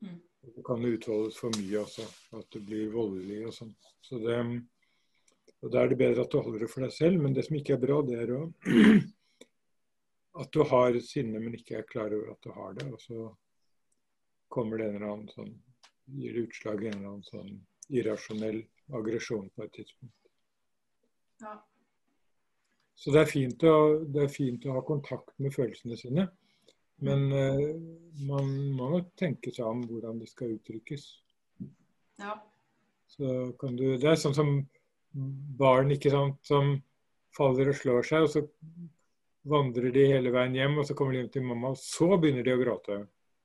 Mm. 0.00 0.22
Det 0.56 0.64
kan 0.64 0.84
utholdes 0.84 1.38
for 1.42 1.54
mye 1.58 1.78
også, 1.82 2.06
at 2.38 2.48
du 2.54 2.60
blir 2.62 2.90
voldelig 2.94 3.42
og 3.48 3.54
sånn. 3.54 3.72
Så 4.06 4.18
det, 4.22 4.38
og 5.62 5.72
Da 5.72 5.82
er 5.82 5.90
det 5.90 5.98
bedre 5.98 6.22
at 6.22 6.32
du 6.32 6.38
holder 6.38 6.64
det 6.64 6.70
for 6.70 6.86
deg 6.86 6.92
selv, 6.94 7.20
men 7.22 7.34
det 7.34 7.46
som 7.46 7.56
ikke 7.58 7.74
er 7.74 7.82
bra, 7.82 8.00
det 8.06 8.18
er 8.22 8.34
å 8.36 8.42
at 10.40 10.52
du 10.52 10.62
har 10.68 10.98
sinne, 11.04 11.40
men 11.40 11.56
ikke 11.56 11.80
er 11.80 11.88
klar 11.88 12.12
over 12.12 12.34
at 12.34 12.42
du 12.44 12.50
har 12.56 12.74
det. 12.76 12.86
Og 12.92 13.00
så 13.02 13.28
kommer 14.52 14.78
det 14.78 14.90
en 14.90 14.98
eller 14.98 15.14
annen 15.14 15.32
sånn 15.34 15.54
Gir 16.06 16.36
utslag 16.38 16.84
i 16.84 16.86
en 16.86 17.00
eller 17.00 17.08
annen 17.16 17.26
sånn 17.26 17.54
irrasjonell 17.90 18.60
aggresjon 18.94 19.48
på 19.56 19.64
et 19.64 19.72
tidspunkt. 19.74 20.28
Ja. 21.42 21.56
Så 22.94 23.10
det 23.10 23.24
er, 23.24 23.30
fint 23.32 23.64
å, 23.66 23.72
det 24.06 24.22
er 24.22 24.30
fint 24.30 24.68
å 24.70 24.76
ha 24.76 24.84
kontakt 24.86 25.34
med 25.42 25.50
følelsene 25.56 25.98
sine. 25.98 26.28
Men 27.02 27.26
uh, 27.34 27.74
man 28.22 28.52
må 28.78 28.92
nok 28.94 29.10
tenke 29.18 29.50
seg 29.50 29.66
om 29.66 29.82
hvordan 29.90 30.22
de 30.22 30.30
skal 30.30 30.54
uttrykkes. 30.54 31.08
ja. 32.22 32.38
Så 33.16 33.52
kan 33.60 33.76
du, 33.78 33.84
det 33.98 34.08
er 34.10 34.18
sånn 34.18 34.34
som 34.34 34.48
barn 35.58 35.92
ikke 35.94 36.10
sant, 36.12 36.40
som 36.44 36.72
faller 37.36 37.70
og 37.70 37.78
slår 37.78 38.06
seg, 38.08 38.26
og 38.26 38.32
så 38.32 38.42
vandrer 39.46 39.92
de 39.94 40.06
hele 40.10 40.32
veien 40.34 40.56
hjem, 40.58 40.80
og 40.80 40.88
så 40.88 40.96
kommer 40.98 41.14
de 41.14 41.22
hjem 41.22 41.30
til 41.36 41.46
mamma, 41.46 41.72
og 41.74 41.80
så 41.80 42.08
begynner 42.16 42.46
de 42.46 42.54
å 42.54 42.60
gråte. 42.60 42.98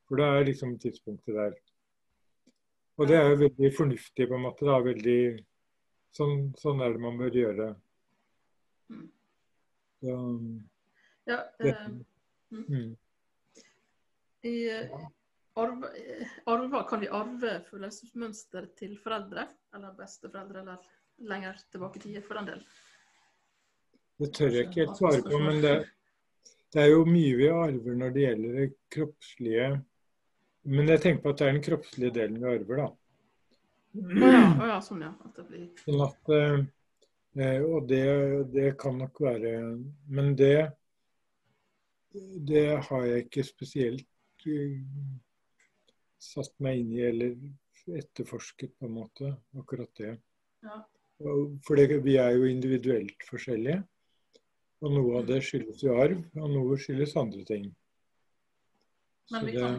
For 0.10 0.22
da 0.22 0.34
er 0.36 0.48
liksom 0.50 0.76
tidspunktet 0.82 1.38
der. 1.38 1.56
Og 3.00 3.08
det 3.10 3.18
er 3.18 3.30
jo 3.32 3.40
veldig 3.46 3.72
fornuftig 3.78 4.28
på 4.28 4.38
en 4.38 4.46
måte. 4.46 4.68
da, 4.68 4.80
veldig, 4.84 5.22
sånn, 6.18 6.52
sånn 6.60 6.84
er 6.84 6.94
det 6.94 7.04
man 7.06 7.18
bør 7.22 7.38
gjøre. 7.42 7.70
Mm. 8.92 9.08
Ja 11.30 11.38
det, 11.62 11.70
eh, 11.70 11.90
mm. 12.58 12.88
i, 14.50 14.56
eh, 14.74 15.04
arve, 15.62 16.84
kan 16.90 17.04
vi 17.04 17.10
arve 17.14 17.60
følelsesmønster 17.70 18.72
til 18.78 18.98
foreldre? 19.00 19.46
Eller 19.76 19.94
besteforeldre, 19.98 20.66
eller 20.66 21.30
lenger 21.30 21.62
tilbake 21.72 22.02
i 22.02 22.08
tid, 22.08 22.24
for 22.26 22.42
den 22.42 22.50
del? 22.50 22.66
Det 24.22 24.30
tør 24.38 24.54
jeg 24.54 24.68
ikke 24.68 24.84
helt 24.84 25.00
svare 25.00 25.22
på, 25.26 25.38
men 25.42 25.62
det, 25.64 25.76
det 26.74 26.84
er 26.84 26.92
jo 26.92 27.06
mye 27.10 27.38
vi 27.40 27.48
arver 27.50 27.96
når 27.98 28.12
det 28.14 28.26
gjelder 28.26 28.58
det 28.60 28.68
kroppslige. 28.94 29.70
Men 30.70 30.92
jeg 30.94 31.02
tenker 31.02 31.24
på 31.24 31.32
at 31.32 31.40
det 31.40 31.48
er 31.48 31.56
den 31.56 31.64
kroppslige 31.66 32.16
delen 32.20 32.38
vi 32.42 32.52
arver, 32.52 32.84
da. 32.84 32.90
Ja, 33.92 34.68
ja, 34.70 34.78
sånn 34.84 35.02
ja. 35.04 35.10
At 35.26 35.40
det 35.40 35.48
blir 35.50 35.66
Sånn 35.82 36.04
at, 36.06 36.30
eh, 36.32 36.62
eh, 37.42 37.66
og 37.66 37.90
det, 37.90 38.06
det 38.54 38.70
kan 38.80 39.02
nok 39.02 39.20
være 39.20 39.50
Men 40.08 40.32
det, 40.40 40.70
det 42.48 42.68
har 42.88 43.08
jeg 43.10 43.26
ikke 43.26 43.44
spesielt 43.50 44.48
eh, 44.48 44.78
satt 46.22 46.54
meg 46.64 46.80
inn 46.80 46.94
i 46.96 47.04
eller 47.10 47.36
etterforsket, 47.98 48.78
på 48.78 48.86
en 48.86 48.96
måte. 49.02 49.34
Akkurat 49.58 49.90
det. 49.98 50.14
Ja. 50.62 50.84
For 51.66 51.78
det, 51.78 51.98
vi 52.06 52.16
er 52.22 52.38
jo 52.38 52.46
individuelt 52.50 53.26
forskjellige. 53.28 53.82
Og 54.82 54.94
noe 54.96 55.20
av 55.20 55.28
det 55.30 55.42
skyldes 55.46 55.84
jo 55.86 55.96
arv, 56.02 56.22
og 56.42 56.50
noe 56.50 56.78
skyldes 56.82 57.14
andre 57.20 57.44
ting. 57.46 57.68
Men 59.32 59.46
vi 59.46 59.54
kan, 59.56 59.76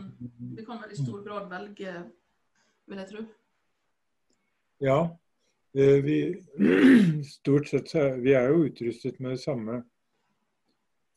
vi 0.56 0.64
kan 0.64 0.78
vel 0.80 0.92
i 0.94 0.98
stor 1.00 1.22
grad 1.26 1.48
velge, 1.50 1.94
vil 2.88 3.00
jeg 3.02 3.10
tro. 3.10 3.24
Ja. 4.82 4.98
eh, 5.74 5.98
Vi, 6.06 6.18
stort 7.36 7.68
sett 7.68 7.92
vi 8.22 8.36
er 8.38 8.48
jo 8.50 8.68
utrustet 8.68 9.18
med 9.20 9.36
det 9.36 9.42
samme 9.42 9.82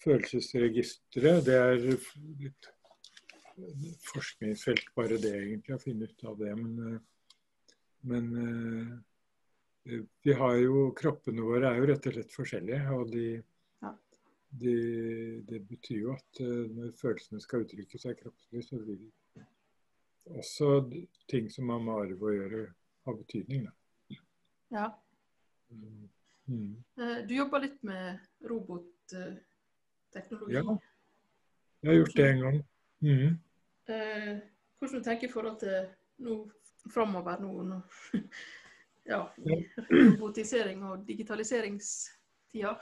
følelsesregisteret. 0.04 1.46
Det 1.46 1.56
er 1.56 1.80
litt 1.86 2.72
forskningsfelt 4.10 4.92
bare 4.98 5.20
det, 5.22 5.34
egentlig, 5.40 5.78
å 5.78 5.82
finne 5.82 6.10
ut 6.10 6.28
av 6.28 6.38
det. 6.42 6.54
Men, 6.60 6.78
eh, 6.90 7.02
men 8.12 8.32
eh, 8.44 10.00
vi 10.26 10.34
har 10.34 10.58
jo 10.60 10.90
Kroppene 10.98 11.46
våre 11.46 11.72
er 11.72 11.80
jo 11.80 11.90
rett 11.92 12.10
og 12.10 12.18
slett 12.18 12.36
forskjellige. 12.36 12.84
Og 12.98 13.12
de, 13.14 13.28
Ja. 14.56 14.60
de, 14.62 15.42
det 15.50 15.60
betyr 15.68 15.98
jo 16.00 16.14
at 16.16 16.40
eh, 16.40 16.72
når 16.72 16.92
følelsene 17.00 17.42
skal 17.44 17.62
uttrykke 17.66 18.00
seg 18.00 18.16
kroppslig, 18.20 18.64
så 18.64 18.78
vil 18.80 19.12
også 20.26 20.92
ting 21.30 21.52
som 21.52 21.70
har 21.70 21.80
med 21.84 21.94
arv 21.94 22.24
å 22.24 22.32
gjøre, 22.34 22.74
ha 23.06 23.14
betydning. 23.14 23.66
Da. 23.68 23.72
Ja. 24.72 24.88
Mm. 25.70 26.10
Mm. 26.46 26.84
Eh, 27.02 27.18
Du 27.28 27.36
jobber 27.36 27.60
litt 27.66 27.84
med 27.84 28.20
robotteknologi. 28.50 30.54
Ja. 30.56 30.64
Jeg 31.82 31.90
har 31.92 31.96
gjort 32.00 32.16
det 32.18 32.30
en 32.30 32.42
gang. 32.42 32.64
Mm. 33.06 33.38
eh, 33.92 34.38
hvordan 34.80 35.02
du 35.02 35.04
tenker 35.04 35.28
i 35.28 35.32
forhold 35.32 35.60
til 35.60 35.90
nå 36.26 36.36
framover 36.94 37.40
nå, 37.42 37.64
nå 37.68 37.82
ja, 39.12 39.20
robotisering 39.92 40.84
og 40.88 41.04
digitaliseringstida? 41.08 42.80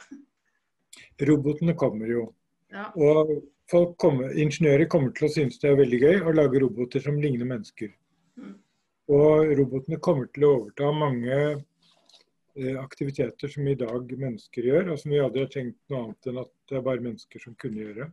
Robotene 1.22 1.76
kommer 1.80 2.10
jo. 2.10 2.28
Ja. 2.74 2.90
Og 2.98 3.34
folk 3.72 3.98
kommer, 4.02 4.34
ingeniører 4.40 4.90
kommer 4.92 5.14
til 5.16 5.28
å 5.28 5.34
synes 5.34 5.60
det 5.62 5.72
er 5.72 5.80
veldig 5.80 6.00
gøy 6.02 6.24
å 6.24 6.34
lage 6.36 6.62
roboter 6.64 7.04
som 7.04 7.20
ligner 7.22 7.50
mennesker. 7.50 7.94
Mm. 8.40 8.58
Og 9.14 9.54
robotene 9.60 10.00
kommer 10.04 10.30
til 10.34 10.48
å 10.48 10.52
overta 10.58 10.90
mange 10.96 11.38
eh, 11.38 12.76
aktiviteter 12.80 13.52
som 13.52 13.68
i 13.68 13.78
dag 13.80 14.14
mennesker 14.26 14.70
gjør, 14.70 14.94
og 14.94 15.00
som 15.02 15.14
vi 15.14 15.22
aldri 15.22 15.46
har 15.46 15.54
tenkt 15.54 15.80
noe 15.92 16.08
annet 16.08 16.32
enn 16.32 16.44
at 16.44 16.54
det 16.70 16.80
er 16.80 16.86
bare 16.88 17.06
mennesker 17.08 17.44
som 17.44 17.58
kunne 17.60 17.88
gjøre. 17.88 18.10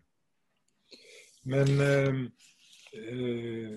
Men 1.51 1.85
eh, 1.87 2.24
eh, 3.01 3.76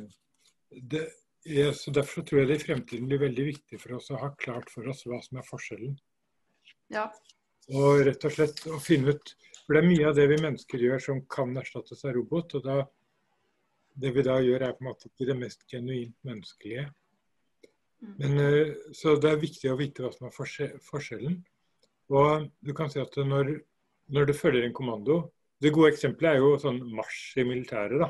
det, 0.94 1.06
ja, 1.48 1.70
så 1.76 1.92
Derfor 1.92 2.26
tror 2.26 2.42
jeg 2.42 2.50
det 2.50 2.60
i 2.62 2.66
fremtiden 2.66 3.08
blir 3.08 3.22
veldig 3.24 3.46
viktig 3.52 3.80
for 3.80 3.98
oss 4.00 4.10
å 4.12 4.20
ha 4.20 4.34
klart 4.40 4.72
for 4.74 4.88
oss 4.92 5.06
hva 5.08 5.22
som 5.24 5.40
er 5.40 5.48
forskjellen. 5.48 5.96
ja. 6.94 7.08
Og 7.72 8.02
rett 8.04 8.26
og 8.28 8.34
slett 8.36 8.66
å 8.68 8.80
finne 8.84 9.16
ut 9.16 9.36
For 9.64 9.78
det 9.78 9.84
er 9.84 9.88
mye 9.88 10.08
av 10.10 10.16
det 10.18 10.26
vi 10.28 10.42
mennesker 10.44 10.82
gjør 10.84 11.00
som 11.00 11.22
kan 11.32 11.54
erstattes 11.56 12.04
av 12.04 12.12
robot. 12.18 12.58
Og 12.60 12.66
da, 12.66 12.82
det 13.96 14.12
vi 14.12 14.26
da 14.26 14.42
gjør, 14.44 14.66
er 14.68 14.74
på 14.76 14.84
en 14.84 14.90
måte 14.90 15.08
ikke 15.08 15.30
det 15.30 15.38
mest 15.40 15.64
genuint 15.72 16.18
menneskelige. 16.28 16.90
Mm. 18.04 18.16
Men, 18.18 18.34
eh, 18.44 18.74
så 18.92 19.16
det 19.16 19.32
er 19.32 19.40
viktig 19.40 19.72
å 19.72 19.78
vite 19.80 20.04
hva 20.04 20.12
som 20.12 20.28
er 20.28 20.36
forskjellen. 20.84 21.38
Og 22.12 22.50
du 22.60 22.74
kan 22.76 22.92
si 22.92 23.00
at 23.00 23.16
når, 23.16 23.54
når 24.12 24.28
du 24.28 24.34
følger 24.36 24.68
en 24.68 24.76
kommando 24.76 25.32
Det 25.64 25.72
gode 25.72 25.94
eksempelet 25.94 26.34
er 26.34 26.42
jo 26.44 26.58
sånn 26.60 26.82
marsj 26.92 27.38
i 27.40 27.44
militæret. 27.48 28.00
da. 28.02 28.10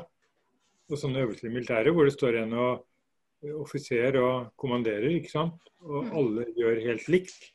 Og 0.90 0.98
sånne 0.98 1.22
øvelser 1.22 1.46
i 1.46 1.54
militæret 1.54 1.94
hvor 1.94 2.04
det 2.08 2.16
står 2.16 2.40
en 2.42 2.52
og 2.58 3.52
offiser 3.62 4.16
og 4.18 4.50
kommanderer, 4.58 5.14
ikke 5.14 5.30
sant. 5.30 5.60
Og 5.78 6.02
Mm. 6.02 6.16
alle 6.18 6.46
gjør 6.58 6.82
helt 6.82 7.06
likt. 7.06 7.53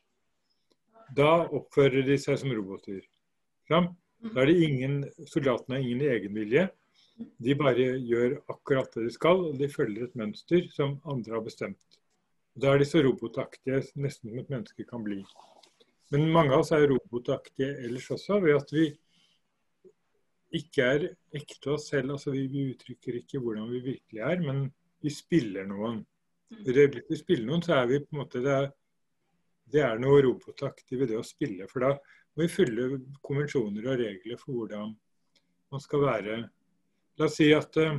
Da 1.15 1.31
oppfører 1.45 2.05
de 2.05 2.17
seg 2.21 2.37
som 2.41 2.51
roboter. 2.53 3.01
Da 3.69 3.81
er 4.35 4.49
det 4.49 4.57
ingen, 4.65 5.01
soldatene 5.29 5.77
har 5.77 5.85
ingen 5.85 6.03
egenvilje. 6.05 6.67
De 7.43 7.55
bare 7.59 7.85
gjør 8.07 8.37
akkurat 8.51 8.93
det 8.95 9.09
de 9.09 9.13
skal, 9.13 9.45
og 9.49 9.59
de 9.59 9.69
følger 9.71 10.07
et 10.07 10.17
mønster 10.19 10.67
som 10.73 10.97
andre 11.09 11.35
har 11.37 11.45
bestemt. 11.45 11.99
Da 12.59 12.73
er 12.73 12.81
de 12.81 12.87
så 12.87 13.01
robotaktige 13.03 13.81
nesten 13.99 14.31
som 14.31 14.39
et 14.41 14.51
menneske 14.51 14.85
kan 14.87 15.03
bli. 15.03 15.21
Men 16.11 16.31
mange 16.33 16.55
av 16.55 16.63
oss 16.63 16.71
er 16.73 16.87
robotaktige 16.89 17.75
ellers 17.85 18.09
også, 18.15 18.39
ved 18.43 18.57
at 18.57 18.71
vi 18.73 18.87
ikke 20.57 20.85
er 20.95 21.07
ekte 21.35 21.75
oss 21.75 21.89
selv. 21.91 22.15
altså 22.15 22.31
Vi, 22.33 22.47
vi 22.47 22.69
uttrykker 22.73 23.19
ikke 23.21 23.41
hvordan 23.43 23.69
vi 23.71 23.83
virkelig 23.91 24.23
er, 24.25 24.41
men 24.41 24.63
vi 25.03 25.13
spiller 25.13 25.67
noen. 25.69 26.01
I 26.49 26.71
det 26.73 26.87
øyeblikket 26.87 27.13
vi 27.13 27.19
spiller 27.19 27.45
noen, 27.45 27.63
så 27.63 27.75
er 27.77 27.91
vi 27.91 28.01
på 28.01 28.15
en 28.15 28.21
måte 28.23 28.41
det 28.43 28.55
er, 28.55 28.71
det 29.71 29.83
er 29.85 30.01
noe 30.01 30.21
robotaktig 30.25 30.99
ved 30.99 31.11
det 31.13 31.19
å 31.19 31.25
spille. 31.25 31.67
For 31.69 31.85
da 31.85 31.93
må 31.95 32.45
vi 32.45 32.51
fylle 32.51 32.89
konvensjoner 33.25 33.87
og 33.89 34.01
regler 34.01 34.39
for 34.41 34.57
hvordan 34.57 34.93
man 35.69 35.83
skal 35.83 36.05
være. 36.05 36.37
La 37.19 37.27
oss 37.27 37.37
si 37.37 37.49
at 37.53 37.77
eh, 37.81 37.97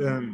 eh, 0.00 0.30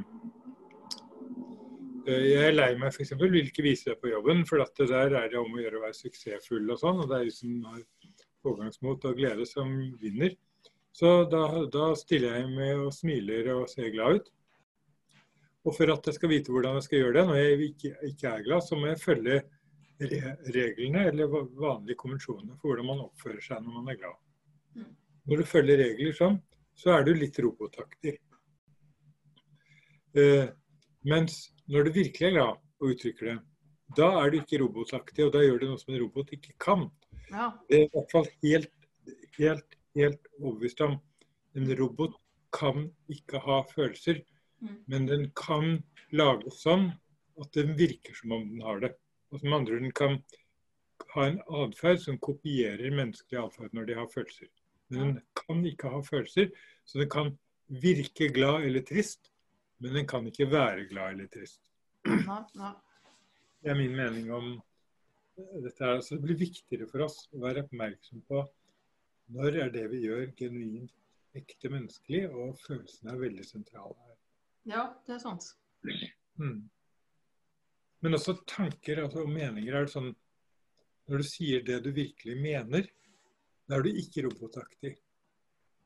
jeg 2.04 2.44
er 2.44 2.54
lei 2.54 2.70
meg 2.78 2.92
f.eks. 2.92 3.14
ikke 3.16 3.64
vise 3.64 3.90
det 3.90 3.98
på 4.00 4.12
jobben, 4.12 4.44
for 4.48 4.62
at 4.64 4.74
det 4.78 4.90
der 4.92 5.16
er 5.22 5.30
det 5.32 5.40
om 5.40 5.52
å 5.54 5.60
gjøre 5.60 5.80
å 5.80 5.84
være 5.86 5.98
suksessfull 5.98 6.68
og 6.70 6.80
sånn. 6.80 7.02
Og 7.02 7.10
det 7.10 7.20
er 7.20 7.28
de 7.28 7.34
som 7.34 7.58
har 7.72 7.82
pågangsmot 8.44 9.06
og 9.08 9.20
glede 9.20 9.46
som 9.48 9.72
vinner. 10.00 10.36
Så 10.94 11.24
da, 11.26 11.46
da 11.72 11.90
stiller 11.98 12.38
jeg 12.38 12.50
med 12.54 12.84
og 12.84 12.92
smiler 12.94 13.50
og 13.56 13.66
ser 13.72 13.90
glad 13.94 14.20
ut. 14.20 14.32
Og 15.64 15.72
for 15.74 15.90
at 15.94 16.06
jeg 16.06 16.18
skal 16.18 16.30
vite 16.30 16.52
hvordan 16.52 16.76
jeg 16.78 16.86
skal 16.86 17.00
gjøre 17.00 17.16
det 17.16 17.24
når 17.26 17.38
jeg 17.40 17.68
ikke, 17.70 17.92
ikke 18.10 18.30
er 18.30 18.44
glad, 18.46 18.66
så 18.66 18.78
må 18.78 18.90
jeg 18.90 19.00
følge 19.00 19.38
reglene 20.00 21.06
eller 21.08 21.30
vanlige 21.30 21.98
konvensjonene 22.00 22.56
for 22.58 22.72
hvordan 22.72 22.88
man 22.88 23.04
oppfører 23.06 23.42
seg 23.44 23.62
når 23.62 23.76
man 23.78 23.92
er 23.92 23.98
glad. 24.00 24.16
Mm. 24.74 24.90
Når 25.30 25.40
du 25.40 25.44
følger 25.48 25.80
regler 25.80 26.16
sånn, 26.16 26.38
så 26.74 26.96
er 26.96 27.06
du 27.06 27.12
litt 27.14 27.38
robotaktig. 27.38 28.16
Eh, 30.18 30.48
mens 31.06 31.38
når 31.70 31.88
du 31.88 31.94
virkelig 32.00 32.28
er 32.28 32.36
glad 32.36 32.58
og 32.82 32.90
uttrykker 32.90 33.30
det, 33.30 33.38
da 33.94 34.10
er 34.20 34.30
du 34.32 34.40
ikke 34.40 34.60
robotaktig, 34.64 35.26
og 35.26 35.32
da 35.36 35.42
gjør 35.44 35.60
du 35.62 35.66
noe 35.70 35.78
som 35.78 35.94
en 35.94 36.02
robot 36.02 36.32
ikke 36.34 36.54
kan. 36.58 36.88
Ja. 37.30 37.52
Det 37.70 37.78
er 37.78 37.86
i 37.86 37.92
hvert 37.94 38.14
fall 38.14 38.28
helt, 38.42 38.72
helt, 39.38 39.78
helt 39.94 40.30
overbevist 40.40 40.82
om. 40.84 40.98
En 41.54 41.70
robot 41.78 42.16
kan 42.54 42.88
ikke 43.10 43.42
ha 43.46 43.62
følelser, 43.70 44.24
Mm. 44.64 44.76
men 44.86 45.06
den 45.06 45.24
kan 45.36 45.82
lages 46.14 46.62
sånn 46.62 46.86
at 47.40 47.56
den 47.56 47.74
virker 47.76 48.14
som 48.16 48.32
om 48.36 48.44
den 48.48 48.62
har 48.64 48.80
det. 48.80 48.92
Og 49.34 49.42
som 49.42 49.56
andre 49.56 49.76
ord, 49.76 49.82
den 49.82 49.94
kan 49.98 50.18
ha 51.14 51.26
en 51.26 51.40
atferd 51.62 52.00
som 52.02 52.18
kopierer 52.22 52.94
menneskelig 52.94 53.40
atferd 53.40 53.74
når 53.74 53.88
de 53.90 53.96
har 53.98 54.10
følelser. 54.12 54.50
Men 54.92 55.00
den 55.00 55.20
kan 55.40 55.64
ikke 55.66 55.90
ha 55.90 56.00
følelser, 56.06 56.50
så 56.86 57.00
den 57.00 57.10
kan 57.10 57.32
virke 57.82 58.28
glad 58.34 58.66
eller 58.68 58.84
trist, 58.86 59.32
men 59.82 59.96
den 59.98 60.06
kan 60.06 60.26
ikke 60.30 60.46
være 60.52 60.86
glad 60.90 61.16
eller 61.16 61.30
trist. 61.32 61.60
Det 63.64 63.72
er 63.72 63.78
min 63.78 63.96
mening 63.96 64.30
om 64.32 64.52
dette. 65.64 65.80
her. 65.84 66.00
Så 66.00 66.14
det 66.14 66.22
blir 66.28 66.38
viktigere 66.38 66.86
for 66.90 67.06
oss 67.06 67.24
å 67.32 67.40
være 67.42 67.64
oppmerksom 67.64 68.22
på 68.28 68.44
når 69.34 69.56
er 69.64 69.72
det 69.72 69.86
vi 69.90 70.02
gjør 70.04 70.28
genuint 70.36 70.92
ekte 71.34 71.70
menneskelig, 71.72 72.28
og 72.30 72.58
følelsene 72.62 73.14
er 73.14 73.22
veldig 73.22 73.44
sentrale 73.48 73.96
her. 74.04 74.16
Ja, 74.70 74.82
det 75.06 75.16
er 75.16 75.22
sant. 75.22 75.48
Mm. 76.38 76.68
Men 78.04 78.18
også 78.18 78.36
tanker 78.48 79.00
altså, 79.06 79.24
og 79.24 79.32
meninger. 79.32 79.72
er 79.72 79.86
det 79.86 79.94
sånn 79.94 80.12
Når 81.08 81.20
du 81.20 81.26
sier 81.28 81.64
det 81.64 81.80
du 81.84 81.90
virkelig 81.92 82.36
mener, 82.40 82.86
da 83.68 83.76
er 83.76 83.84
du 83.84 83.90
ikke 83.96 84.24
robotaktig. 84.26 84.94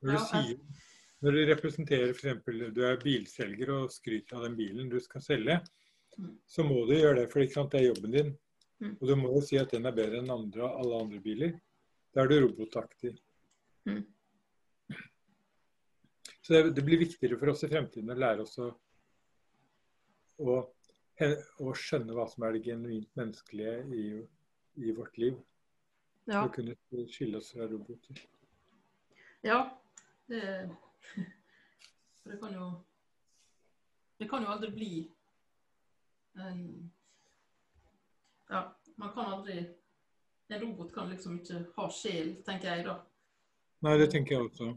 Når 0.03 0.15
du, 0.15 0.19
sier, 0.31 0.85
når 1.27 1.35
du 1.35 1.41
representerer 1.49 2.13
f.eks. 2.15 2.43
du 2.75 2.83
er 2.87 3.01
bilselger 3.03 3.73
og 3.75 3.91
skryter 3.91 4.39
av 4.39 4.47
den 4.47 4.55
bilen 4.59 4.91
du 4.91 4.99
skal 5.03 5.23
selge, 5.25 5.59
så 6.47 6.67
må 6.67 6.85
du 6.87 6.95
gjøre 6.95 7.21
det, 7.21 7.27
for 7.33 7.43
det 7.43 7.81
er 7.81 7.89
jobben 7.89 8.15
din. 8.15 8.31
Mm. 8.79 8.95
Og 8.95 9.05
du 9.11 9.15
må 9.19 9.33
jo 9.35 9.43
si 9.43 9.59
at 9.59 9.75
den 9.75 9.91
er 9.91 9.95
bedre 9.95 10.23
enn 10.23 10.31
andre, 10.31 10.71
alle 10.71 11.03
andre 11.03 11.21
biler. 11.23 11.55
Da 12.15 12.23
er 12.23 12.31
du 12.31 12.39
robotaktig. 12.45 13.17
Mm. 13.91 14.05
Så 16.43 16.55
det, 16.55 16.63
det 16.79 16.85
blir 16.87 17.03
viktigere 17.03 17.39
for 17.39 17.53
oss 17.53 17.67
i 17.67 17.71
fremtiden 17.71 18.15
å 18.15 18.19
lære 18.19 18.47
oss 18.47 18.55
å, 18.63 18.71
å, 20.47 20.59
å 21.19 21.75
skjønne 21.75 22.15
hva 22.15 22.27
som 22.31 22.45
er 22.47 22.55
det 22.55 22.65
genuint 22.67 23.09
menneskelige 23.19 23.77
i, 23.95 24.05
i 24.85 24.95
vårt 24.97 25.17
liv. 25.19 25.39
Ja. 26.29 26.45
Å 26.45 26.53
kunne 26.53 26.77
skille 27.09 27.41
oss 27.41 27.53
fra 27.55 27.69
roboter. 27.71 28.21
ja. 29.43 29.63
Det, 30.29 30.69
for 32.21 32.31
det 32.31 32.37
kan 32.41 32.53
jo 32.53 32.67
Det 34.21 34.27
kan 34.29 34.43
jo 34.45 34.51
aldri 34.53 34.69
bli 34.71 34.91
en 36.37 36.91
Ja, 38.51 38.61
man 39.01 39.15
kan 39.15 39.31
aldri 39.33 39.63
En 40.51 40.61
robot 40.61 40.93
kan 40.93 41.09
liksom 41.09 41.39
ikke 41.41 41.63
ha 41.79 41.87
sjel, 41.93 42.35
tenker 42.45 42.75
jeg 42.75 42.85
da. 42.85 42.99
Nei, 43.85 43.97
det 44.01 44.11
tenker 44.13 44.35
jeg 44.35 44.51
også. 44.51 44.69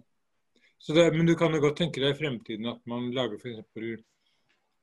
Så 0.79 0.95
det, 0.95 1.05
men 1.15 1.27
du 1.27 1.35
kan 1.35 1.53
jo 1.55 1.61
godt 1.63 1.77
tenke 1.79 2.01
deg 2.03 2.15
i 2.15 2.17
fremtiden 2.19 2.67
at 2.71 2.81
man 2.89 3.11
lager 3.15 3.39
f.eks. 3.39 4.03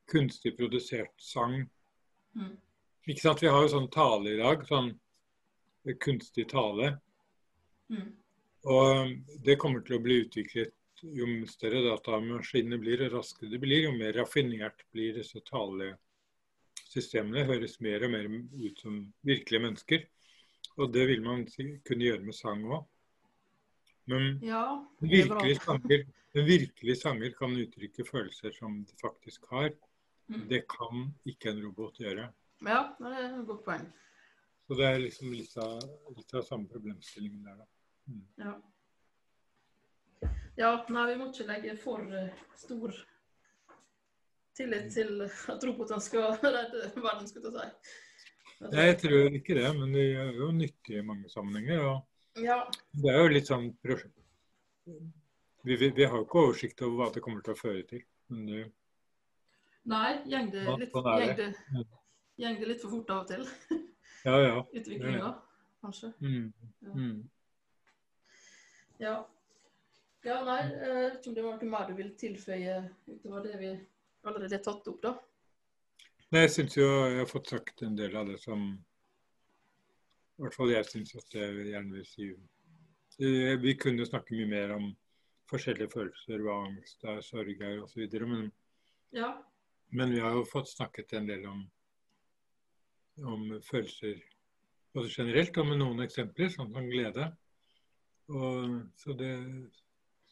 kunstig 0.08 0.56
produsert 0.58 1.14
sang. 1.20 1.62
Mm. 2.36 2.56
Ikke 3.08 3.20
sant? 3.20 3.42
Vi 3.42 3.52
har 3.52 3.64
jo 3.64 3.72
sånn 3.72 3.90
tale 3.92 4.34
i 4.34 4.40
dag. 4.40 4.64
Sånn 4.68 4.92
kunstig 6.02 6.48
tale. 6.50 6.98
Mm. 7.88 8.10
Og 8.68 9.14
det 9.44 9.56
kommer 9.60 9.84
til 9.86 9.96
å 9.96 10.04
bli 10.04 10.20
utviklet 10.26 10.74
jo 11.02 11.46
større 11.46 11.82
datamaskinene 11.84 12.78
blir, 12.80 13.04
og 13.06 13.18
raskere 13.18 13.50
det 13.52 13.60
blir, 13.62 13.84
jo 13.86 13.94
mer 13.94 14.16
raffinert 14.18 14.84
blir 14.94 15.16
disse 15.18 15.40
talesystemene. 15.46 17.46
Høres 17.48 17.78
mer 17.84 18.06
og 18.06 18.14
mer 18.14 18.28
ut 18.28 18.82
som 18.82 19.00
virkelige 19.26 19.64
mennesker. 19.64 20.06
Og 20.78 20.92
det 20.94 21.08
vil 21.10 21.24
man 21.24 21.44
kunne 21.48 22.06
gjøre 22.06 22.26
med 22.26 22.36
sang 22.36 22.64
òg. 22.66 22.86
Men 24.08 24.38
Ja, 24.42 24.86
virkelig 25.00 25.58
sanger, 25.60 26.06
virkelig 26.32 26.96
sanger 27.02 27.34
kan 27.36 27.56
uttrykke 27.60 28.06
følelser 28.08 28.54
som 28.56 28.80
de 28.84 28.94
faktisk 29.02 29.44
har. 29.52 29.74
Mm. 30.28 30.48
Det 30.48 30.62
kan 30.68 31.06
ikke 31.28 31.52
en 31.52 31.62
robot 31.64 32.00
gjøre. 32.02 32.28
Ja, 32.66 32.80
det 32.98 33.12
er 33.14 33.26
et 33.28 33.46
godt 33.48 33.64
poeng. 33.64 33.86
Så 34.68 34.76
det 34.76 34.88
er 34.88 34.98
liksom 35.00 35.32
litt 35.32 35.54
av, 35.56 35.78
litt 36.12 36.34
av 36.36 36.42
samme 36.44 36.68
problemstillingen 36.68 37.46
der, 37.46 37.62
da. 37.62 37.68
Ja. 38.40 38.52
ja, 40.56 40.72
nei, 40.92 41.06
vi 41.10 41.16
må 41.20 41.28
ikke 41.30 41.46
legge 41.48 41.76
for 41.80 42.04
eh, 42.16 42.42
stor 42.56 42.92
tillit 44.58 44.90
til 44.92 45.24
at 45.24 45.64
robotene 45.64 46.04
skal 46.04 46.36
redde 46.56 46.90
verden, 46.98 47.28
skulle 47.30 47.52
jeg 47.54 47.72
si. 47.72 47.96
Jeg 48.74 48.98
tror 49.00 49.36
ikke 49.38 49.56
det, 49.56 49.68
men 49.78 49.92
de 49.94 50.04
er 50.18 50.32
jo 50.36 50.50
nyttige 50.52 51.00
i 51.00 51.06
mange 51.06 51.30
sammenhenger. 51.32 51.84
og 51.86 52.42
Ja. 52.42 52.58
Det 52.92 53.12
er 53.12 53.20
jo 53.22 53.32
litt 53.32 53.48
sånn 53.48 53.70
vi, 55.64 55.76
vi, 55.76 55.88
vi 55.94 56.04
har 56.04 56.16
jo 56.16 56.24
ikke 56.26 56.42
oversikt 56.42 56.82
over 56.82 56.96
hva 56.98 57.08
det 57.14 57.22
kommer 57.22 57.44
til 57.44 57.54
å 57.54 57.60
føre 57.60 57.84
til. 57.86 58.02
Men 58.32 58.44
det, 58.48 58.64
Nei, 59.88 60.10
gjeng 60.28 60.50
det 60.52 60.64
litt, 60.82 60.92
sånn 60.92 61.08
gjeng 61.22 61.36
det. 61.38 61.48
gjeng 62.42 62.58
det 62.60 62.68
litt 62.68 62.82
for 62.82 62.92
fort 62.92 63.10
av 63.14 63.22
og 63.22 63.30
til. 63.30 63.46
ja, 64.28 64.36
ja. 64.44 64.58
Utviklinga, 64.72 65.30
kanskje. 65.84 66.10
Mm, 66.20 66.52
mm. 66.92 67.16
Ja. 69.00 69.14
Ja, 70.26 70.40
nei, 70.44 70.58
jeg 70.66 70.94
vet 70.98 71.16
ikke 71.20 71.30
om 71.30 71.36
det 71.38 71.44
var 71.46 71.56
noe 71.60 71.70
mer 71.72 71.88
du 71.88 71.94
ville 71.96 72.16
tilføye 72.18 72.76
utover 73.06 73.44
det 73.46 73.56
vi 73.60 73.70
allerede 74.26 74.58
har 74.58 74.64
tatt 74.66 74.88
opp, 74.90 74.98
da? 75.04 75.14
Nei, 76.34 76.42
jeg 76.44 76.52
syns 76.56 76.74
jo 76.76 76.86
jeg 77.06 77.20
har 77.22 77.28
fått 77.30 77.52
sagt 77.54 77.84
en 77.86 77.94
del 77.96 78.16
av 78.18 78.28
det 78.28 78.36
som 78.42 78.64
I 80.36 80.42
hvert 80.42 80.56
fall 80.58 80.72
jeg 80.74 80.88
syns 80.90 81.14
at 81.16 81.36
jeg 81.38 81.68
gjerne 81.70 81.94
vil 81.94 82.08
si. 82.10 82.26
Eh, 83.22 83.54
Vi 83.62 83.72
kunne 83.80 84.04
snakke 84.06 84.36
mye 84.36 84.50
mer 84.50 84.74
om 84.76 84.90
forskjellige 85.48 85.94
følelser, 85.94 86.42
hva 86.44 86.58
angst 86.66 87.06
er, 87.08 87.22
sorg 87.24 87.62
er 87.64 87.78
osv. 87.86 88.04
Men, 88.26 88.50
Ja. 89.16 89.30
Men 89.90 90.10
vi 90.12 90.20
har 90.20 90.34
jo 90.36 90.44
fått 90.48 90.68
snakket 90.68 91.12
en 91.18 91.26
del 91.28 91.46
om, 91.48 91.62
om 93.24 93.46
følelser 93.64 94.20
både 94.94 95.10
generelt 95.12 95.56
og 95.60 95.66
med 95.68 95.78
noen 95.82 96.02
eksempler, 96.04 96.50
sånn 96.52 96.70
som 96.74 96.88
glede. 96.90 97.28
Og, 98.28 98.80
så 99.00 99.14
det 99.16 99.30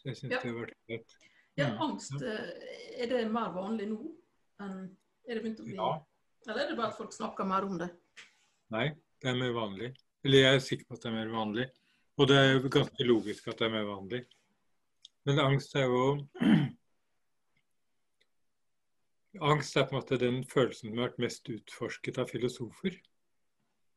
jeg 0.07 0.17
syns 0.17 0.33
Ja. 0.33 0.41
det 0.43 0.51
har 0.51 0.59
vært 0.61 0.75
greit. 0.89 1.15
ja, 1.57 1.69
Mm, 1.73 1.79
angst, 1.87 2.13
eh, 2.23 3.01
er 3.03 3.07
det 3.09 3.23
mer 3.33 3.51
vanlig 3.55 3.89
nå 3.89 4.13
Er 4.61 5.35
det 5.35 5.43
begynt 5.43 5.61
å 5.61 5.65
bli 5.65 5.75
Ja. 5.75 6.05
Eller 6.47 6.61
er 6.65 6.69
det 6.69 6.77
bare 6.77 6.89
at 6.93 6.97
folk 6.99 7.13
snakker 7.13 7.45
mer 7.45 7.65
om 7.65 7.79
det? 7.79 7.89
Nei, 8.71 8.95
det 9.21 9.29
er 9.31 9.35
mer 9.35 9.53
vanlig. 9.53 9.97
Eller 10.25 10.39
jeg 10.39 10.55
er 10.55 10.61
sikker 10.61 10.85
på 10.87 10.95
at 10.95 11.03
det 11.03 11.11
er 11.11 11.17
mer 11.17 11.33
vanlig. 11.35 11.71
Og 12.19 12.29
det 12.29 12.37
er 12.37 12.69
ganske 12.69 13.05
logisk 13.05 13.49
at 13.49 13.59
det 13.59 13.67
er 13.67 13.71
mer 13.75 13.85
vanlig. 13.89 14.25
Men 15.27 15.39
angst 15.41 15.75
er 15.75 15.85
jo 15.91 16.23
Angst 19.41 19.77
er 19.77 19.87
på 19.87 19.95
en 19.95 20.01
måte 20.01 20.19
den 20.21 20.41
følelsen 20.49 20.91
som 20.91 20.99
har 20.99 21.11
vært 21.11 21.23
mest 21.27 21.51
utforsket 21.53 22.19
av 22.23 22.31
filosofer. 22.33 22.97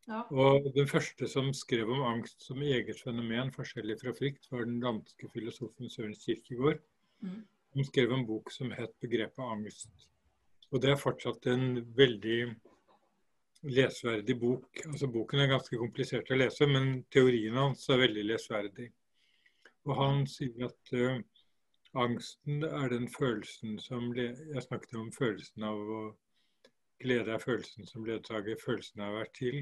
Ja. 0.10 0.24
Og 0.34 0.72
den 0.74 0.88
første 0.90 1.28
som 1.30 1.52
skrev 1.54 1.92
om 1.94 2.02
angst 2.10 2.42
som 2.48 2.62
eget 2.66 3.02
fenomen, 3.04 3.52
forskjellig 3.54 4.00
fra 4.02 4.14
frykt, 4.18 4.48
var 4.52 4.66
den 4.66 4.80
danske 4.82 5.30
filosofen 5.34 5.92
Søren 5.94 6.16
Kierkegaard. 6.18 6.82
Mm. 7.22 7.44
Som 7.74 7.86
skrev 7.86 8.14
en 8.16 8.26
bok 8.26 8.50
som 8.52 8.72
het 8.74 8.96
'Begrepet 9.00 9.44
angst'. 9.46 10.08
Og 10.72 10.82
det 10.82 10.92
er 10.92 11.02
fortsatt 11.02 11.46
en 11.48 11.86
veldig 11.96 12.56
lesverdig 13.64 14.40
bok. 14.40 14.82
Altså 14.86 15.08
Boken 15.08 15.40
er 15.40 15.52
ganske 15.52 15.78
komplisert 15.78 16.32
å 16.32 16.38
lese, 16.40 16.68
men 16.68 17.04
teorien 17.12 17.58
hans 17.58 17.90
er 17.90 18.02
veldig 18.06 18.26
lesverdig. 18.32 18.90
Og 19.86 19.96
han 19.96 20.26
sier 20.28 20.66
at 20.70 20.94
eh, 20.94 21.22
angsten 21.94 22.64
er 22.64 22.90
den 22.90 23.08
følelsen 23.10 23.80
som 23.80 24.16
Jeg 24.16 24.64
snakket 24.64 24.96
om 24.96 25.12
følelsen 25.12 25.64
av 25.64 25.80
å 25.80 26.02
Glede 27.00 27.32
er 27.32 27.40
følelsen 27.40 27.88
som 27.88 28.04
ledsager 28.04 28.58
følelsen 28.60 29.02
av 29.06 29.14
å 29.14 29.20
være 29.22 29.32
til. 29.38 29.60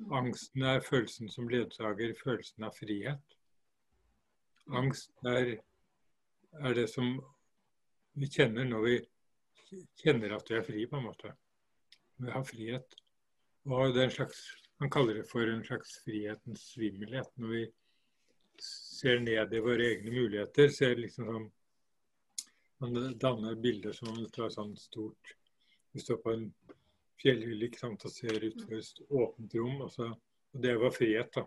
Mm. 0.00 0.10
Angsten 0.18 0.64
er 0.68 0.82
følelsen 0.84 1.30
som 1.32 1.48
ledsager 1.48 2.12
følelsen 2.18 2.66
av 2.68 2.74
frihet. 2.76 3.36
Angst 4.76 5.24
er, 5.24 5.54
er 6.60 6.76
det 6.76 6.84
som 6.92 7.14
vi 8.12 8.28
kjenner 8.28 8.68
når 8.68 8.84
vi 8.84 8.98
kjenner 10.02 10.36
at 10.36 10.50
vi 10.50 10.58
er 10.58 10.66
fri, 10.66 10.84
på 10.84 10.98
en 10.98 11.06
måte. 11.08 11.32
Vi 12.20 12.28
har 12.34 12.44
frihet. 12.44 12.96
Og 13.64 13.94
det 13.94 14.02
er 14.02 14.10
en 14.10 14.18
slags, 14.18 14.48
Man 14.80 14.90
kaller 14.90 15.18
det 15.18 15.26
for 15.28 15.44
en 15.44 15.64
slags 15.64 15.98
frihetens 16.04 16.62
svimmelhet. 16.72 17.28
Når 17.36 17.48
vi 17.52 17.64
ser 18.64 19.20
ned 19.24 19.54
i 19.54 19.62
våre 19.64 19.86
egne 19.94 20.12
muligheter, 20.14 20.68
ser 20.68 20.96
liksom 20.96 21.26
som 21.34 21.50
Man 22.80 23.18
danner 23.18 23.54
bilder 23.60 23.92
som 23.92 24.16
fra 24.32 24.46
sånn 24.50 24.72
stort 24.80 25.34
Vi 25.92 26.00
står 26.00 26.16
på 26.22 26.32
en 26.32 26.46
fjellhylle 27.20 27.68
og 27.84 28.06
ser 28.08 28.38
utover 28.44 28.78
et 28.78 29.00
åpent 29.10 29.54
rom, 29.58 29.80
og, 29.84 29.90
så, 29.92 30.06
og 30.54 30.62
det 30.64 30.76
var 30.80 30.94
frihet, 30.94 31.34
da. 31.34 31.42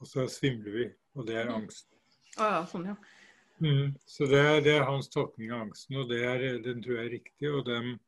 Og 0.00 0.08
så 0.08 0.24
svimler 0.32 0.72
vi, 0.72 0.86
og 1.14 1.26
det 1.28 1.36
er 1.36 1.50
Mm. 1.50 1.54
angst. 1.58 1.90
Å 2.38 2.48
ja, 2.54 2.62
sånn, 2.70 2.86
ja. 2.86 2.96
Mm, 3.60 3.92
så 4.06 4.28
det 4.30 4.40
er, 4.40 4.60
det 4.64 4.72
er 4.76 4.88
hans 4.88 5.08
tolkning 5.12 5.52
av 5.52 5.66
angsten, 5.66 5.96
og 6.00 6.08
det 6.08 6.22
er, 6.24 6.46
den 6.64 6.80
tror 6.84 6.96
jeg 6.96 7.06
er 7.06 7.14
riktig. 7.18 7.50
Og, 7.50 7.64
dem, 7.66 7.98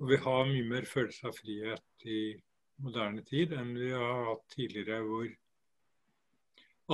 og 0.00 0.10
vi 0.10 0.18
har 0.24 0.50
mye 0.50 0.66
mer 0.72 0.88
følelse 0.90 1.30
av 1.30 1.38
frihet 1.38 2.06
i 2.06 2.20
moderne 2.82 3.22
tid 3.22 3.52
enn 3.52 3.74
vi 3.78 3.90
har 3.92 4.24
hatt 4.32 4.46
tidligere, 4.54 5.02
hvor 5.06 5.30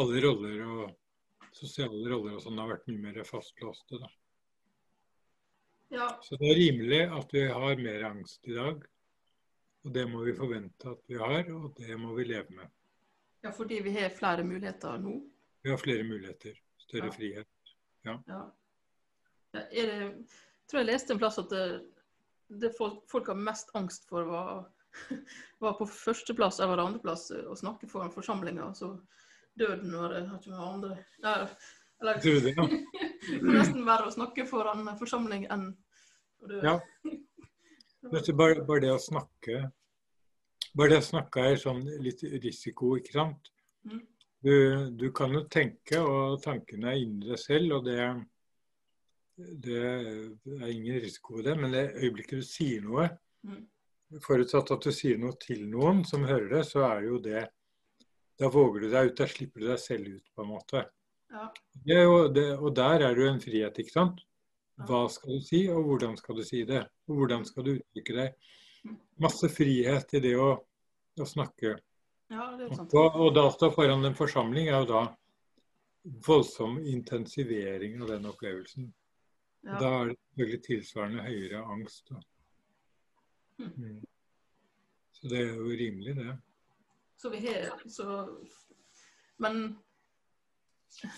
alle 0.00 0.20
roller 0.24 0.62
og 0.66 1.52
sosiale 1.56 2.02
roller 2.10 2.36
og 2.36 2.42
sånn 2.44 2.58
har 2.60 2.68
vært 2.74 2.88
mye 2.90 3.02
mer 3.06 3.22
fastlåste. 3.28 4.00
Da. 4.02 4.10
ja. 5.96 6.08
Så 6.22 6.36
det 6.40 6.50
er 6.50 6.60
rimelig 6.60 7.00
at 7.18 7.32
vi 7.34 7.46
har 7.48 7.80
mer 7.80 8.04
angst 8.10 8.46
i 8.50 8.56
dag. 8.56 8.84
Og 9.86 9.92
det 9.94 10.02
må 10.10 10.24
vi 10.26 10.34
forvente 10.34 10.90
at 10.90 11.02
vi 11.06 11.18
har, 11.20 11.46
og 11.54 11.76
det 11.78 11.96
må 12.02 12.14
vi 12.16 12.24
leve 12.26 12.50
med. 12.58 12.70
Ja, 13.46 13.52
fordi 13.54 13.78
vi 13.84 13.92
har 13.94 14.10
flere 14.10 14.42
muligheter 14.42 14.98
nå. 14.98 15.12
Vi 15.62 15.70
har 15.70 15.78
flere 15.78 16.02
muligheter, 16.06 16.56
større 16.82 17.06
Ja. 17.06 17.12
frihet. 17.14 17.74
Ja. 18.06 18.16
Ja, 18.26 18.40
det, 19.54 19.62
jeg 19.72 20.12
tror 20.66 20.80
jeg 20.80 20.88
leste 20.90 21.14
en 21.14 21.18
plass 21.22 21.38
at 21.38 21.50
det, 21.50 21.62
det 22.48 22.72
folk, 22.78 23.04
folk 23.10 23.30
har 23.30 23.38
mest 23.38 23.70
angst 23.78 24.08
for, 24.10 24.26
var, 24.26 24.66
var 25.62 25.78
på 25.78 25.86
førsteplass 25.86 26.58
eller 26.60 26.82
andreplass 26.82 27.30
å 27.30 27.54
snakke 27.58 27.86
foran 27.90 28.10
forsamlinger. 28.14 28.74
Så 28.74 28.92
døden 29.58 29.92
var 29.96 30.12
det 30.14 30.22
har 30.28 30.38
ikke 30.40 30.60
andre 30.66 30.90
ja, 31.22 31.34
Eller 32.00 32.20
Tror 32.20 32.36
du 32.36 32.40
det? 32.46 32.54
Ja. 32.56 32.66
det 33.30 33.40
er 33.40 33.58
nesten 33.58 33.86
verre 33.86 34.10
å 34.10 34.14
snakke 34.14 34.46
foran 34.48 34.84
en 34.84 34.98
forsamling 35.00 35.46
enn 35.52 35.70
å 36.42 36.50
dø. 36.50 36.60
Ja. 36.64 36.76
Bare, 38.06 38.62
bare 38.62 38.84
det 38.84 38.92
å 38.94 39.00
snakke 39.02 39.64
Bare 40.76 40.92
det 40.92 41.00
å 41.00 41.06
snakke 41.08 41.42
er 41.42 41.56
sånn 41.58 41.80
litt 42.04 42.20
risiko, 42.44 42.92
ikke 43.00 43.16
sant? 43.16 43.48
Mm. 43.88 44.02
Du, 44.46 44.54
du 44.94 45.06
kan 45.16 45.32
jo 45.34 45.40
tenke, 45.50 45.98
og 45.98 46.36
tankene 46.44 46.92
er 46.92 47.00
inni 47.00 47.32
deg 47.32 47.40
selv, 47.40 47.78
og 47.78 47.88
det, 47.88 48.04
det 49.64 49.80
er 49.80 50.68
ingen 50.70 51.00
risiko 51.02 51.38
ved 51.38 51.48
det. 51.48 51.54
Men 51.58 51.72
det 51.74 51.82
øyeblikket 51.96 52.44
du 52.44 52.46
sier 52.46 52.84
noe, 52.84 53.08
Mm. 53.46 53.62
forutsatt 54.22 54.70
at 54.74 54.86
du 54.86 54.92
sier 54.94 55.18
noe 55.22 55.36
til 55.38 55.66
noen 55.70 56.02
som 56.06 56.24
hører 56.26 56.48
det, 56.56 56.62
så 56.66 56.82
er 56.88 57.04
jo 57.06 57.18
det 57.22 57.44
Da 58.36 58.50
våger 58.52 58.84
du 58.84 58.90
deg 58.92 59.10
ut, 59.10 59.18
da 59.18 59.26
slipper 59.30 59.62
du 59.62 59.68
deg 59.70 59.80
selv 59.80 60.08
ut, 60.18 60.24
på 60.34 60.44
en 60.44 60.50
måte. 60.50 60.84
Ja. 61.32 61.48
Jo, 61.88 62.26
det, 62.32 62.46
og 62.58 62.74
der 62.76 63.06
er 63.06 63.16
det 63.16 63.24
jo 63.24 63.30
en 63.32 63.42
frihet, 63.42 63.78
ikke 63.82 63.94
sant? 63.94 64.22
Hva 64.86 65.06
skal 65.08 65.38
du 65.38 65.44
si, 65.44 65.62
og 65.72 65.86
hvordan 65.88 66.16
skal 66.20 66.36
du 66.36 66.44
si 66.44 66.62
det? 66.68 66.82
Og 67.08 67.20
hvordan 67.20 67.46
skal 67.48 67.64
du 67.64 67.72
uttrykke 67.78 68.16
deg? 68.16 68.50
Mm. 68.84 68.96
Masse 69.24 69.48
frihet 69.48 70.12
i 70.18 70.22
det 70.22 70.34
å, 70.36 70.50
å 71.16 71.28
snakke. 71.28 71.78
ja, 72.28 72.50
det 72.58 72.68
er 72.68 72.74
sant. 72.76 72.92
Og, 72.92 73.16
og 73.24 73.32
da 73.38 73.46
stå 73.54 73.70
foran 73.72 74.04
en 74.04 74.18
forsamling 74.18 74.68
er 74.68 74.82
jo 74.82 74.90
da 74.90 75.02
voldsom 76.26 76.78
intensivering 76.86 78.02
av 78.02 78.12
den 78.12 78.28
opplevelsen. 78.28 78.90
Ja. 79.66 79.78
Da 79.80 79.92
er 80.02 80.12
det 80.12 80.18
selvfølgelig 80.20 80.62
tilsvarende 80.68 81.24
høyere 81.26 81.64
angst. 81.64 82.12
Mm. 83.58 83.72
Mm. 83.80 84.04
Så 85.16 85.32
det 85.32 85.40
er 85.40 85.56
jo 85.56 85.72
rimelig, 85.72 86.18
det. 86.20 86.36
Så 87.16 87.30
vi 87.32 87.40
har 87.46 87.88
så 87.88 88.38
Men 89.38 89.76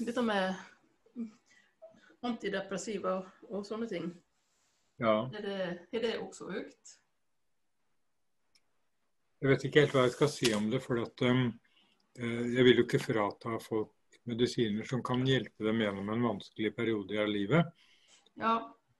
dette 0.03 0.23
med 0.23 0.55
antidepressiva 2.27 3.19
og 3.49 3.67
sånne 3.67 3.87
ting, 3.87 4.09
Ja. 4.99 5.31
er 5.35 5.43
det, 5.43 5.59
er 5.93 6.03
det 6.03 6.17
også 6.19 6.49
økt? 6.51 6.97
Jeg 9.39 9.51
vet 9.53 9.65
ikke 9.69 9.85
helt 9.85 9.95
hva 9.95 10.03
jeg 10.09 10.17
skal 10.17 10.31
si 10.35 10.51
om 10.55 10.67
det. 10.73 10.81
For 10.83 10.99
at, 10.99 11.23
um, 11.23 11.53
eh, 12.19 12.47
jeg 12.57 12.67
vil 12.67 12.81
jo 12.81 12.87
ikke 12.89 13.05
frata 13.05 13.59
folk 13.63 13.95
medisiner 14.27 14.85
som 14.85 15.03
kan 15.03 15.23
hjelpe 15.27 15.65
dem 15.65 15.79
gjennom 15.85 16.11
en 16.11 16.27
vanskelig 16.27 16.75
periode 16.77 17.21
av 17.23 17.31
livet. 17.31 17.71
Ja. 18.35 18.57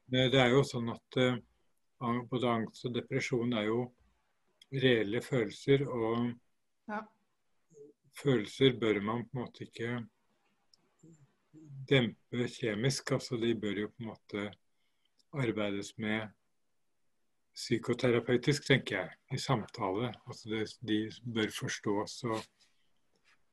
Men 0.07 0.31
Det 0.31 0.41
er 0.41 0.55
jo 0.55 0.63
sånn 0.63 0.93
at 0.95 1.19
uh, 1.19 2.23
både 2.31 2.53
angst 2.55 2.87
og 2.87 2.95
depresjon 2.95 3.53
er 3.59 3.67
jo 3.67 3.81
reelle 4.71 5.21
følelser. 5.25 5.83
Og 5.89 6.31
Ja. 6.89 7.03
følelser 8.23 8.79
bør 8.81 9.01
man 9.05 9.27
på 9.29 9.39
en 9.39 9.45
måte 9.45 9.67
ikke 9.67 10.07
dempe 11.91 12.49
kjemisk. 12.55 13.13
Altså 13.13 13.37
de 13.37 13.55
bør 13.55 13.83
jo 13.85 13.91
på 13.93 14.03
en 14.03 14.11
måte 14.13 14.49
arbeides 15.33 15.93
med 15.99 16.29
psykoterapeutisk, 17.59 18.67
tenker 18.67 18.97
jeg, 18.97 19.15
i 19.35 19.39
samtale. 19.39 20.13
Altså 20.27 20.51
det, 20.51 20.65
de 20.89 20.99
bør 21.35 21.53
forstås. 21.59 22.23
og 22.25 22.43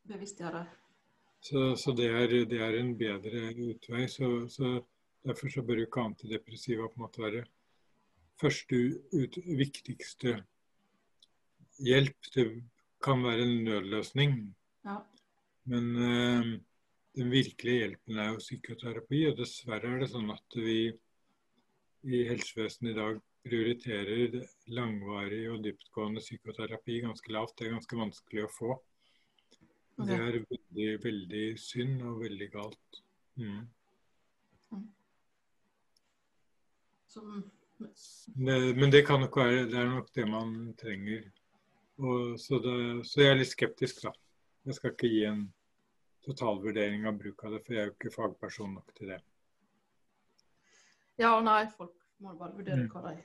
Bevisstgjøre. 0.08 0.66
Så, 1.42 1.76
så 1.78 1.94
det, 1.98 2.10
er, 2.10 2.36
det 2.50 2.62
er 2.62 2.80
en 2.80 2.98
bedre 2.98 3.50
utvei. 3.70 4.08
Så, 4.08 4.48
så 4.50 4.78
Derfor 5.26 5.50
så 5.50 5.62
bør 5.66 5.80
jo 5.82 5.88
ikke 5.88 6.04
antidepressiva 6.06 6.86
på 6.86 7.00
en 7.00 7.02
måte 7.02 7.22
være 7.24 7.46
første 8.42 8.78
ut, 9.10 9.38
viktigste 9.58 10.36
hjelp. 11.82 12.30
Det 12.36 12.46
kan 13.06 13.24
være 13.24 13.46
en 13.46 13.60
nødløsning. 13.68 14.40
Ja. 14.86 14.98
Men, 15.72 15.92
eh, 15.96 16.50
den 17.16 17.32
virkelige 17.32 17.80
hjelpen 17.84 18.20
er 18.20 18.34
jo 18.34 18.42
psykoterapi. 18.44 19.22
Og 19.30 19.38
dessverre 19.40 19.94
er 19.94 20.04
det 20.04 20.12
sånn 20.12 20.34
at 20.34 20.58
vi 20.60 20.80
i 22.06 22.26
helsevesenet 22.30 22.92
i 22.92 22.98
dag 22.98 23.22
prioriterer 23.46 24.36
langvarig 24.74 25.46
og 25.54 25.64
dyptgående 25.64 26.22
psykoterapi 26.24 27.00
ganske 27.06 27.34
lavt. 27.34 27.56
Det 27.58 27.68
er 27.68 27.76
ganske 27.78 28.00
vanskelig 28.00 28.46
å 28.46 28.52
få. 28.52 28.76
Det 29.96 30.16
er 30.18 30.42
veldig, 30.44 30.90
veldig 31.04 31.46
synd 31.62 32.02
og 32.04 32.20
veldig 32.26 32.50
galt. 32.52 33.02
Mm. 33.40 33.62
Som, 37.16 37.52
Det, 37.78 38.56
men 38.76 38.92
det 38.92 39.06
kan 39.08 39.20
nok 39.20 39.36
være 39.38 39.66
det 39.72 39.80
er 39.80 39.90
nok 39.92 40.12
det 40.16 40.26
man 40.28 40.52
trenger. 40.80 41.26
Og, 41.98 42.40
så, 42.40 42.60
det, 42.60 43.06
så 43.08 43.22
jeg 43.22 43.32
er 43.32 43.40
litt 43.40 43.52
skeptisk, 43.52 44.02
da. 44.04 44.12
Jeg 44.66 44.76
skal 44.78 44.92
ikke 44.92 45.12
gi 45.12 45.22
en 45.30 45.46
totalvurdering 46.26 47.06
av 47.08 47.20
bruk 47.20 47.44
av 47.46 47.56
det, 47.56 47.62
for 47.64 47.76
jeg 47.76 47.84
er 47.84 47.90
jo 47.92 47.96
ikke 47.96 48.16
fagperson 48.16 48.74
nok 48.76 48.96
til 48.98 49.14
det. 49.14 49.22
ja 51.22 51.36
og 51.38 51.46
nei, 51.46 51.62
folk 51.72 51.94
må 52.20 52.34
bare 52.36 52.56
vurdere 52.58 52.84
Mm. 52.84 52.90
hva 52.92 53.02
de 53.06 53.24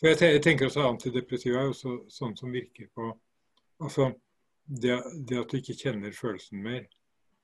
For 0.00 0.08
jeg, 0.08 0.42
tenker 0.42 0.66
også 0.66 0.86
Antidepressiva 0.88 1.60
er 1.60 1.66
jo 1.66 1.72
så, 1.72 1.96
sånn 2.08 2.36
som 2.36 2.52
virker 2.52 2.88
på 2.94 3.10
altså 3.80 4.12
det, 4.66 5.02
det 5.28 5.40
at 5.40 5.50
du 5.50 5.56
ikke 5.58 5.76
kjenner 5.76 6.12
følelsen 6.12 6.62
mer. 6.62 6.86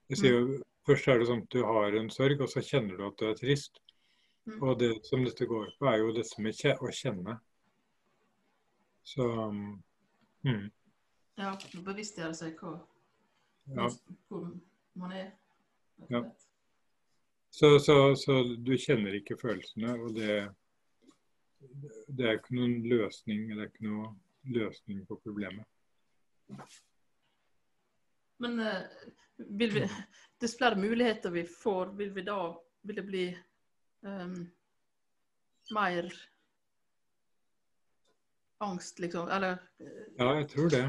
Jeg 0.09 0.19
sier 0.19 0.39
jo, 0.39 0.61
Først 0.83 1.07
er 1.07 1.21
det 1.21 1.29
sånn 1.29 1.45
at 1.45 1.55
du 1.55 1.63
har 1.63 1.95
en 1.95 2.11
sorg, 2.11 2.41
og 2.43 2.49
så 2.51 2.59
kjenner 2.67 2.97
du 2.99 3.05
at 3.07 3.19
du 3.21 3.29
er 3.29 3.37
trist. 3.39 3.79
Mm. 4.51 4.57
Og 4.67 4.79
det 4.81 4.89
som 5.07 5.23
dette 5.23 5.47
går 5.47 5.69
på, 5.79 5.87
er 5.87 6.01
jo 6.01 6.15
dette 6.17 6.43
med 6.43 6.59
å 6.83 6.91
kjenne. 6.91 7.37
Så 9.07 9.29
mm, 10.47 10.71
Ja, 11.41 11.53
bevisstgjøre 11.87 12.35
seg 12.37 12.59
hva, 12.61 12.75
ja. 13.73 13.87
hvor 14.29 14.51
man 15.01 15.15
er. 15.17 15.31
Ja. 16.11 16.23
Så, 17.53 17.79
så, 17.85 17.97
så 18.17 18.43
du 18.57 18.73
kjenner 18.81 19.17
ikke 19.17 19.39
følelsene, 19.41 19.95
og 20.01 20.15
det, 20.17 20.37
det 22.09 22.29
er 22.29 22.39
ikke 22.39 22.57
noen 22.57 22.79
løsning. 22.89 23.45
Det 23.53 23.59
er 23.61 23.71
ikke 23.71 23.89
noe 23.89 24.13
løsning 24.57 25.03
på 25.09 25.19
problemet. 25.21 25.69
Men 28.43 28.59
eh, 28.61 28.83
vil 29.37 29.75
vi, 29.77 29.85
dess 30.41 30.57
flere 30.59 30.81
muligheter 30.81 31.31
vi 31.31 31.45
får, 31.49 31.93
vil 31.97 32.13
vi 32.17 32.25
da 32.27 32.41
vil 32.83 32.99
det 32.99 33.05
bli 33.07 33.27
um, 34.01 34.39
mer 35.77 36.09
angst, 38.63 38.99
liksom? 39.03 39.29
Eller 39.29 39.59
eh, 39.81 40.07
Ja, 40.19 40.31
jeg 40.39 40.49
tror 40.53 40.71
det. 40.73 40.85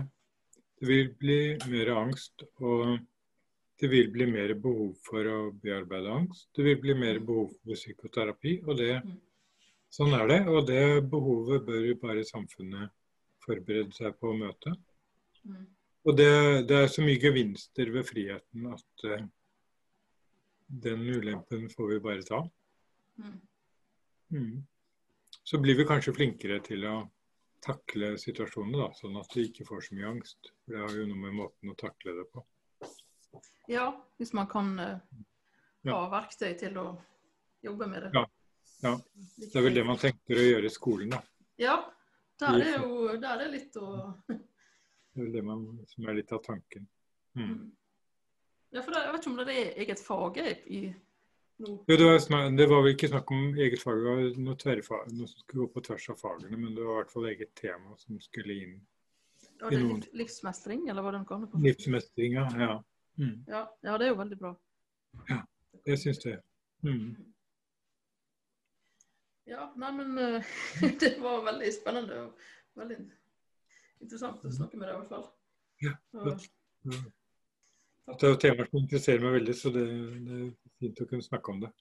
Det 0.79 0.87
vil 0.89 1.09
bli 1.19 1.39
mer 1.71 1.91
angst, 1.95 2.43
og 2.59 2.97
det 3.79 3.89
vil 3.91 4.09
bli 4.11 4.25
mer 4.31 4.53
behov 4.59 4.95
for 5.05 5.27
å 5.27 5.37
bearbeide 5.63 6.11
angst. 6.11 6.49
Det 6.55 6.63
vil 6.65 6.79
bli 6.81 6.93
mer 6.99 7.19
behov 7.23 7.53
for 7.61 7.75
psykoterapi, 7.79 8.57
og 8.67 8.77
det, 8.77 8.97
Mm. 9.03 9.19
sånn 9.89 10.13
er 10.19 10.27
det. 10.27 10.41
Og 10.47 10.67
det 10.67 11.09
behovet 11.09 11.65
bør 11.65 11.93
bare 12.01 12.23
samfunnet 12.25 12.89
forberede 13.45 13.93
seg 13.93 14.17
på 14.19 14.31
å 14.31 14.37
møte. 14.37 14.75
mm, 15.45 15.65
Og 16.05 16.17
det, 16.17 16.67
det 16.67 16.77
er 16.83 16.87
så 16.87 17.01
mye 17.01 17.19
gevinster 17.19 17.91
ved 17.91 18.03
friheten 18.05 18.67
at 18.73 19.03
uh, 19.07 19.25
den 20.67 20.99
ulempen 21.07 21.69
får 21.69 21.89
vi 21.93 21.99
bare 21.99 22.23
ta. 22.27 22.41
mm. 23.17 23.41
Mm. 24.33 24.63
Så 25.43 25.57
blir 25.61 25.75
vi 25.77 25.85
kanskje 25.85 26.13
flinkere 26.15 26.59
til 26.63 26.83
å 26.89 27.09
takle 27.63 28.13
situasjonene, 28.21 28.77
da, 28.81 28.89
sånn 28.97 29.17
at 29.19 29.33
de 29.33 29.45
ikke 29.47 29.65
får 29.67 29.85
så 29.87 29.95
mye 29.97 30.09
angst. 30.11 30.51
For 30.65 30.75
det 30.75 30.81
har 30.83 30.95
jo 30.99 31.07
noe 31.09 31.21
med 31.25 31.35
måten 31.39 31.71
å 31.71 31.77
takle 31.79 32.15
det 32.19 32.25
på. 32.33 32.43
Ja, 33.71 33.87
hvis 34.19 34.33
man 34.35 34.47
kan 34.51 34.73
Ja. 35.83 35.93
ha 35.95 36.09
verktøy 36.11 36.57
til 36.59 36.77
å 36.79 36.87
jobbe 37.63 37.87
med 37.87 38.03
det. 38.03 38.11
Ja, 38.13 38.25
ja. 38.83 38.97
Det 39.37 39.55
er 39.55 39.61
vel 39.65 39.73
det 39.75 39.85
man 39.87 39.97
tenker 39.97 40.35
å 40.39 40.47
gjøre 40.49 40.65
i 40.65 40.73
skolen, 40.73 41.09
da. 41.15 41.21
Ja, 41.57 41.77
der 42.39 42.59
er 42.61 42.77
jo 42.83 43.17
der 43.17 43.45
er 43.45 43.51
litt 43.51 43.75
å 43.79 44.13
Det 44.27 45.21
er 45.21 45.23
vel 45.25 45.31
det 45.33 45.43
man, 45.45 45.65
som 45.87 46.07
er 46.09 46.15
litt 46.17 46.31
av 46.33 46.41
tanken. 46.43 46.87
Mm. 47.35 47.71
Ja, 48.73 48.81
for 48.81 48.91
det, 48.91 49.03
jeg 49.05 49.13
vet 49.13 49.21
ikke 49.21 49.29
om 49.31 49.37
det 49.37 49.53
er 49.53 49.75
eget 49.83 49.99
fag 50.01 50.37
i 50.65 50.79
Jo, 51.63 51.73
det, 51.87 51.97
var 52.03 52.49
det 52.57 52.65
var 52.67 52.81
vel 52.83 52.93
ikke 52.93 53.07
snakk 53.07 53.31
om 53.31 53.43
eget 53.55 53.81
fag, 53.81 53.99
det 53.99 54.09
var 54.09 54.39
noe, 54.45 54.55
tverrfag, 54.59 55.11
noe 55.15 55.29
som 55.31 55.43
skulle 55.43 55.63
gå 55.63 55.67
på 55.75 55.83
tvers 55.87 56.07
av 56.11 56.17
fagene, 56.19 56.57
men 56.59 56.73
det 56.75 56.83
var 56.83 56.97
i 56.97 57.01
hvert 57.01 57.13
fall 57.13 57.27
eget 57.29 57.53
tema 57.59 57.95
som 58.01 58.19
skulle 58.23 58.57
inn. 58.65 58.73
Var 59.61 59.71
det 59.71 59.79
liv, 59.79 60.07
livsmestring, 60.19 60.87
eller 60.91 61.05
hva 61.05 61.13
den 61.15 61.27
kaller 61.29 61.47
på? 61.47 61.61
Livsmestring, 61.63 62.35
ja. 62.35 62.47
ja. 62.59 62.73
Mm. 63.21 63.37
Ja, 63.47 63.63
ja, 63.85 63.97
det 64.01 64.09
er 64.09 64.11
jo 64.11 64.19
veldig 64.19 64.39
bra. 64.41 64.53
Jeg 65.85 66.01
syns 66.01 66.19
det. 66.25 66.35
Mm. 66.83 67.13
Ja, 69.47 69.69
nei, 69.79 69.91
men 70.01 70.17
eh, 70.19 70.53
det 71.01 71.15
var 71.23 71.43
veldig 71.47 71.71
spennende 71.75 72.19
og 72.25 72.45
veldig 72.79 72.99
interessant 74.03 74.43
å 74.43 74.51
snakke 74.51 74.79
med 74.79 74.89
deg 74.89 74.95
i 74.95 75.01
hvert 75.01 75.11
fall. 75.15 75.27
Ja, 75.83 75.97
godt. 76.25 76.49
Det 78.11 78.27
er 78.27 78.33
jo 78.33 78.39
temaer 78.39 78.67
som 78.67 78.81
interesserer 78.81 79.23
meg 79.23 79.35
veldig, 79.37 79.55
så 79.55 79.71
det, 79.71 79.83
det 80.27 80.37
er 80.39 80.47
fint 80.81 81.01
å 81.03 81.07
kunne 81.07 81.23
snakke 81.23 81.53
om 81.53 81.61
det. 81.63 81.71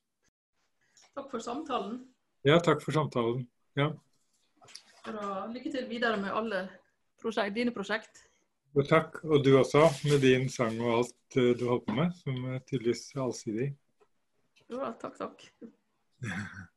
takk 1.16 1.28
for 1.32 1.42
samtalen. 1.42 1.96
Ja, 2.46 2.58
takk 2.62 2.82
for 2.84 2.94
samtalen. 2.94 3.46
Ja. 3.78 3.90
Bra. 5.02 5.46
lykke 5.50 5.72
til 5.74 5.88
videre 5.90 6.20
med 6.22 6.30
alle 6.30 6.62
prosjekt, 7.22 7.56
dine 7.56 7.74
prosjekt. 7.74 8.22
Og 8.72 8.86
takk, 8.88 9.18
og 9.26 9.42
du 9.44 9.56
også, 9.58 9.88
med 10.08 10.22
din 10.22 10.46
sang 10.48 10.78
og 10.80 11.00
alt 11.00 11.36
eh, 11.36 11.52
du 11.58 11.66
holder 11.68 11.86
på 11.88 11.96
med, 11.98 12.14
som 12.22 12.44
er 12.54 12.62
tydeligvis 12.64 13.10
allsidig. 13.20 13.72
Jo, 14.70 14.86
takk, 15.02 15.18
takk. 15.18 15.48